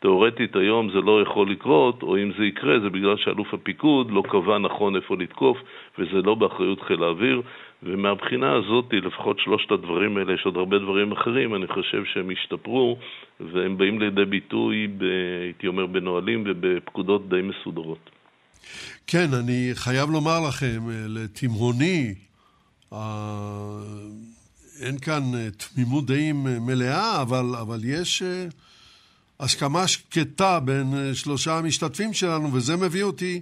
תאורטית 0.02 0.56
היום 0.56 0.90
זה 0.90 1.00
לא 1.00 1.22
יכול 1.22 1.50
לקרות, 1.50 2.02
או 2.02 2.16
אם 2.16 2.32
זה 2.38 2.44
יקרה 2.44 2.80
זה 2.80 2.90
בגלל 2.90 3.16
שאלוף 3.16 3.54
הפיקוד 3.54 4.10
לא 4.10 4.22
קבע 4.28 4.58
נכון 4.58 4.96
איפה 4.96 5.16
לתקוף, 5.18 5.58
וזה 5.98 6.22
לא 6.22 6.34
באחריות 6.34 6.80
חיל 6.82 7.02
האוויר, 7.02 7.42
ומהבחינה 7.82 8.52
הזאת, 8.56 8.84
לפחות 8.92 9.36
שלושת 9.40 9.70
הדברים 9.70 10.16
האלה, 10.16 10.34
יש 10.34 10.42
עוד 10.44 10.56
הרבה 10.56 10.78
דברים 10.78 11.12
אחרים, 11.12 11.54
אני 11.54 11.66
חושב 11.66 12.04
שהם 12.04 12.30
השתפרו, 12.30 12.98
והם 13.40 13.78
באים 13.78 14.00
לידי 14.00 14.24
ביטוי, 14.24 14.86
ב, 14.98 15.02
הייתי 15.42 15.66
אומר, 15.66 15.86
בנהלים 15.86 16.44
ובפקודות 16.46 17.28
די 17.28 17.42
מסודרות. 17.42 18.10
כן, 19.06 19.26
אני 19.44 19.70
חייב 19.74 20.10
לומר 20.10 20.40
לכם, 20.48 20.80
לתימהוני, 21.08 22.14
אין 24.80 24.98
כאן 25.02 25.22
תמימות 25.56 26.06
דעים 26.06 26.46
מלאה, 26.66 27.22
אבל, 27.22 27.54
אבל 27.60 27.80
יש 27.84 28.22
הסכמה 29.40 29.88
שקטה 29.88 30.60
בין 30.60 31.14
שלושה 31.14 31.58
המשתתפים 31.58 32.12
שלנו, 32.12 32.52
וזה 32.52 32.76
מביא 32.76 33.02
אותי 33.02 33.40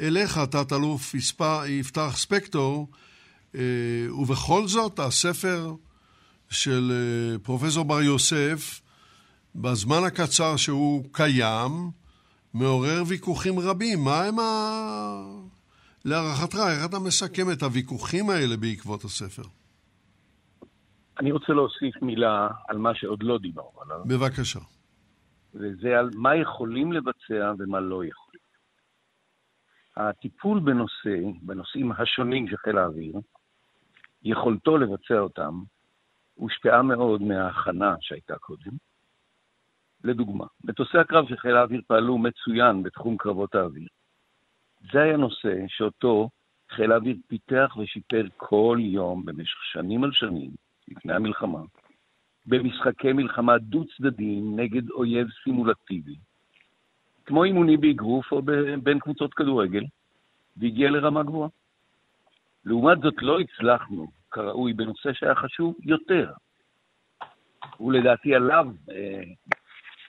אליך, 0.00 0.38
תת-אלוף 0.38 1.14
יפתח 1.68 2.12
ספקטור, 2.16 2.86
אה, 2.92 3.07
ובכל 3.54 4.66
זאת, 4.66 4.98
הספר 4.98 5.74
של 6.50 6.90
אה, 6.90 7.38
פרופסור 7.38 7.84
בר 7.84 8.02
יוסף, 8.02 8.80
בזמן 9.54 10.04
הקצר 10.06 10.56
שהוא 10.56 11.04
קיים, 11.12 11.70
מעורר 12.54 13.02
ויכוחים 13.08 13.58
רבים. 13.58 13.98
מה 14.04 14.24
הם 14.24 14.38
ה... 14.38 14.42
להערכתך, 16.04 16.56
איך 16.56 16.86
אתה 16.90 16.98
מסכם 16.98 17.52
את 17.52 17.62
הוויכוחים 17.62 18.30
האלה 18.30 18.56
בעקבות 18.56 19.04
הספר? 19.04 19.42
אני 21.20 21.32
רוצה 21.32 21.52
להוסיף 21.52 22.02
מילה 22.02 22.48
על 22.68 22.78
מה 22.78 22.94
שעוד 22.94 23.22
לא 23.22 23.38
דיברנו 23.38 23.82
עליו. 23.82 24.04
בבקשה. 24.04 24.60
וזה 25.54 25.98
על 25.98 26.10
מה 26.14 26.36
יכולים 26.36 26.92
לבצע 26.92 27.52
ומה 27.58 27.80
לא 27.80 28.04
יכולים. 28.04 28.38
הטיפול 29.96 30.60
בנושא, 30.60 31.16
בנושאים 31.42 31.92
השונים 31.92 32.48
של 32.48 32.56
חיל 32.56 32.78
האוויר, 32.78 33.14
יכולתו 34.22 34.78
לבצע 34.78 35.18
אותם 35.18 35.62
הושפעה 36.34 36.82
מאוד 36.82 37.22
מההכנה 37.22 37.94
שהייתה 38.00 38.38
קודם, 38.38 38.72
לדוגמה, 40.04 40.46
מטוסי 40.64 40.98
הקרב 40.98 41.28
של 41.28 41.36
חיל 41.36 41.56
האוויר 41.56 41.80
פעלו 41.86 42.18
מצוין 42.18 42.82
בתחום 42.82 43.16
קרבות 43.16 43.54
האוויר. 43.54 43.88
זה 44.92 45.02
היה 45.02 45.16
נושא 45.16 45.54
שאותו 45.68 46.30
חיל 46.70 46.92
האוויר 46.92 47.16
פיתח 47.26 47.76
ושיפר 47.78 48.26
כל 48.36 48.78
יום 48.80 49.24
במשך 49.24 49.64
שנים 49.64 50.04
על 50.04 50.12
שנים, 50.12 50.50
לפני 50.88 51.12
המלחמה, 51.12 51.60
במשחקי 52.46 53.12
מלחמה 53.12 53.58
דו-צדדיים 53.58 54.60
נגד 54.60 54.90
אויב 54.90 55.28
סימולטיבי, 55.44 56.16
כמו 57.24 57.44
אימונים 57.44 57.80
באגרוף 57.80 58.32
או 58.32 58.42
בין 58.82 58.98
קבוצות 58.98 59.34
כדורגל, 59.34 59.84
והגיע 60.56 60.90
לרמה 60.90 61.22
גבוהה. 61.22 61.48
לעומת 62.64 62.98
זאת, 63.00 63.14
לא 63.22 63.40
הצלחנו 63.40 64.06
כראוי 64.30 64.72
בנושא 64.72 65.12
שהיה 65.12 65.34
חשוב 65.34 65.74
יותר. 65.82 66.32
ולדעתי 67.80 68.34
עליו, 68.34 68.66
אה, 68.90 69.22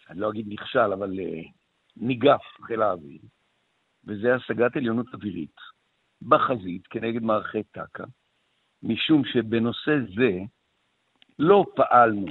אני 0.10 0.20
לא 0.20 0.30
אגיד 0.30 0.46
נכשל, 0.50 0.94
אבל 0.94 1.20
אה, 1.20 1.42
ניגף 1.98 2.42
חיל 2.62 2.82
האוויר, 2.82 3.22
וזה 4.08 4.36
השגת 4.36 4.76
עליונות 4.76 5.14
אווירית 5.14 5.56
בחזית 6.22 6.88
כנגד 6.88 7.24
מערכי 7.24 7.64
טק"א, 7.64 8.04
משום 8.84 9.26
שבנושא 9.26 9.92
זה 10.16 10.40
לא 11.40 11.66
פעלנו 11.76 12.26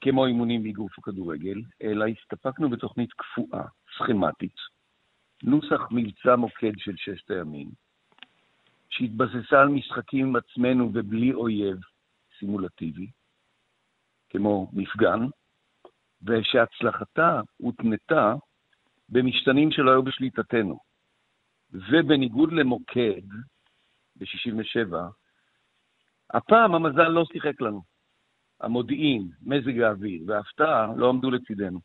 כמו 0.00 0.26
אימונים 0.26 0.62
באגרוף 0.62 0.98
וכדורגל, 0.98 1.62
אלא 1.82 2.04
הסתפקנו 2.06 2.70
בתוכנית 2.70 3.12
קפואה, 3.12 3.64
סכמטית, 3.98 4.56
נוסח 5.42 5.80
מבצע 5.90 6.36
מוקד 6.36 6.72
של 6.76 6.96
ששת 6.96 7.30
הימים, 7.30 7.68
שהתבססה 8.96 9.60
על 9.60 9.68
משחקים 9.68 10.26
עם 10.26 10.36
עצמנו 10.36 10.90
ובלי 10.94 11.32
אויב 11.32 11.76
סימולטיבי, 12.38 13.10
כמו 14.30 14.70
מפגן, 14.72 15.20
ושהצלחתה 16.22 17.40
הותנתה 17.56 18.34
במשתנים 19.08 19.70
שלא 19.70 19.90
היו 19.90 20.02
בשליטתנו. 20.02 20.78
ובניגוד 21.72 22.52
למוקד 22.52 23.26
ב-67', 24.16 24.96
הפעם 26.30 26.74
המזל 26.74 27.08
לא 27.08 27.24
שיחק 27.32 27.60
לנו. 27.60 27.82
המודיעין, 28.60 29.30
מזג 29.42 29.80
האוויר 29.80 30.22
וההפתעה 30.26 30.86
לא 30.96 31.08
עמדו 31.08 31.30
לצידנו. 31.30 31.80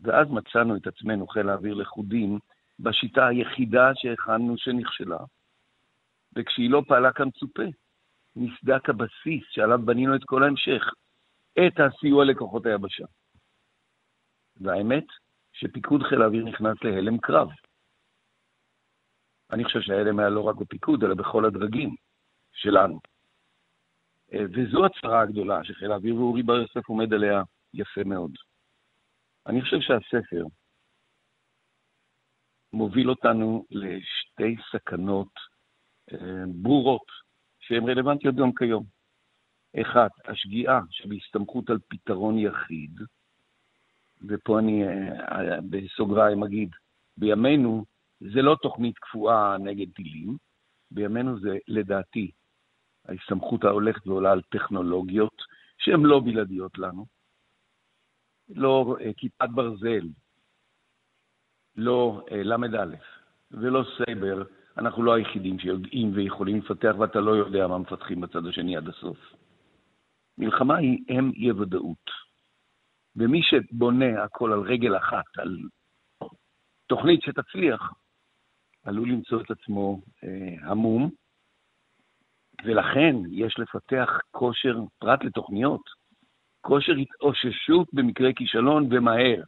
ואז 0.00 0.28
מצאנו 0.30 0.76
את 0.76 0.86
עצמנו, 0.86 1.26
חיל 1.26 1.48
האוויר 1.48 1.74
לכודים, 1.74 2.38
בשיטה 2.80 3.26
היחידה 3.26 3.90
שהכנו 3.94 4.58
שנכשלה, 4.58 5.18
וכשהיא 6.36 6.70
לא 6.70 6.82
פעלה 6.88 7.12
כמצופה, 7.12 7.62
נסדק 8.36 8.88
הבסיס 8.88 9.44
שעליו 9.50 9.78
בנינו 9.84 10.16
את 10.16 10.24
כל 10.24 10.42
ההמשך, 10.42 10.82
את 11.52 11.80
הסיוע 11.80 12.24
לכוחות 12.24 12.66
היבשה. 12.66 13.04
והאמת, 14.56 15.06
שפיקוד 15.52 16.02
חיל 16.02 16.22
האוויר 16.22 16.44
נכנס 16.44 16.76
להלם 16.84 17.18
קרב. 17.18 17.48
אני 19.52 19.64
חושב 19.64 19.80
שההלם 19.80 20.18
היה 20.18 20.28
לא 20.28 20.40
רק 20.40 20.56
בפיקוד, 20.56 21.04
אלא 21.04 21.14
בכל 21.14 21.44
הדרגים 21.44 21.94
שלנו. 22.52 23.00
אה, 24.32 24.44
וזו 24.44 24.86
הצהרה 24.86 25.20
הגדולה 25.20 25.64
שחיל 25.64 25.92
האוויר 25.92 26.16
ואורי 26.16 26.42
בר 26.42 26.56
יוסף 26.56 26.88
עומד 26.88 27.12
עליה 27.12 27.42
יפה 27.74 28.04
מאוד. 28.04 28.32
אני 29.46 29.60
חושב 29.62 29.80
שהספר 29.80 30.44
מוביל 32.72 33.10
אותנו 33.10 33.66
לשתי 33.70 34.56
סכנות 34.72 35.49
ברורות 36.48 37.06
שהן 37.60 37.88
רלוונטיות 37.88 38.34
גם 38.34 38.52
כיום. 38.54 38.84
אחת, 39.80 40.10
השגיאה 40.24 40.80
שבהסתמכות 40.90 41.70
על 41.70 41.78
פתרון 41.88 42.38
יחיד, 42.38 43.00
ופה 44.28 44.58
אני 44.58 44.84
אה, 44.84 45.60
בסוגריים 45.70 46.42
אגיד, 46.42 46.70
בימינו 47.16 47.84
זה 48.20 48.42
לא 48.42 48.56
תוכנית 48.62 48.98
קפואה 48.98 49.58
נגד 49.58 49.92
טילים, 49.92 50.36
בימינו 50.90 51.40
זה 51.40 51.58
לדעתי 51.68 52.30
ההסתמכות 53.08 53.64
ההולכת 53.64 54.06
ועולה 54.06 54.32
על 54.32 54.42
טכנולוגיות 54.42 55.42
שהן 55.78 56.02
לא 56.02 56.20
בלעדיות 56.24 56.78
לנו, 56.78 57.06
לא 58.48 58.96
אה, 59.00 59.12
כיפת 59.16 59.48
ברזל, 59.54 60.08
לא 61.76 62.24
אה, 62.30 62.42
ל"א 62.42 62.84
ולא 63.50 63.84
סייבר, 63.96 64.42
אנחנו 64.80 65.02
לא 65.02 65.14
היחידים 65.14 65.58
שיודעים 65.58 66.10
ויכולים 66.14 66.58
לפתח, 66.58 66.94
ואתה 66.98 67.20
לא 67.20 67.30
יודע 67.30 67.66
מה 67.66 67.78
מפתחים 67.78 68.20
בצד 68.20 68.46
השני 68.46 68.76
עד 68.76 68.88
הסוף. 68.88 69.18
מלחמה 70.38 70.76
היא 70.76 70.98
אם 71.08 71.30
אי-ודאות. 71.36 72.10
ומי 73.16 73.42
שבונה 73.42 74.24
הכל 74.24 74.52
על 74.52 74.60
רגל 74.60 74.96
אחת, 74.96 75.38
על 75.38 75.58
תוכנית 76.86 77.22
שתצליח, 77.22 77.92
עלול 78.84 79.08
למצוא 79.08 79.40
את 79.40 79.50
עצמו 79.50 80.00
אה, 80.24 80.70
המום, 80.70 81.10
ולכן 82.64 83.16
יש 83.30 83.58
לפתח 83.58 84.08
כושר, 84.30 84.78
פרט 84.98 85.24
לתוכניות, 85.24 85.82
כושר 86.60 86.92
התאוששות 86.92 87.88
במקרה 87.92 88.32
כישלון 88.32 88.88
ומהר. 88.90 89.42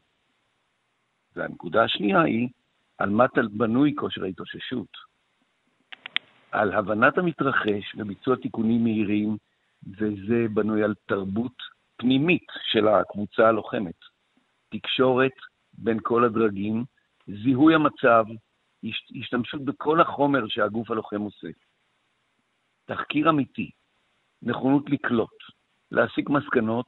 והנקודה 1.36 1.84
השנייה 1.84 2.22
היא, 2.22 2.48
על 2.98 3.10
מה 3.10 3.26
בנוי 3.52 3.94
כושר 3.96 4.24
ההתאוששות? 4.24 5.11
על 6.52 6.72
הבנת 6.72 7.18
המתרחש 7.18 7.94
וביצוע 7.96 8.36
תיקונים 8.36 8.84
מהירים, 8.84 9.36
וזה 9.86 10.46
בנוי 10.54 10.84
על 10.84 10.94
תרבות 11.06 11.56
פנימית 11.96 12.46
של 12.70 12.88
הקבוצה 12.88 13.48
הלוחמת. 13.48 13.94
תקשורת 14.68 15.32
בין 15.72 15.98
כל 16.02 16.24
הדרגים, 16.24 16.84
זיהוי 17.26 17.74
המצב, 17.74 18.24
השתמשות 19.20 19.64
בכל 19.64 20.00
החומר 20.00 20.48
שהגוף 20.48 20.90
הלוחם 20.90 21.20
עושה. 21.20 21.48
תחקיר 22.84 23.30
אמיתי, 23.30 23.70
נכונות 24.42 24.90
לקלוט, 24.90 25.38
להסיק 25.90 26.30
מסקנות 26.30 26.86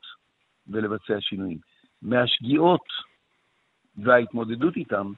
ולבצע 0.66 1.20
שינויים. 1.20 1.58
מהשגיאות 2.02 2.86
וההתמודדות 3.96 4.76
איתם 4.76 5.12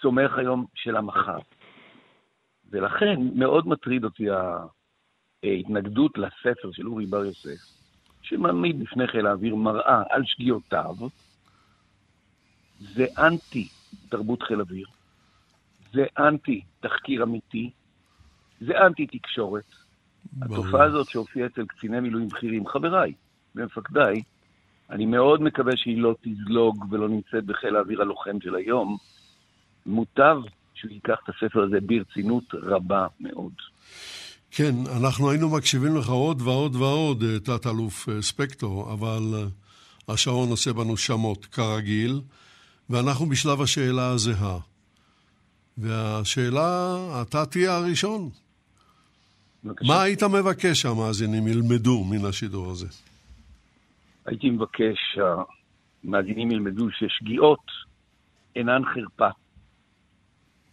צומח 0.00 0.38
היום 0.38 0.66
של 0.74 0.96
המחר. 0.96 1.38
ולכן 2.70 3.20
מאוד 3.34 3.68
מטריד 3.68 4.04
אותי 4.04 4.26
ההתנגדות 5.42 6.18
לספר 6.18 6.72
של 6.72 6.86
אורי 6.86 7.06
בר 7.06 7.24
יוסף, 7.24 7.78
שמעמיד 8.22 8.80
בפני 8.80 9.08
חיל 9.08 9.26
האוויר 9.26 9.54
מראה 9.54 10.02
על 10.10 10.22
שגיאותיו, 10.24 10.94
זה 12.80 13.06
אנטי 13.18 13.68
תרבות 14.08 14.42
חיל 14.42 14.60
אוויר, 14.60 14.86
זה 15.92 16.04
אנטי 16.18 16.60
תחקיר 16.80 17.22
אמיתי, 17.22 17.70
זה 18.60 18.72
אנטי 18.86 19.06
תקשורת, 19.06 19.74
התופעה 20.42 20.84
הזאת 20.84 21.08
שהופיעה 21.08 21.46
אצל 21.46 21.66
קציני 21.66 22.00
מילואים 22.00 22.28
בכירים, 22.28 22.66
חבריי 22.66 23.12
ומפקדיי, 23.54 24.22
אני 24.90 25.06
מאוד 25.06 25.42
מקווה 25.42 25.72
שהיא 25.76 26.02
לא 26.02 26.14
תזלוג 26.20 26.84
ולא 26.90 27.08
נמצאת 27.08 27.44
בחיל 27.44 27.76
האוויר 27.76 28.02
הלוחם 28.02 28.40
של 28.40 28.54
היום. 28.54 28.96
מוטב 29.86 30.40
שהוא 30.80 30.90
ייקח 30.90 31.16
את 31.24 31.28
הספר 31.28 31.62
הזה 31.62 31.78
ברצינות 31.80 32.44
רבה 32.54 33.06
מאוד. 33.20 33.52
כן, 34.50 34.74
אנחנו 34.96 35.30
היינו 35.30 35.48
מקשיבים 35.48 35.96
לך 35.96 36.08
עוד 36.08 36.42
ועוד 36.42 36.76
ועוד, 36.76 37.22
אה, 37.22 37.40
תת-אלוף 37.40 38.08
אה, 38.08 38.22
ספקטור, 38.22 38.92
אבל 38.92 39.22
אה, 39.34 39.44
השעון 40.14 40.48
עושה 40.48 40.72
בנו 40.72 40.96
שמות, 40.96 41.46
כרגיל, 41.46 42.20
ואנחנו 42.90 43.26
בשלב 43.26 43.60
השאלה 43.60 44.08
הזהה. 44.08 44.58
והשאלה, 45.78 46.96
אתה 47.22 47.46
תהיה 47.46 47.76
הראשון. 47.76 48.30
בבקשה. 49.64 49.88
מה 49.88 50.02
היית 50.02 50.22
מבקש 50.22 50.82
שהמאזינים 50.82 51.48
ילמדו 51.48 52.04
מן 52.04 52.24
השידור 52.24 52.70
הזה? 52.70 52.86
הייתי 54.26 54.50
מבקש 54.50 54.96
שהמאזינים 55.14 56.50
ילמדו 56.50 56.86
ששגיאות 56.90 57.64
אינן 58.56 58.82
חרפה. 58.94 59.28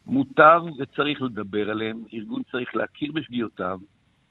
מותר 0.07 0.63
וצריך 0.79 1.21
לדבר 1.21 1.69
עליהן, 1.69 1.97
ארגון 2.13 2.41
צריך 2.51 2.75
להכיר 2.75 3.11
בשגיאותיו, 3.11 3.79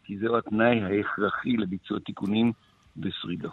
כי 0.05 0.18
זהו 0.18 0.37
התנאי 0.37 0.81
ההכרחי 0.83 1.57
לביצוע 1.57 1.99
תיקונים 1.99 2.53
ושרידה. 2.97 3.49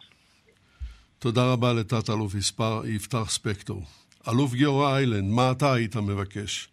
תודה 1.19 1.53
רבה 1.53 1.73
לתת-אלוף 1.73 2.35
יפתח 2.85 3.29
ספקטור. 3.29 3.81
אלוף 4.29 4.53
גיורא 4.53 4.95
איילנד, 4.95 5.33
מה 5.35 5.51
אתה 5.51 5.73
היית 5.73 5.95
מבקש 5.95 6.67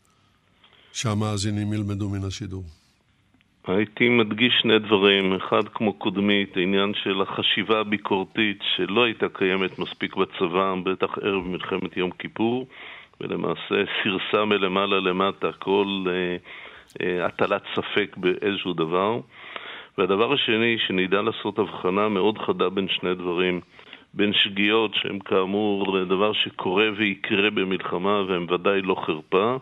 שהמאזינים 0.92 1.72
ילמדו 1.72 2.08
מן 2.08 2.24
השידור? 2.26 2.64
הייתי 3.66 4.08
מדגיש 4.08 4.52
שני 4.62 4.78
דברים. 4.78 5.34
אחד, 5.34 5.68
כמו 5.74 5.92
קודמית, 5.92 6.56
העניין 6.56 6.92
של 7.02 7.22
החשיבה 7.22 7.80
הביקורתית 7.80 8.58
שלא 8.76 9.04
הייתה 9.04 9.26
קיימת 9.28 9.78
מספיק 9.78 10.16
בצבא, 10.16 10.74
בטח 10.84 11.18
ערב 11.22 11.46
מלחמת 11.46 11.96
יום 11.96 12.10
כיפור, 12.10 12.66
ולמעשה 13.20 13.84
סירסה 14.02 14.44
מלמעלה 14.44 15.00
למטה 15.00 15.52
כל 15.52 16.04
אה, 16.06 16.36
אה, 17.02 17.26
הטלת 17.26 17.62
ספק 17.74 18.16
באיזשהו 18.16 18.72
דבר. 18.72 19.20
והדבר 19.98 20.32
השני, 20.32 20.78
שנדע 20.86 21.22
לעשות 21.22 21.58
הבחנה 21.58 22.08
מאוד 22.08 22.38
חדה 22.38 22.68
בין 22.68 22.88
שני 22.88 23.14
דברים. 23.14 23.60
בין 24.14 24.32
שגיאות 24.32 24.94
שהן 24.94 25.18
כאמור 25.18 26.04
דבר 26.04 26.32
שקורה 26.32 26.88
ויקרה 26.96 27.50
במלחמה 27.50 28.22
והן 28.28 28.46
ודאי 28.52 28.82
לא 28.82 28.96
חרפה, 29.06 29.56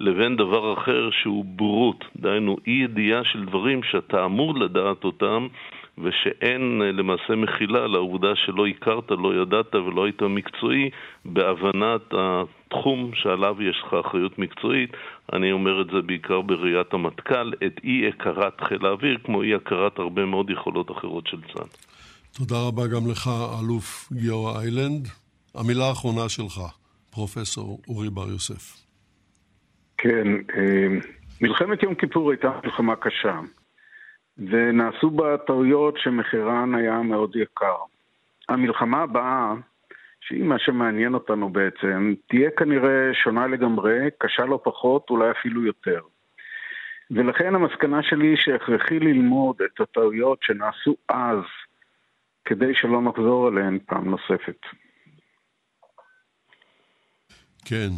לבין 0.00 0.36
דבר 0.36 0.72
אחר 0.72 1.10
שהוא 1.10 1.44
בורות, 1.44 2.04
דהיינו 2.16 2.56
אי 2.66 2.72
ידיעה 2.72 3.24
של 3.24 3.44
דברים 3.44 3.82
שאתה 3.82 4.24
אמור 4.24 4.54
לדעת 4.54 5.04
אותם 5.04 5.46
ושאין 5.98 6.82
אה, 6.82 6.92
למעשה 6.92 7.36
מחילה 7.36 7.86
לעובדה 7.86 8.36
שלא 8.36 8.66
הכרת, 8.66 9.10
לא 9.10 9.42
ידעת 9.42 9.74
ולא 9.74 10.04
היית 10.04 10.22
מקצועי 10.22 10.90
בהבנת 11.24 12.02
התחום 12.12 13.10
שעליו 13.14 13.62
יש 13.62 13.82
לך 13.86 13.94
אחריות 14.06 14.38
מקצועית. 14.38 14.90
אני 15.32 15.52
אומר 15.52 15.82
את 15.82 15.86
זה 15.86 16.02
בעיקר 16.06 16.40
בראיית 16.40 16.94
המטכ"ל, 16.94 17.52
את 17.66 17.80
אי 17.84 18.08
הכרת 18.08 18.60
חיל 18.60 18.86
האוויר, 18.86 19.18
כמו 19.24 19.42
אי 19.42 19.54
הכרת 19.54 19.98
הרבה 19.98 20.24
מאוד 20.24 20.50
יכולות 20.50 20.90
אחרות 20.90 21.26
של 21.26 21.40
צה"ל. 21.40 21.68
תודה 22.38 22.56
רבה 22.68 22.82
גם 22.86 23.10
לך, 23.10 23.30
אלוף 23.60 24.08
גיורא 24.12 24.60
איילנד. 24.60 25.08
המילה 25.54 25.84
האחרונה 25.84 26.28
שלך, 26.28 26.60
פרופסור 27.10 27.80
אורי 27.88 28.10
בר 28.10 28.28
יוסף. 28.28 28.76
כן, 29.98 30.26
אה, 30.56 30.86
מלחמת 31.40 31.82
יום 31.82 31.94
כיפור 31.94 32.30
הייתה 32.30 32.50
מלחמה 32.64 32.96
קשה. 32.96 33.40
ונעשו 34.38 35.10
בה 35.10 35.36
טעויות 35.46 35.94
שמחירן 35.98 36.74
היה 36.74 37.02
מאוד 37.02 37.36
יקר. 37.36 37.76
המלחמה 38.48 39.02
הבאה, 39.02 39.54
שהיא 40.20 40.44
מה 40.44 40.58
שמעניין 40.58 41.14
אותנו 41.14 41.48
בעצם, 41.48 42.14
תהיה 42.28 42.50
כנראה 42.50 43.14
שונה 43.24 43.46
לגמרי, 43.46 44.08
קשה 44.18 44.44
לא 44.44 44.60
פחות, 44.64 45.10
אולי 45.10 45.30
אפילו 45.30 45.66
יותר. 45.66 46.00
ולכן 47.10 47.54
המסקנה 47.54 48.02
שלי 48.02 48.26
היא 48.26 48.36
שהכרחי 48.36 48.98
ללמוד 48.98 49.56
את 49.62 49.80
הטעויות 49.80 50.38
שנעשו 50.42 50.94
אז, 51.08 51.42
כדי 52.44 52.74
שלא 52.74 53.02
נחזור 53.02 53.46
עליהן 53.46 53.78
פעם 53.86 54.10
נוספת. 54.10 54.58
כן, 57.64 57.90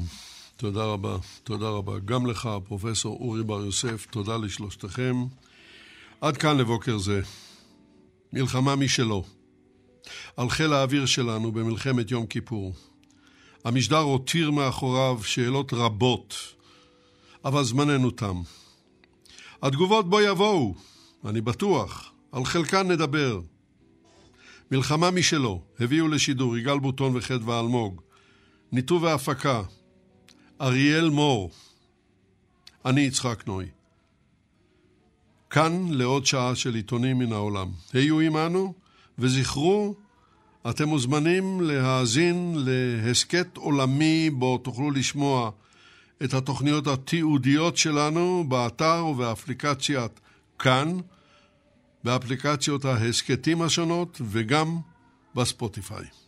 תודה 0.57 0.85
רבה. 0.85 1.17
תודה 1.45 1.67
רבה. 1.79 1.93
גם 2.05 2.27
לך, 2.31 2.49
פרופסור 2.69 3.19
אורי 3.21 3.43
בר 3.43 3.65
יוסף, 3.65 4.07
תודה 4.07 4.33
לשלושתכם. 4.45 5.15
עד 6.25 6.37
כאן 6.37 6.57
לבוקר 6.57 6.99
זה. 6.99 7.21
מלחמה 8.33 8.77
משלו. 8.77 9.25
על 10.37 10.51
חיל 10.51 10.73
האוויר 10.73 11.07
שלנו 11.07 11.53
במלחמת 11.53 12.11
יום 12.11 12.27
כיפור. 12.27 12.73
המשדר 13.65 13.99
הותיר 13.99 14.51
מאחוריו 14.51 15.21
שאלות 15.23 15.73
רבות, 15.73 16.35
אבל 17.45 17.65
זמננו 17.65 18.11
תם. 18.11 18.43
התגובות 19.63 20.11
בו 20.11 20.21
יבואו, 20.21 20.75
אני 21.25 21.41
בטוח, 21.41 22.13
על 22.33 22.45
חלקן 22.45 22.91
נדבר. 22.91 23.41
מלחמה 24.71 25.11
משלו, 25.11 25.63
הביאו 25.81 26.09
לשידור 26.09 26.57
יגאל 26.57 26.79
בוטון 26.79 27.17
וחדווה 27.17 27.61
אלמוג. 27.61 28.01
ניתוב 28.73 29.03
והפקה, 29.03 29.63
אריאל 30.61 31.11
מור. 31.11 31.51
אני 32.85 33.01
יצחק 33.01 33.47
נוי. 33.47 33.74
כאן 35.55 35.87
לעוד 35.91 36.27
שעה 36.27 36.55
של 36.55 36.75
עיתונים 36.75 37.19
מן 37.19 37.33
העולם. 37.33 37.69
היו 37.93 38.21
עמנו 38.21 38.75
וזכרו, 39.19 39.95
אתם 40.71 40.89
מוזמנים 40.89 41.61
להאזין 41.61 42.55
להסכת 42.57 43.57
עולמי 43.57 44.31
בו 44.31 44.59
תוכלו 44.59 44.91
לשמוע 44.91 45.51
את 46.25 46.35
התוכניות 46.35 46.87
התיעודיות 46.87 47.77
שלנו 47.77 48.45
באתר 48.49 49.05
ובאפליקציית 49.11 50.21
כאן, 50.59 50.99
באפליקציות 52.05 52.85
ההסכתים 52.85 53.63
השונות 53.63 54.21
וגם 54.25 54.79
בספוטיפיי. 55.35 56.24